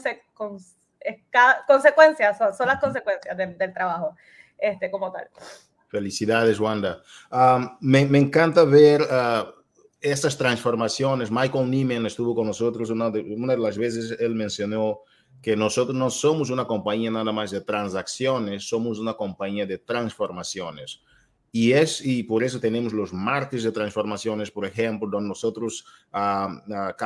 consecuencias, 1.68 2.38
son, 2.38 2.68
las 2.68 2.80
consecuencias 2.80 3.38
del, 3.38 3.74
trabajo 3.74 4.16
este, 4.58 4.90
como 4.92 5.12
tal. 5.12 5.28
Felicidades, 5.88 6.60
Wanda. 6.60 7.02
me, 7.80 8.02
encanta 8.02 8.64
ver 8.64 9.02
uh, 9.02 9.52
estas 10.02 10.38
transformaciones. 10.38 11.32
Michael 11.32 11.70
Neiman 11.70 12.06
estuvo 12.06 12.36
con 12.36 12.48
nosotros 12.48 12.90
una 12.90 13.10
de, 13.10 13.22
una 13.22 13.54
de 13.54 13.60
las 13.60 13.78
veces, 13.78 14.18
él 14.20 14.36
mencionó 14.36 15.02
que 15.42 15.56
nosotros 15.56 15.96
no 15.96 16.10
somos 16.10 16.50
una 16.50 16.66
compañía 16.66 17.12
nada 17.12 17.32
más 17.32 17.52
de 17.52 17.62
transacciones, 17.62 18.68
somos 18.68 19.00
una 19.00 19.14
compañía 19.14 19.66
de 19.66 19.78
transformaciones. 19.78 21.02
Y 21.58 21.72
es, 21.72 22.06
y 22.06 22.24
por 22.24 22.44
eso 22.44 22.60
tenemos 22.60 22.92
los 22.92 23.14
martes 23.14 23.64
de 23.64 23.72
transformaciones, 23.72 24.52
por 24.52 24.66
ejemplo, 24.66 25.08
donde 25.08 25.30
nosotros 25.30 25.86
uh, 26.12 26.50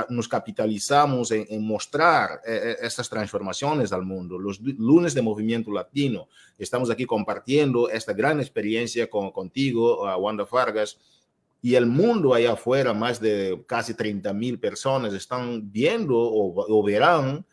nos 0.10 0.28
capitalizamos 0.28 1.30
en, 1.30 1.45
en 1.47 1.64
mostrar 1.64 2.41
eh, 2.47 2.76
estas 2.82 3.08
transformaciones 3.08 3.93
al 3.93 4.06
mundo. 4.06 4.39
Los 4.39 4.60
lunes 4.60 5.14
de 5.14 5.22
Movimiento 5.22 5.72
Latino, 5.72 6.30
estamos 6.58 6.89
aquí 6.89 7.06
compartiendo 7.06 7.91
esta 7.91 8.12
gran 8.14 8.39
experiencia 8.39 9.08
con, 9.08 9.30
contigo, 9.30 10.02
uh, 10.02 10.20
Wanda 10.20 10.47
Vargas, 10.52 10.97
y 11.62 11.76
el 11.76 11.86
mundo 11.86 12.34
allá 12.34 12.54
afuera, 12.54 12.91
más 12.91 13.20
de 13.20 13.64
casi 13.68 13.93
30 13.93 14.34
mil 14.34 14.60
personas 14.60 15.14
están 15.14 15.72
viendo 15.72 16.18
o, 16.18 16.66
o 16.68 16.84
verán 16.84 17.45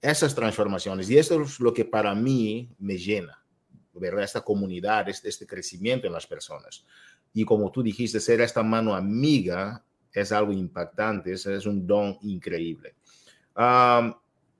esas 0.00 0.32
transformaciones. 0.32 1.10
Y 1.10 1.18
esto 1.18 1.42
es 1.42 1.58
lo 1.58 1.74
que 1.74 1.84
para 1.84 2.14
mí 2.14 2.70
me 2.78 2.96
llena 2.96 3.36
¿verdad? 4.00 4.24
Esta 4.24 4.42
comunidad, 4.42 5.08
este, 5.08 5.28
este 5.28 5.46
crecimiento 5.46 6.06
en 6.06 6.12
las 6.12 6.26
personas. 6.26 6.84
Y 7.32 7.44
como 7.44 7.70
tú 7.70 7.82
dijiste, 7.82 8.20
ser 8.20 8.40
esta 8.40 8.62
mano 8.62 8.94
amiga 8.94 9.84
es 10.12 10.32
algo 10.32 10.52
impactante, 10.52 11.32
es, 11.32 11.46
es 11.46 11.66
un 11.66 11.86
don 11.86 12.18
increíble. 12.22 12.94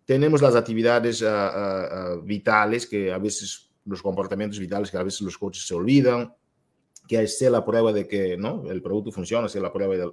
tenemos 0.05 0.43
las 0.43 0.55
actividades 0.55 1.23
ah, 1.23 1.51
ah, 1.53 2.17
vitales 2.23 2.87
que 2.87 3.13
a 3.13 3.19
veces, 3.19 3.71
los 3.87 4.03
comportamientos 4.03 4.59
vitales 4.59 4.91
que 4.91 4.99
a 4.99 5.03
veces 5.03 5.23
los 5.23 5.39
coaches 5.39 5.67
se 5.67 5.75
olvidan, 5.75 6.35
que 7.07 7.23
es 7.23 7.41
la 7.43 7.65
prueba 7.65 7.93
de 7.93 8.07
que 8.07 8.37
¿no? 8.37 8.65
el 8.71 8.83
producto 8.83 9.13
funciona, 9.13 9.49
ser 9.49 9.63
la 9.63 9.73
prueba 9.73 9.97
de 9.97 10.11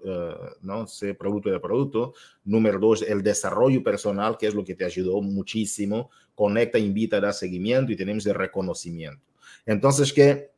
¿no? 0.62 0.88
ser 0.88 1.18
producto 1.18 1.50
de 1.50 1.60
producto. 1.60 2.14
Número 2.44 2.80
dos, 2.80 3.02
el 3.02 3.24
desarrollo 3.24 3.84
personal, 3.84 4.38
que 4.38 4.48
es 4.48 4.54
lo 4.54 4.64
que 4.64 4.76
te 4.76 4.86
ayudó 4.86 5.22
muchísimo 5.22 6.10
conecta, 6.36 6.80
invita, 6.80 7.20
da 7.20 7.34
seguimiento 7.34 7.92
y 7.92 7.96
tenemos 7.96 8.26
el 8.26 8.36
reconocimiento. 8.36 9.22
Entonces, 9.66 10.12
que 10.12 10.52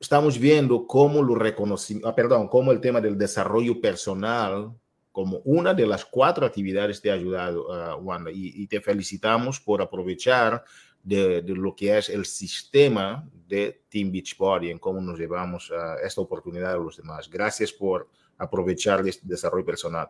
estamos 0.00 0.38
viendo 0.38 0.86
cómo 0.86 1.22
lo 1.22 1.34
reconocimiento, 1.34 2.08
ah, 2.08 2.14
perdón, 2.14 2.48
cómo 2.48 2.72
el 2.72 2.80
tema 2.80 3.00
del 3.00 3.16
desarrollo 3.16 3.80
personal 3.80 4.72
como 5.12 5.38
una 5.44 5.74
de 5.74 5.86
las 5.86 6.06
cuatro 6.06 6.46
actividades 6.46 7.00
te 7.00 7.10
ha 7.10 7.14
ayudado, 7.14 7.66
uh, 7.68 8.00
Wanda, 8.00 8.30
y, 8.32 8.66
te 8.66 8.80
felicitamos 8.80 9.60
por 9.60 9.82
aprovechar 9.82 10.64
de, 11.02 11.42
lo 11.46 11.74
que 11.74 11.98
es 11.98 12.08
el 12.08 12.24
sistema 12.24 13.28
de 13.48 13.82
Team 13.88 14.12
Beachbody 14.12 14.70
en 14.70 14.78
cómo 14.78 15.00
nos 15.00 15.18
llevamos 15.18 15.70
a 15.70 15.96
esta 16.04 16.20
oportunidad 16.20 16.72
a 16.72 16.78
los 16.78 16.96
demás. 16.96 17.28
Gracias 17.28 17.72
por 17.72 18.08
aprovechar 18.38 19.06
este 19.06 19.26
desarrollo 19.26 19.64
personal. 19.64 20.08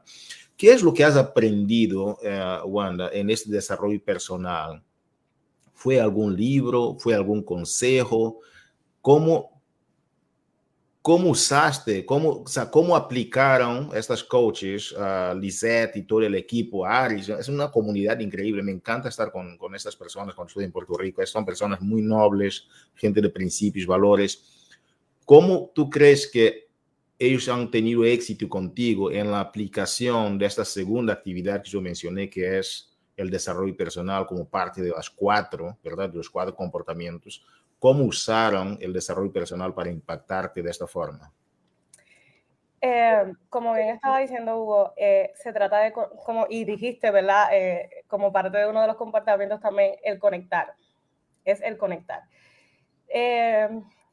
¿Qué 0.56 0.72
es 0.72 0.82
lo 0.82 0.92
que 0.92 1.04
has 1.04 1.16
aprendido, 1.16 2.18
eh, 2.22 2.58
Wanda, 2.64 3.10
en 3.12 3.30
este 3.30 3.50
desarrollo 3.50 4.02
personal? 4.02 4.82
¿Fue 5.74 6.00
algún 6.00 6.36
libro? 6.36 6.96
¿Fue 6.98 7.14
algún 7.14 7.42
consejo? 7.42 8.40
¿Cómo, 9.00 9.51
cómo 11.02 11.30
usaste, 11.30 12.06
cómo, 12.06 12.42
o 12.42 12.46
sea, 12.46 12.70
cómo 12.70 12.94
aplicaron 12.94 13.90
estas 13.92 14.22
coaches, 14.22 14.92
uh, 14.92 15.36
Lisette 15.36 15.96
y 15.96 16.02
todo 16.02 16.22
el 16.22 16.36
equipo, 16.36 16.86
Aris? 16.86 17.28
Es 17.28 17.48
una 17.48 17.70
comunidad 17.70 18.20
increíble. 18.20 18.62
Me 18.62 18.70
encanta 18.70 19.08
estar 19.08 19.32
con, 19.32 19.58
con 19.58 19.74
estas 19.74 19.96
personas 19.96 20.34
cuando 20.34 20.48
estoy 20.48 20.64
en 20.64 20.72
Puerto 20.72 20.96
Rico. 20.96 21.26
Son 21.26 21.44
personas 21.44 21.80
muy 21.80 22.02
nobles, 22.02 22.68
gente 22.94 23.20
de 23.20 23.28
principios, 23.28 23.84
valores. 23.84 24.78
¿Cómo 25.24 25.72
tú 25.74 25.90
crees 25.90 26.30
que 26.30 26.68
ellos 27.18 27.48
han 27.48 27.70
tenido 27.70 28.04
éxito 28.04 28.48
contigo 28.48 29.10
en 29.10 29.30
la 29.30 29.40
aplicación 29.40 30.38
de 30.38 30.46
esta 30.46 30.64
segunda 30.64 31.12
actividad 31.12 31.62
que 31.62 31.70
yo 31.70 31.80
mencioné, 31.80 32.30
que 32.30 32.58
es 32.58 32.92
el 33.16 33.30
desarrollo 33.30 33.76
personal 33.76 34.26
como 34.26 34.48
parte 34.48 34.82
de 34.82 34.90
las 34.90 35.10
cuatro, 35.10 35.78
¿verdad? 35.84 36.10
De 36.10 36.16
los 36.16 36.30
cuatro 36.30 36.54
comportamientos. 36.54 37.44
¿Cómo 37.82 38.04
usaron 38.04 38.78
el 38.80 38.92
desarrollo 38.92 39.32
personal 39.32 39.74
para 39.74 39.90
impactarte 39.90 40.62
de 40.62 40.70
esta 40.70 40.86
forma? 40.86 41.32
Eh, 42.80 43.32
como 43.48 43.74
bien 43.74 43.88
estaba 43.88 44.20
diciendo 44.20 44.56
Hugo, 44.56 44.92
eh, 44.96 45.32
se 45.34 45.52
trata 45.52 45.80
de, 45.80 45.92
como, 45.92 46.46
y 46.48 46.64
dijiste, 46.64 47.10
¿verdad? 47.10 47.48
Eh, 47.52 48.04
como 48.06 48.32
parte 48.32 48.58
de 48.58 48.68
uno 48.68 48.80
de 48.80 48.86
los 48.86 48.96
comportamientos 48.96 49.60
también, 49.60 49.96
el 50.04 50.20
conectar. 50.20 50.74
Es 51.44 51.60
el 51.60 51.76
conectar 51.76 52.22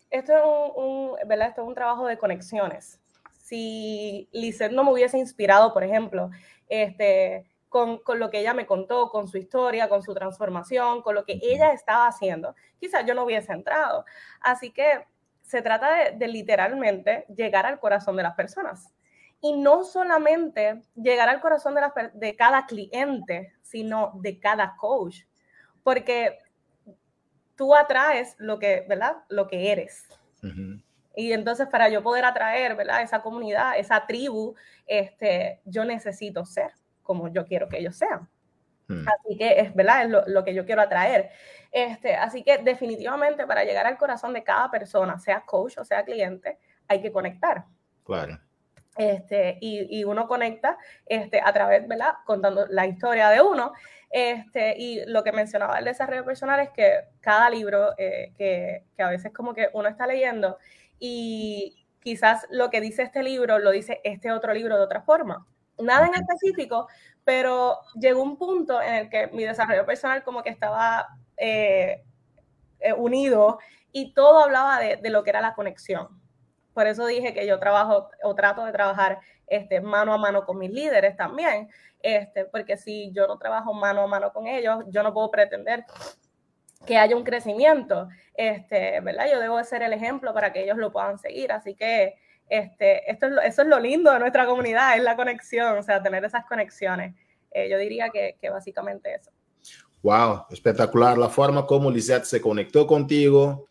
esto 0.09 0.33
es 0.35 0.43
un, 0.75 1.15
¿verdad? 1.27 1.49
Esto 1.49 1.61
es 1.61 1.67
un 1.67 1.75
trabajo 1.75 2.07
de 2.07 2.17
conexiones. 2.17 2.99
Si 3.31 4.27
Lisette 4.31 4.71
no 4.71 4.83
me 4.83 4.91
hubiese 4.91 5.17
inspirado, 5.17 5.73
por 5.73 5.83
ejemplo, 5.83 6.29
este, 6.67 7.45
con, 7.69 7.99
con, 7.99 8.19
lo 8.19 8.29
que 8.29 8.39
ella 8.39 8.53
me 8.53 8.65
contó, 8.65 9.09
con 9.09 9.27
su 9.27 9.37
historia, 9.37 9.87
con 9.87 10.03
su 10.03 10.13
transformación, 10.13 11.01
con 11.01 11.15
lo 11.15 11.23
que 11.23 11.39
ella 11.41 11.71
estaba 11.71 12.07
haciendo, 12.07 12.55
quizás 12.79 13.05
yo 13.05 13.13
no 13.13 13.23
hubiese 13.23 13.53
entrado. 13.53 14.05
Así 14.41 14.71
que 14.71 15.05
se 15.41 15.61
trata 15.61 15.91
de, 15.93 16.11
de 16.17 16.27
literalmente 16.27 17.25
llegar 17.35 17.65
al 17.65 17.79
corazón 17.79 18.15
de 18.15 18.23
las 18.23 18.35
personas. 18.35 18.93
Y 19.41 19.53
no 19.53 19.85
solamente 19.85 20.81
llegar 20.95 21.29
al 21.29 21.39
corazón 21.39 21.75
de, 21.75 21.81
las, 21.81 21.93
de 22.13 22.35
cada 22.35 22.65
cliente, 22.65 23.53
sino 23.61 24.11
de 24.15 24.39
cada 24.39 24.75
coach. 24.75 25.21
Porque 25.81 26.39
tú 27.55 27.73
atraes 27.73 28.35
lo 28.37 28.59
que, 28.59 28.85
¿verdad? 28.87 29.17
Lo 29.29 29.47
que 29.47 29.71
eres. 29.71 30.07
Y 31.15 31.33
entonces 31.33 31.67
para 31.67 31.89
yo 31.89 32.01
poder 32.01 32.25
atraer, 32.25 32.75
¿verdad? 32.75 33.01
Esa 33.01 33.21
comunidad, 33.21 33.77
esa 33.77 34.05
tribu, 34.07 34.55
este, 34.87 35.61
yo 35.65 35.83
necesito 35.83 36.45
ser 36.45 36.71
como 37.09 37.27
yo 37.27 37.43
quiero 37.43 37.67
que 37.67 37.79
ellos 37.79 37.95
sean. 37.95 38.29
Hmm. 38.87 39.03
Así 39.07 39.35
que 39.35 39.61
es, 39.61 39.73
¿verdad? 39.73 40.03
Es 40.03 40.27
lo, 40.27 40.43
que 40.43 40.53
yo 40.53 40.63
quiero 40.63 40.83
atraer. 40.83 41.31
Este, 41.71 42.13
así 42.13 42.43
que 42.43 42.59
definitivamente 42.59 43.47
para 43.47 43.63
llegar 43.63 43.87
al 43.87 43.97
corazón 43.97 44.31
de 44.31 44.43
cada 44.43 44.69
persona, 44.69 45.17
sea 45.17 45.41
coach 45.41 45.79
o 45.79 45.83
sea 45.83 46.05
cliente, 46.05 46.59
hay 46.87 47.01
que 47.01 47.11
conectar. 47.11 47.65
Claro. 48.03 48.39
Este, 48.95 49.57
y, 49.59 49.99
y, 49.99 50.03
uno 50.03 50.27
conecta 50.27 50.77
este, 51.07 51.41
a 51.43 51.51
través, 51.51 51.87
¿verdad? 51.87 52.13
Contando 52.27 52.67
la 52.67 52.85
historia 52.85 53.29
de 53.29 53.41
uno. 53.41 53.73
Este, 54.11 54.75
y 54.77 55.03
lo 55.07 55.23
que 55.23 55.31
mencionaba 55.31 55.79
el 55.79 55.85
desarrollo 55.85 56.23
personal 56.23 56.59
es 56.59 56.69
que 56.69 57.05
cada 57.21 57.49
libro 57.49 57.95
eh, 57.97 58.33
que, 58.37 58.85
que, 58.95 59.01
a 59.01 59.09
veces 59.09 59.33
como 59.33 59.55
que 59.55 59.69
uno 59.73 59.89
está 59.89 60.05
leyendo 60.05 60.59
y 60.99 61.87
quizás 62.01 62.45
lo 62.51 62.69
que 62.69 62.81
dice 62.81 63.01
este 63.01 63.23
libro 63.23 63.57
lo 63.57 63.71
dice 63.71 63.99
este 64.03 64.31
otro 64.31 64.53
libro 64.53 64.77
de 64.77 64.83
otra 64.83 65.01
forma. 65.01 65.47
Nada 65.79 66.07
en 66.07 66.15
específico, 66.15 66.87
pero 67.23 67.79
llegó 67.95 68.21
un 68.21 68.37
punto 68.37 68.81
en 68.81 68.93
el 68.95 69.09
que 69.09 69.27
mi 69.27 69.43
desarrollo 69.43 69.85
personal 69.85 70.23
como 70.23 70.43
que 70.43 70.49
estaba 70.49 71.07
eh, 71.37 72.03
eh, 72.79 72.93
unido 72.93 73.59
y 73.91 74.13
todo 74.13 74.43
hablaba 74.43 74.79
de, 74.79 74.97
de 74.97 75.09
lo 75.09 75.23
que 75.23 75.29
era 75.29 75.41
la 75.41 75.55
conexión. 75.55 76.07
Por 76.73 76.87
eso 76.87 77.05
dije 77.05 77.33
que 77.33 77.45
yo 77.45 77.59
trabajo 77.59 78.09
o 78.23 78.35
trato 78.35 78.63
de 78.63 78.71
trabajar 78.71 79.19
este, 79.47 79.81
mano 79.81 80.13
a 80.13 80.17
mano 80.17 80.45
con 80.45 80.57
mis 80.57 80.71
líderes 80.71 81.17
también, 81.17 81.69
este, 82.01 82.45
porque 82.45 82.77
si 82.77 83.11
yo 83.11 83.27
no 83.27 83.37
trabajo 83.37 83.73
mano 83.73 84.03
a 84.03 84.07
mano 84.07 84.31
con 84.31 84.47
ellos, 84.47 84.85
yo 84.87 85.03
no 85.03 85.13
puedo 85.13 85.29
pretender 85.31 85.85
que 86.85 86.97
haya 86.97 87.15
un 87.15 87.23
crecimiento, 87.23 88.07
este, 88.35 89.01
¿verdad? 89.01 89.29
Yo 89.31 89.39
debo 89.39 89.61
ser 89.63 89.83
el 89.83 89.91
ejemplo 89.93 90.33
para 90.33 90.53
que 90.53 90.63
ellos 90.63 90.77
lo 90.77 90.91
puedan 90.91 91.17
seguir, 91.17 91.51
así 91.51 91.75
que 91.75 92.15
este, 92.49 93.09
esto 93.09 93.27
es 93.27 93.33
eso 93.45 93.61
es 93.61 93.67
lo 93.67 93.79
lindo 93.79 94.11
de 94.11 94.19
nuestra 94.19 94.45
comunidad, 94.45 94.97
es 94.97 95.03
la 95.03 95.15
conexión, 95.15 95.77
o 95.77 95.83
sea, 95.83 96.01
tener 96.01 96.23
esas 96.25 96.45
conexiones. 96.45 97.15
Eh, 97.51 97.69
yo 97.69 97.77
diría 97.77 98.09
que, 98.09 98.37
que, 98.41 98.49
básicamente 98.49 99.13
eso. 99.13 99.31
Wow, 100.01 100.45
espectacular 100.49 101.17
la 101.17 101.29
forma 101.29 101.65
como 101.65 101.91
Lisette 101.91 102.25
se 102.25 102.41
conectó 102.41 102.87
contigo 102.87 103.67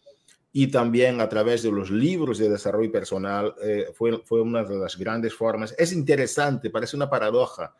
y 0.52 0.66
también 0.68 1.20
a 1.20 1.28
través 1.28 1.62
de 1.62 1.70
los 1.70 1.90
libros 1.90 2.38
de 2.38 2.48
desarrollo 2.48 2.90
personal 2.90 3.54
eh, 3.62 3.86
fue, 3.94 4.18
fue 4.24 4.40
una 4.40 4.64
de 4.64 4.76
las 4.76 4.96
grandes 4.96 5.34
formas. 5.34 5.74
Es 5.78 5.92
interesante, 5.92 6.70
parece 6.70 6.96
una 6.96 7.08
paradoja. 7.08 7.74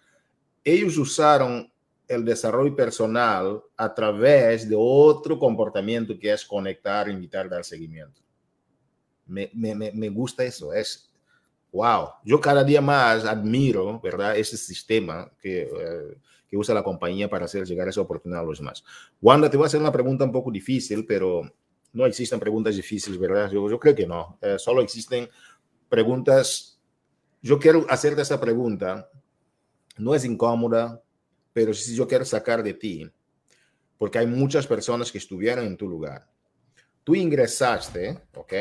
Ellos 0.63 0.97
usaron 0.99 1.71
el 2.07 2.25
desarrollo 2.25 2.75
personal 2.75 3.63
a 3.77 3.95
través 3.95 4.69
de 4.69 4.77
otro 4.79 5.39
comportamiento 5.39 6.19
que 6.19 6.33
es 6.33 6.45
conectar, 6.45 7.09
invitar, 7.09 7.49
dar 7.49 7.65
seguimiento. 7.65 8.23
Me, 9.29 9.51
me, 9.55 9.93
me 9.93 10.09
gusta 10.09 10.45
eso, 10.45 10.73
es 10.73 11.09
wow. 11.73 12.09
Yo 12.25 12.41
cada 12.41 12.65
día 12.65 12.81
más 12.81 13.25
admiro, 13.25 14.01
¿verdad? 14.01 14.37
Ese 14.37 14.57
sistema 14.57 15.31
que, 15.41 15.63
eh, 15.63 16.19
que 16.49 16.57
usa 16.57 16.75
la 16.75 16.83
compañía 16.83 17.29
para 17.29 17.45
hacer 17.45 17.65
llegar 17.65 17.89
esa 17.89 18.01
oportunidad 18.01 18.43
a 18.43 18.47
los 18.47 18.59
demás. 18.59 18.83
Wanda, 19.21 19.51
te 19.51 19.57
voy 19.57 19.65
a 19.65 19.67
hacer 19.67 19.81
una 19.81 19.93
pregunta 19.93 20.25
un 20.25 20.33
poco 20.33 20.51
difícil, 20.51 21.05
pero 21.07 21.43
no 21.93 22.07
existen 22.07 22.41
preguntas 22.41 22.77
difíciles, 22.77 23.19
¿verdad? 23.19 23.51
Yo, 23.51 23.69
yo 23.69 23.79
creo 23.79 23.95
que 23.95 24.07
no. 24.07 24.39
Eh, 24.41 24.59
solo 24.59 24.81
existen 24.81 25.29
preguntas. 25.89 26.81
Yo 27.43 27.59
quiero 27.59 27.87
hacerte 27.89 28.23
esa 28.23 28.41
pregunta. 28.41 29.11
No 29.97 30.15
es 30.15 30.25
incómoda, 30.25 31.03
pero 31.53 31.75
sí 31.75 31.95
yo 31.95 32.07
quiero 32.07 32.25
sacar 32.25 32.63
de 32.63 32.75
ti, 32.75 33.11
porque 33.97 34.19
hay 34.19 34.27
muchas 34.27 34.67
personas 34.67 35.11
que 35.11 35.19
estuvieron 35.19 35.65
en 35.65 35.77
tu 35.77 35.89
lugar. 35.89 36.29
Tú 37.03 37.17
ingresaste, 37.17 38.21
¿ok? 38.35 38.53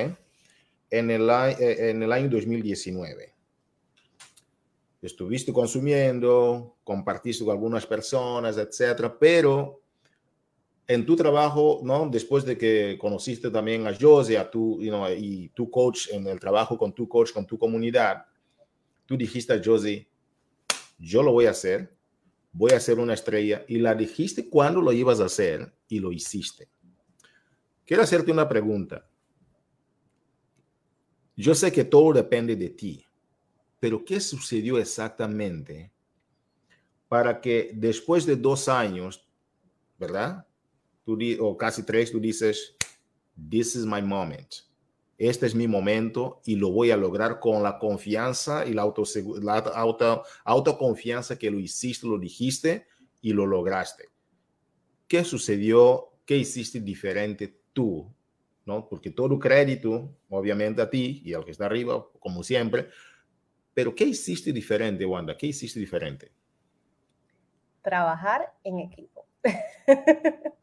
En 0.89 1.11
el, 1.11 1.29
eh, 1.29 1.89
en 1.89 2.03
el 2.03 2.11
año 2.11 2.29
2019. 2.29 3.33
Estuviste 5.01 5.53
consumiendo, 5.53 6.77
compartiste 6.83 7.43
con 7.43 7.53
algunas 7.53 7.85
personas, 7.85 8.57
etcétera, 8.57 9.17
pero 9.19 9.81
en 10.87 11.05
tu 11.05 11.15
trabajo, 11.15 11.81
¿no? 11.83 12.07
Después 12.09 12.45
de 12.45 12.57
que 12.57 12.97
conociste 12.99 13.51
también 13.51 13.85
a 13.87 13.95
Jose, 13.99 14.37
a 14.37 14.49
tu, 14.49 14.81
you 14.81 14.89
know, 14.89 15.07
y 15.09 15.49
tu 15.49 15.69
coach, 15.69 16.07
en 16.11 16.25
el 16.27 16.39
trabajo 16.39 16.77
con 16.77 16.93
tu 16.93 17.07
coach, 17.07 17.33
con 17.33 17.45
tu 17.45 17.59
comunidad, 17.59 18.25
tú 19.05 19.17
dijiste 19.17 19.53
a 19.53 19.61
Jose, 19.63 20.07
yo 20.97 21.21
lo 21.21 21.33
voy 21.33 21.45
a 21.45 21.51
hacer, 21.51 21.93
voy 22.53 22.71
a 22.71 22.77
hacer 22.77 22.99
una 22.99 23.13
estrella, 23.13 23.65
y 23.67 23.79
la 23.79 23.93
dijiste 23.93 24.49
cuando 24.49 24.81
lo 24.81 24.93
ibas 24.93 25.19
a 25.19 25.25
hacer 25.25 25.73
y 25.89 25.99
lo 25.99 26.11
hiciste. 26.11 26.69
Quiero 27.85 28.03
hacerte 28.03 28.31
una 28.31 28.47
pregunta. 28.47 29.06
Yo 31.37 31.55
sé 31.55 31.71
que 31.71 31.85
todo 31.85 32.11
depende 32.13 32.55
de 32.55 32.69
ti, 32.71 33.05
pero 33.79 34.03
¿qué 34.03 34.19
sucedió 34.19 34.77
exactamente 34.79 35.91
para 37.07 37.39
que 37.39 37.71
después 37.73 38.25
de 38.25 38.35
dos 38.35 38.67
años, 38.67 39.25
¿verdad? 39.97 40.47
tú, 41.07 41.17
o 41.39 41.55
casi 41.55 41.83
tres, 41.83 42.11
tú 42.11 42.19
dices, 42.19 42.75
this 43.49 43.75
is 43.75 43.85
my 43.85 44.01
moment. 44.01 44.53
Este 45.17 45.45
es 45.45 45.55
mi 45.55 45.67
momento 45.67 46.41
y 46.45 46.55
lo 46.55 46.69
voy 46.69 46.91
a 46.91 46.97
lograr 46.97 47.39
con 47.39 47.63
la 47.63 47.79
confianza 47.79 48.65
y 48.65 48.73
la, 48.73 48.81
auto, 48.81 49.03
la 49.41 49.57
auto, 49.57 50.23
autoconfianza 50.43 51.39
que 51.39 51.49
lo 51.49 51.59
hiciste, 51.59 52.05
lo 52.05 52.19
dijiste 52.19 52.85
y 53.21 53.31
lo 53.31 53.45
lograste. 53.45 54.09
¿Qué 55.07 55.23
sucedió? 55.23 56.09
¿Qué 56.25 56.37
hiciste 56.37 56.81
diferente 56.81 57.61
tú? 57.73 58.13
¿No? 58.67 58.87
Porque 58.87 59.09
todo 59.09 59.39
crédito, 59.39 60.13
obviamente 60.29 60.81
a 60.81 60.89
ti 60.89 61.21
y 61.23 61.33
al 61.33 61.45
que 61.45 61.51
está 61.51 61.65
arriba, 61.65 62.05
como 62.19 62.43
siempre. 62.43 62.89
Pero 63.73 63.95
¿qué 63.95 64.03
hiciste 64.03 64.51
diferente, 64.51 65.05
Wanda? 65.05 65.37
¿Qué 65.37 65.47
hiciste 65.47 65.79
diferente? 65.79 66.31
Trabajar 67.81 68.53
en 68.65 68.79
equipo. 68.79 69.25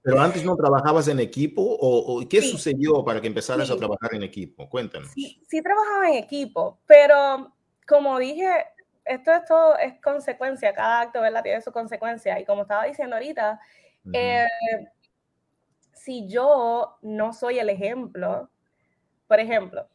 Pero 0.02 0.20
antes 0.20 0.44
no 0.44 0.54
trabajabas 0.54 1.08
en 1.08 1.18
equipo 1.18 1.62
o, 1.62 2.22
qué 2.28 2.42
sucedió 2.42 3.02
para 3.02 3.22
que 3.22 3.26
empezaras 3.26 3.70
a 3.70 3.76
trabajar 3.76 4.14
en 4.14 4.22
equipo? 4.22 4.68
Cuéntanos. 4.68 5.08
Sí, 5.12 5.42
sí, 5.48 5.62
trabajaba 5.62 6.10
en 6.10 6.22
equipo, 6.22 6.80
pero 6.86 7.54
como 7.88 8.18
dije, 8.18 8.50
esto, 9.06 9.32
esto 9.32 9.78
es 9.78 9.94
consecuencia, 10.02 10.74
cada 10.74 11.00
acto 11.00 11.22
¿verdad? 11.22 11.42
tiene 11.42 11.62
su 11.62 11.72
consecuencia. 11.72 12.38
Y 12.38 12.44
como 12.44 12.62
estaba 12.62 12.84
diciendo 12.84 13.16
ahorita, 13.16 13.58
eh, 14.12 14.44
si 16.04 16.28
yo 16.28 16.98
no 17.00 17.32
soy 17.32 17.58
el 17.58 17.70
ejemplo, 17.70 18.50
por 19.26 19.40
ejemplo, 19.40 19.88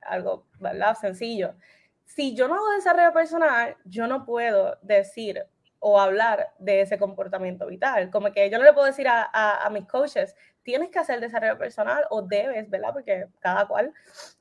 algo 0.00 0.46
¿verdad? 0.58 0.96
sencillo, 0.96 1.54
si 2.06 2.34
yo 2.34 2.48
no 2.48 2.54
hago 2.54 2.70
desarrollo 2.70 3.12
personal, 3.12 3.76
yo 3.84 4.06
no 4.06 4.24
puedo 4.24 4.78
decir, 4.80 5.44
o 5.78 6.00
hablar 6.00 6.54
de 6.58 6.80
ese 6.80 6.98
comportamiento 6.98 7.66
vital. 7.66 8.10
Como 8.10 8.32
que 8.32 8.48
yo 8.48 8.56
no 8.56 8.64
le 8.64 8.72
puedo 8.72 8.86
decir 8.86 9.06
a, 9.08 9.28
a, 9.30 9.68
mis 9.68 9.86
coaches, 9.86 10.34
tienes 10.62 10.88
que 10.88 11.00
hacer 11.00 11.20
desarrollo 11.20 11.58
personal 11.58 12.06
o 12.08 12.22
debes, 12.22 12.70
¿verdad? 12.70 12.94
Porque 12.94 13.28
cada 13.40 13.68
cual 13.68 13.92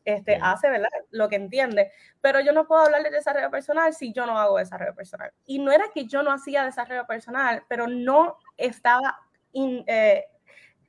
este, 0.06 0.40
hace, 0.42 0.70
¿verdad? 0.70 0.88
Lo 1.12 1.28
que 1.28 1.36
entiende. 1.36 1.92
Pero 2.22 2.40
yo 2.40 2.54
no 2.54 2.68
puedo 2.68 2.84
hablar 2.84 3.04
de 3.04 3.12
desarrollo 3.12 3.52
personal 3.52 3.94
si 3.94 4.14
yo 4.14 4.26
no 4.26 4.40
hago 4.40 4.58
desarrollo 4.58 4.96
personal. 4.96 5.34
Y 5.46 5.60
no 5.60 5.74
era 5.74 5.86
que 5.94 6.06
yo 6.06 6.24
no 6.24 6.32
hacía 6.32 6.64
desarrollo 6.64 7.06
personal, 7.06 7.64
pero 7.68 7.86
no 7.86 8.38
estaba 8.56 9.20
eh, 9.54 10.26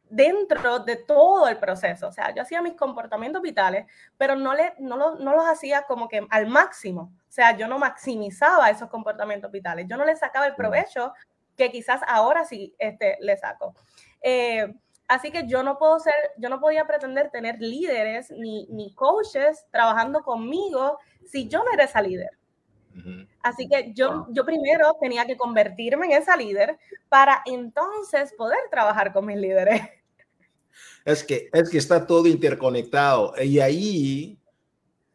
dentro 0.09 0.81
de 0.81 0.97
todo 0.97 1.49
el 1.49 1.59
proceso. 1.59 2.09
O 2.09 2.13
sea, 2.13 2.35
yo 2.35 2.43
hacía 2.43 2.63
mis 2.63 2.75
comportamientos 2.75 3.43
vitales, 3.43 3.87
pero 4.17 4.37
no, 4.37 4.55
le, 4.55 4.75
no, 4.79 4.97
no 5.17 5.35
los 5.35 5.47
hacía 5.47 5.83
como 5.83 6.09
que 6.09 6.27
al 6.31 6.47
máximo. 6.47 7.13
O 7.29 7.33
sea, 7.33 7.57
yo 7.57 7.69
no 7.69 7.79
maximizaba 7.79 8.71
esos 8.71 8.89
comportamientos 8.89 9.51
vitales. 9.51 9.87
Yo 9.89 9.97
no 9.97 10.05
le 10.05 10.17
sacaba 10.17 10.47
el 10.47 10.55
provecho 10.55 11.13
que 11.57 11.71
quizás 11.71 12.01
ahora 12.07 12.45
sí 12.45 12.75
este, 12.79 13.17
le 13.21 13.37
saco. 13.37 13.75
Eh, 14.23 14.73
así 15.09 15.31
que 15.31 15.47
yo 15.47 15.63
no 15.63 15.79
puedo 15.79 15.99
ser, 15.99 16.15
yo 16.37 16.49
no 16.49 16.61
podía 16.61 16.87
pretender 16.87 17.31
tener 17.31 17.57
líderes 17.61 18.31
ni, 18.31 18.67
ni 18.69 18.95
coaches 18.95 19.67
trabajando 19.71 20.23
conmigo 20.23 20.99
si 21.25 21.49
yo 21.49 21.65
no 21.65 21.73
era 21.73 21.85
esa 21.85 22.03
líder. 22.03 22.31
Así 23.43 23.69
que 23.69 23.93
yo, 23.93 24.27
yo 24.31 24.45
primero 24.45 24.97
tenía 25.01 25.27
que 25.27 25.37
convertirme 25.37 26.07
en 26.07 26.13
esa 26.13 26.37
líder 26.37 26.79
para 27.09 27.43
entonces 27.45 28.33
poder 28.33 28.59
trabajar 28.71 29.13
con 29.13 29.27
mis 29.27 29.37
líderes. 29.37 29.83
Es 31.05 31.23
que, 31.23 31.49
es 31.53 31.71
que 31.71 31.79
está 31.79 32.07
todo 32.07 32.27
interconectado. 32.27 33.33
Y 33.43 33.59
ahí 33.61 34.39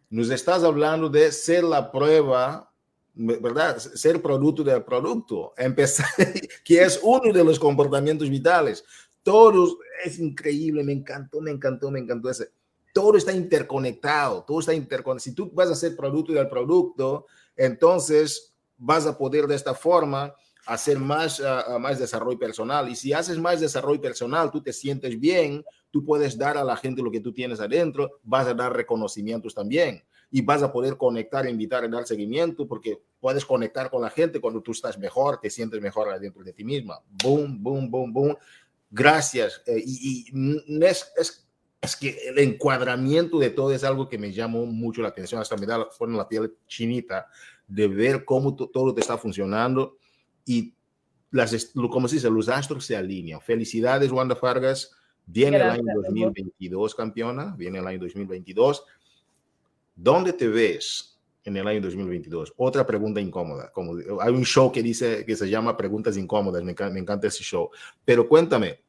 nos 0.09 0.29
estás 0.29 0.63
hablando 0.63 1.09
de 1.09 1.31
ser 1.31 1.63
la 1.63 1.91
prueba, 1.91 2.71
¿verdad? 3.13 3.77
Ser 3.77 4.21
producto 4.21 4.63
del 4.63 4.83
producto. 4.83 5.53
Empezar, 5.57 6.07
que 6.63 6.81
es 6.81 6.99
uno 7.01 7.31
de 7.31 7.43
los 7.43 7.59
comportamientos 7.59 8.29
vitales. 8.29 8.83
Todos, 9.23 9.77
es 10.03 10.19
increíble, 10.19 10.83
me 10.83 10.93
encantó, 10.93 11.41
me 11.41 11.51
encantó, 11.51 11.91
me 11.91 11.99
encantó 11.99 12.29
ese. 12.29 12.49
Todo 12.93 13.15
está 13.15 13.31
interconectado, 13.31 14.43
todo 14.43 14.59
está 14.59 14.73
interconectado. 14.73 15.19
Si 15.19 15.33
tú 15.33 15.49
vas 15.53 15.69
a 15.69 15.75
ser 15.75 15.95
producto 15.95 16.33
del 16.33 16.49
producto, 16.49 17.25
entonces 17.55 18.53
vas 18.77 19.05
a 19.05 19.17
poder 19.17 19.47
de 19.47 19.55
esta 19.55 19.73
forma 19.73 20.33
hacer 20.65 20.99
más, 20.99 21.39
uh, 21.39 21.79
más 21.79 21.99
desarrollo 21.99 22.37
personal. 22.37 22.89
Y 22.89 22.95
si 22.95 23.13
haces 23.13 23.37
más 23.37 23.59
desarrollo 23.59 24.01
personal, 24.01 24.51
tú 24.51 24.61
te 24.61 24.73
sientes 24.73 25.19
bien, 25.19 25.63
tú 25.89 26.03
puedes 26.03 26.37
dar 26.37 26.57
a 26.57 26.63
la 26.63 26.77
gente 26.77 27.01
lo 27.01 27.11
que 27.11 27.19
tú 27.19 27.33
tienes 27.33 27.59
adentro, 27.59 28.19
vas 28.23 28.47
a 28.47 28.53
dar 28.53 28.75
reconocimientos 28.75 29.53
también 29.53 30.03
y 30.33 30.41
vas 30.41 30.63
a 30.63 30.71
poder 30.71 30.95
conectar, 30.95 31.47
invitar, 31.47 31.89
dar 31.89 32.07
seguimiento, 32.07 32.65
porque 32.65 33.01
puedes 33.19 33.45
conectar 33.45 33.89
con 33.89 34.01
la 34.01 34.09
gente 34.09 34.39
cuando 34.39 34.61
tú 34.61 34.71
estás 34.71 34.97
mejor, 34.97 35.39
te 35.41 35.49
sientes 35.49 35.81
mejor 35.81 36.09
adentro 36.09 36.41
de 36.41 36.53
ti 36.53 36.63
misma. 36.63 37.01
Boom, 37.21 37.61
boom, 37.61 37.91
boom, 37.91 38.13
boom. 38.13 38.37
Gracias. 38.89 39.61
Eh, 39.65 39.83
y, 39.85 40.25
es, 40.81 41.11
es, 41.81 41.95
que 41.97 42.17
el 42.29 42.39
encuadramiento 42.39 43.39
de 43.39 43.49
todo 43.49 43.73
es 43.73 43.83
algo 43.83 44.07
que 44.07 44.17
me 44.17 44.31
llamó 44.31 44.65
mucho 44.65 45.01
la 45.01 45.09
atención, 45.09 45.41
hasta 45.41 45.57
me 45.57 45.65
da 45.65 45.89
la 45.99 46.27
piel 46.29 46.55
chinita 46.65 47.27
de 47.67 47.87
ver 47.87 48.23
cómo 48.23 48.55
todo 48.55 48.93
te 48.93 49.01
está 49.01 49.17
funcionando 49.17 49.97
y 50.45 50.73
las, 51.31 51.71
como 51.73 52.07
se 52.07 52.15
dice, 52.15 52.29
los 52.29 52.49
astros 52.49 52.85
se 52.85 52.95
alinean. 52.95 53.41
Felicidades, 53.41 54.11
Wanda 54.11 54.35
Fargas. 54.35 54.91
Viene 55.25 55.57
el 55.57 55.63
año 55.63 55.83
2022, 55.95 56.93
campeona. 56.93 57.55
Viene 57.57 57.79
el 57.79 57.87
año 57.87 57.99
2022. 57.99 58.85
¿Dónde 59.95 60.33
te 60.33 60.47
ves 60.47 61.19
en 61.43 61.57
el 61.57 61.67
año 61.67 61.81
2022? 61.81 62.53
Otra 62.57 62.85
pregunta 62.85 63.21
incómoda. 63.21 63.71
Como, 63.71 63.93
hay 64.19 64.33
un 64.33 64.43
show 64.43 64.71
que 64.71 64.83
dice 64.83 65.25
que 65.25 65.35
se 65.35 65.49
llama 65.49 65.77
Preguntas 65.77 66.17
Incómodas. 66.17 66.63
Me, 66.63 66.75
me 66.91 66.99
encanta 66.99 67.27
ese 67.27 67.43
show. 67.43 67.69
Pero 68.03 68.27
cuéntame, 68.27 68.81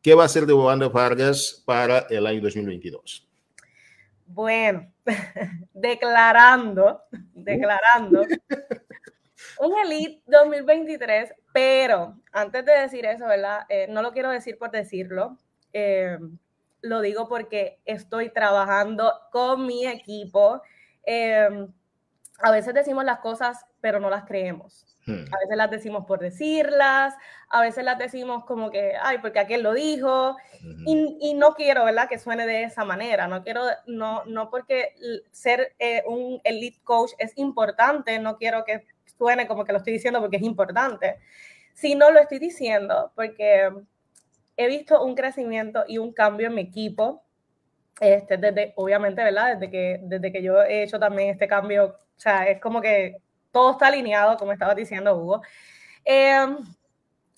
¿qué 0.00 0.14
va 0.14 0.22
a 0.22 0.26
hacer 0.26 0.46
de 0.46 0.54
Wanda 0.54 0.88
Vargas 0.88 1.62
para 1.66 2.00
el 2.08 2.26
año 2.26 2.40
2022? 2.40 3.28
Bueno, 4.26 4.90
declarando, 5.74 7.02
declarando 7.34 8.22
un 9.60 9.78
Elite 9.78 10.22
2023 10.26 11.34
Pero 11.52 12.16
antes 12.32 12.64
de 12.64 12.72
decir 12.72 13.06
eso, 13.06 13.26
¿verdad? 13.26 13.64
Eh, 13.68 13.86
no 13.88 14.02
lo 14.02 14.12
quiero 14.12 14.30
decir 14.30 14.58
por 14.58 14.70
decirlo. 14.70 15.38
Eh, 15.72 16.18
lo 16.82 17.00
digo 17.00 17.28
porque 17.28 17.80
estoy 17.84 18.30
trabajando 18.30 19.12
con 19.30 19.66
mi 19.66 19.86
equipo. 19.86 20.62
Eh, 21.06 21.68
a 22.40 22.50
veces 22.50 22.74
decimos 22.74 23.04
las 23.04 23.20
cosas, 23.20 23.64
pero 23.80 24.00
no 24.00 24.10
las 24.10 24.24
creemos. 24.24 24.84
Hmm. 25.06 25.24
A 25.32 25.38
veces 25.38 25.56
las 25.56 25.70
decimos 25.70 26.06
por 26.06 26.18
decirlas, 26.18 27.14
a 27.50 27.60
veces 27.60 27.84
las 27.84 27.98
decimos 27.98 28.44
como 28.44 28.70
que, 28.70 28.94
ay, 29.00 29.18
porque 29.18 29.38
aquel 29.38 29.62
lo 29.62 29.74
dijo, 29.74 30.36
y, 30.86 31.34
no 31.34 31.54
quiero, 31.54 31.84
¿verdad?, 31.84 32.08
que 32.08 32.18
suene 32.18 32.46
de 32.46 32.64
esa 32.64 32.84
manera, 32.84 33.28
no 33.28 33.42
quiero, 33.42 33.62
no, 33.86 34.24
no 34.24 34.48
porque 34.50 34.94
ser 35.30 35.74
eh, 35.78 36.02
un 36.06 36.40
elite 36.44 36.80
coach 36.84 37.12
es 37.18 37.36
importante, 37.36 38.18
no 38.18 38.38
quiero 38.38 38.64
que 38.64 38.86
suene 39.18 39.46
como 39.46 39.64
que 39.64 39.72
lo 39.72 39.78
estoy 39.78 39.94
diciendo 39.94 40.20
porque 40.20 40.36
es 40.36 40.42
importante, 40.42 41.18
sino 41.72 42.10
lo 42.10 42.20
estoy 42.20 42.38
diciendo 42.38 43.12
porque 43.14 43.70
he 44.56 44.66
visto 44.68 45.02
un 45.02 45.14
crecimiento 45.14 45.84
y 45.86 45.98
un 45.98 46.12
cambio 46.12 46.48
en 46.48 46.54
mi 46.54 46.62
equipo, 46.62 47.22
este, 48.00 48.36
desde, 48.36 48.72
obviamente, 48.76 49.22
¿verdad?, 49.22 49.56
desde 49.56 49.70
que, 49.70 50.00
desde 50.02 50.32
que 50.32 50.42
yo 50.42 50.62
he 50.62 50.82
hecho 50.82 50.98
también 50.98 51.30
este 51.30 51.48
cambio, 51.48 51.86
o 51.86 52.20
sea, 52.20 52.48
es 52.48 52.60
como 52.60 52.80
que 52.80 53.16
todo 53.52 53.72
está 53.72 53.88
alineado, 53.88 54.36
como 54.36 54.52
estaba 54.52 54.74
diciendo 54.74 55.16
Hugo. 55.16 55.42
Em, 56.04 56.58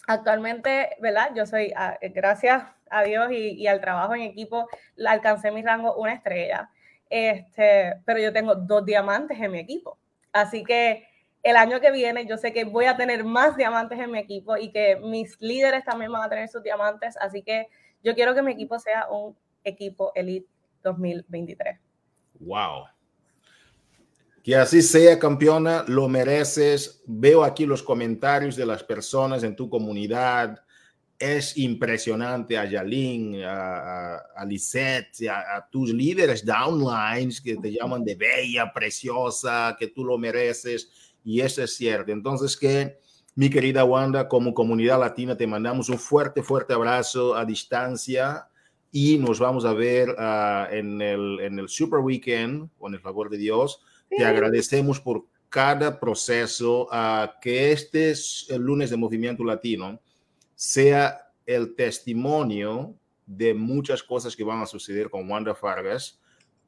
actualmente, 0.07 0.97
¿verdad? 1.01 1.31
Yo 1.35 1.47
soy, 1.47 1.73
ah, 1.77 1.99
gracias 2.01 2.65
a 2.91 3.03
Dios 3.03 3.31
y, 3.33 3.67
al 3.67 3.81
trabajo 3.81 4.15
en 4.15 4.23
equipo, 4.23 4.69
alcancé 5.07 5.51
mi 5.51 5.63
rango 5.63 5.95
una 5.97 6.15
estrella. 6.15 6.71
Este, 7.11 7.95
pero 8.05 8.19
yo 8.19 8.33
tengo 8.33 8.55
dos 8.55 8.85
diamantes 8.85 9.39
en 9.41 9.53
mi 9.53 9.59
equipo. 9.59 9.99
Así 10.33 10.65
que 10.65 11.07
el 11.47 11.57
año 11.57 11.81
que 11.81 11.93
viene 11.93 12.27
yo 12.27 12.37
sé 12.37 12.53
que 12.53 12.65
voy 12.65 12.87
a 12.87 12.97
tener 12.97 13.23
más 13.23 13.57
diamantes 13.57 14.01
en 14.01 14.11
mi 14.11 14.19
equipo 14.19 14.57
y 14.57 14.73
que 14.73 14.97
mis 14.97 15.41
líderes 15.41 15.85
también 15.85 16.11
van 16.11 16.25
a 16.25 16.29
tener 16.29 16.49
sus 16.49 16.61
diamantes. 16.61 17.17
Así 17.19 17.43
que 17.43 17.69
yo 18.03 18.17
quiero 18.17 18.35
que 18.35 18.43
mi 18.43 18.53
equipo 18.53 18.81
sea 18.81 19.07
un 19.09 19.37
equipo 19.63 20.11
Elite 20.17 20.49
2023. 20.83 21.79
Wow. 22.41 22.87
Que 24.43 24.57
así 24.57 24.83
sea, 24.83 25.21
campeona, 25.21 25.85
lo 25.87 26.09
mereces. 26.09 27.03
Veo 27.07 27.45
aquí 27.45 27.65
los 27.65 27.83
comentarios 27.83 28.57
de 28.57 28.67
las 28.67 28.83
personas 28.83 29.45
en 29.45 29.55
tu 29.55 29.71
comunidad. 29.71 30.61
Es 31.17 31.57
impresionante 31.57 32.59
a 32.59 32.65
Yalin, 32.65 33.43
a, 33.45 34.17
a, 34.37 34.45
Lisette, 34.45 35.29
a, 35.31 35.67
tus 35.71 35.91
líderes 35.91 36.45
downlines 36.45 37.41
que 37.41 37.57
te 37.57 37.73
llaman 37.73 38.05
de 38.05 38.17
bella, 38.17 38.73
preciosa, 38.73 39.77
que 39.79 39.89
tú 39.89 40.05
lo 40.05 40.19
mereces. 40.19 41.06
Y 41.27 41.43
eso 41.43 41.63
es 41.63 41.77
cierto. 41.77 42.11
Entonces, 42.11 42.57
que 42.57 42.99
mi 43.35 43.51
querida 43.51 43.85
Wanda, 43.85 44.29
como 44.29 44.55
comunidad 44.55 44.99
latina, 44.99 45.37
te 45.37 45.47
mandamos 45.47 45.91
un 45.91 45.99
fuerte, 45.99 46.43
fuerte 46.43 46.73
abrazo 46.73 47.35
a 47.35 47.45
distancia 47.45 48.49
y 48.91 49.19
nos 49.19 49.39
vamos 49.39 49.67
a 49.67 49.75
ver 49.75 50.15
ah, 50.19 50.69
en, 50.71 51.03
el, 51.03 51.41
en 51.41 51.59
el 51.59 51.69
Super 51.69 52.01
Weekend, 52.01 52.71
con 52.79 52.95
el 52.95 53.01
favor 53.01 53.29
de 53.29 53.37
Dios 53.37 53.83
te 54.09 54.25
agradecemos 54.25 55.01
por 55.01 55.25
cada 55.49 55.99
proceso, 55.99 56.89
a 56.91 57.39
que 57.41 57.73
este 57.73 58.13
el 58.49 58.63
lunes 58.63 58.91
de 58.91 58.97
Movimiento 58.97 59.45
Latino 59.45 60.01
sea 60.55 61.31
el 61.45 61.75
testimonio 61.75 62.95
de 63.27 63.55
muchas 63.55 64.03
cosas 64.03 64.37
que 64.37 64.45
van 64.45 64.61
a 64.61 64.67
suceder 64.67 65.11
con 65.11 65.29
Wanda 65.31 65.55
Fargas. 65.55 66.21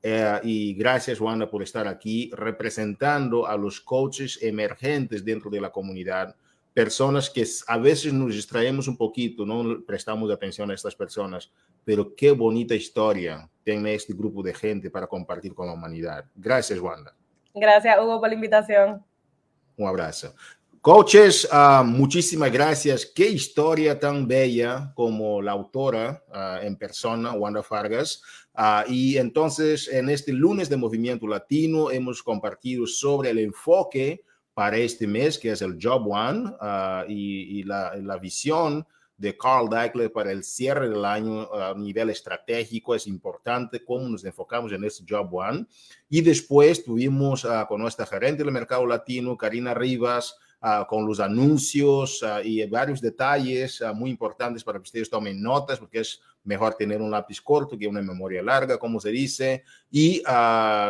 Eh, 0.02 0.40
y 0.44 0.74
gracias, 0.74 1.20
Wanda, 1.20 1.50
por 1.50 1.62
estar 1.62 1.88
aquí 1.88 2.30
representando 2.34 3.46
a 3.46 3.56
los 3.56 3.80
coaches 3.80 4.38
emergentes 4.42 5.24
dentro 5.24 5.50
de 5.50 5.60
la 5.60 5.70
comunidad, 5.70 6.34
personas 6.72 7.28
que 7.28 7.44
a 7.66 7.78
veces 7.78 8.12
nos 8.12 8.32
distraemos 8.32 8.86
un 8.86 8.96
poquito, 8.96 9.44
no 9.44 9.82
prestamos 9.84 10.30
atención 10.30 10.70
a 10.70 10.74
estas 10.74 10.94
personas, 10.94 11.50
pero 11.84 12.14
qué 12.14 12.30
bonita 12.30 12.74
historia 12.74 13.48
tiene 13.64 13.94
este 13.94 14.12
grupo 14.12 14.42
de 14.42 14.54
gente 14.54 14.88
para 14.90 15.06
compartir 15.06 15.54
con 15.54 15.66
la 15.66 15.72
humanidad. 15.72 16.24
Gracias, 16.36 16.78
Wanda. 16.78 17.14
Gracias, 17.54 17.98
Hugo, 18.00 18.20
por 18.20 18.28
la 18.28 18.34
invitación. 18.34 19.04
Un 19.76 19.88
abrazo. 19.88 20.34
Coaches, 20.80 21.48
uh, 21.52 21.82
muchísimas 21.82 22.52
gracias. 22.52 23.04
Qué 23.04 23.28
historia 23.28 23.98
tan 23.98 24.28
bella 24.28 24.92
como 24.94 25.42
la 25.42 25.52
autora 25.52 26.22
uh, 26.28 26.64
en 26.64 26.76
persona, 26.76 27.32
Wanda 27.32 27.64
Fargas. 27.64 28.22
Uh, 28.54 28.88
y 28.88 29.16
entonces, 29.16 29.88
en 29.88 30.08
este 30.08 30.32
lunes 30.32 30.68
de 30.68 30.76
Movimiento 30.76 31.26
Latino, 31.26 31.90
hemos 31.90 32.22
compartido 32.22 32.86
sobre 32.86 33.30
el 33.30 33.38
enfoque 33.40 34.22
para 34.54 34.76
este 34.76 35.06
mes, 35.06 35.38
que 35.38 35.50
es 35.50 35.62
el 35.62 35.78
Job 35.80 36.06
One, 36.08 36.52
y, 37.08 37.58
y 37.58 37.62
la, 37.64 37.96
la, 37.96 38.18
visión 38.18 38.86
de 39.16 39.36
Carl 39.36 39.68
Deichler 39.68 40.12
para 40.12 40.32
el 40.32 40.42
cierre 40.42 40.88
del 40.88 41.04
año 41.04 41.52
a 41.54 41.74
nivel 41.74 42.10
estratégico. 42.10 42.94
Es 42.94 43.06
importante 43.06 43.84
cómo 43.84 44.08
nos 44.08 44.24
enfocamos 44.24 44.72
en 44.72 44.84
este 44.84 45.04
Job 45.08 45.32
One. 45.32 45.66
Y 46.08 46.20
después 46.20 46.84
tuvimos 46.84 47.46
con 47.68 47.80
nuestra 47.80 48.06
gerente 48.06 48.42
del 48.42 48.52
mercado 48.52 48.84
latino, 48.86 49.36
Karina 49.36 49.74
Rivas, 49.74 50.36
uh, 50.62 50.86
con 50.86 51.06
los 51.06 51.20
anuncios 51.20 52.22
uh, 52.22 52.40
y 52.42 52.64
varios 52.66 53.00
detalles 53.00 53.82
muy 53.94 54.10
importantes 54.10 54.64
para 54.64 54.78
que 54.78 54.84
ustedes 54.84 55.10
tomen 55.10 55.42
notas, 55.42 55.78
porque 55.78 56.00
es 56.00 56.20
mejor 56.44 56.74
tener 56.74 57.00
un 57.00 57.10
lápiz 57.10 57.40
corto 57.40 57.78
que 57.78 57.86
una 57.86 58.02
memoria 58.02 58.42
larga, 58.42 58.78
como 58.78 59.00
se 59.00 59.10
dice. 59.10 59.64
Y 59.90 60.22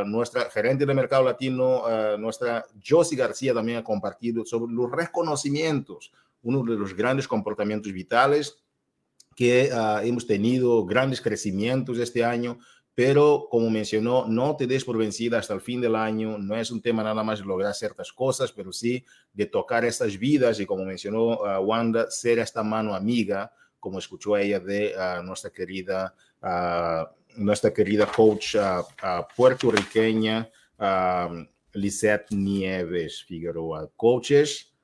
nuestra 0.06 0.50
gerente 0.50 0.86
del 0.86 0.94
mercado 0.94 1.24
latino, 1.24 1.82
nuestra 2.16 2.64
Josie 2.86 3.16
García, 3.18 3.52
también 3.52 3.78
ha 3.78 3.84
compartido 3.84 4.44
sobre 4.44 4.72
los 4.72 4.90
reconocimientos 4.90 6.12
uno 6.42 6.62
de 6.62 6.78
los 6.78 6.94
grandes 6.94 7.26
comportamientos 7.26 7.92
vitales 7.92 8.56
que 9.34 9.70
hemos 10.02 10.26
tenido 10.26 10.84
grandes 10.84 11.20
crecimientos 11.20 11.98
este 11.98 12.24
año, 12.24 12.58
pero 12.98 13.46
como 13.48 13.70
mencionó, 13.70 14.26
no 14.26 14.56
te 14.56 14.66
des 14.66 14.84
por 14.84 14.98
vencida 14.98 15.38
hasta 15.38 15.54
el 15.54 15.60
fin 15.60 15.80
del 15.80 15.94
año. 15.94 16.36
No 16.36 16.56
es 16.56 16.72
un 16.72 16.82
tema 16.82 17.04
nada 17.04 17.22
más 17.22 17.38
de 17.38 17.44
lograr 17.44 17.72
ciertas 17.72 18.12
cosas, 18.12 18.50
pero 18.50 18.72
sí 18.72 19.04
de 19.32 19.46
tocar 19.46 19.84
estas 19.84 20.18
vidas 20.18 20.58
y 20.58 20.66
como 20.66 20.84
mencionó 20.84 21.38
uh, 21.38 21.60
Wanda, 21.60 22.10
ser 22.10 22.40
esta 22.40 22.64
mano 22.64 22.96
amiga, 22.96 23.52
como 23.78 24.00
escuchó 24.00 24.36
ella 24.36 24.58
de 24.58 24.96
uh, 24.96 25.22
nuestra 25.22 25.50
querida 25.50 26.12
nuestra 27.36 27.72
querida 27.72 28.06
coach 28.06 28.56
puertorriqueña 29.36 30.50
Lisette 31.74 32.32
Nieves 32.32 33.22
Figueroa. 33.22 33.88
Coaches, 33.94 34.74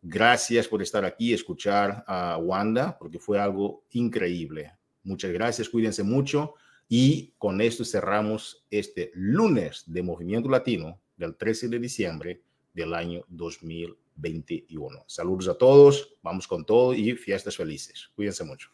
Gracias 0.00 0.68
por 0.68 0.82
estar 0.82 1.04
aquí, 1.04 1.34
escuchar 1.34 2.04
a 2.06 2.38
Wanda, 2.38 2.96
porque 2.96 3.18
fue 3.18 3.40
algo 3.40 3.82
increíble. 3.90 4.72
Muchas 5.02 5.32
gracias, 5.32 5.68
cuídense 5.68 6.04
mucho. 6.04 6.54
Y 6.88 7.34
con 7.36 7.60
esto 7.60 7.84
cerramos 7.84 8.64
este 8.70 9.10
lunes 9.14 9.84
de 9.86 10.02
Movimiento 10.02 10.48
Latino 10.48 10.98
del 11.16 11.36
13 11.36 11.68
de 11.68 11.78
diciembre 11.78 12.42
del 12.72 12.94
año 12.94 13.24
2021. 13.28 15.04
Saludos 15.06 15.48
a 15.48 15.58
todos, 15.58 16.14
vamos 16.22 16.48
con 16.48 16.64
todo 16.64 16.94
y 16.94 17.14
fiestas 17.14 17.56
felices. 17.56 18.10
Cuídense 18.14 18.44
mucho. 18.44 18.70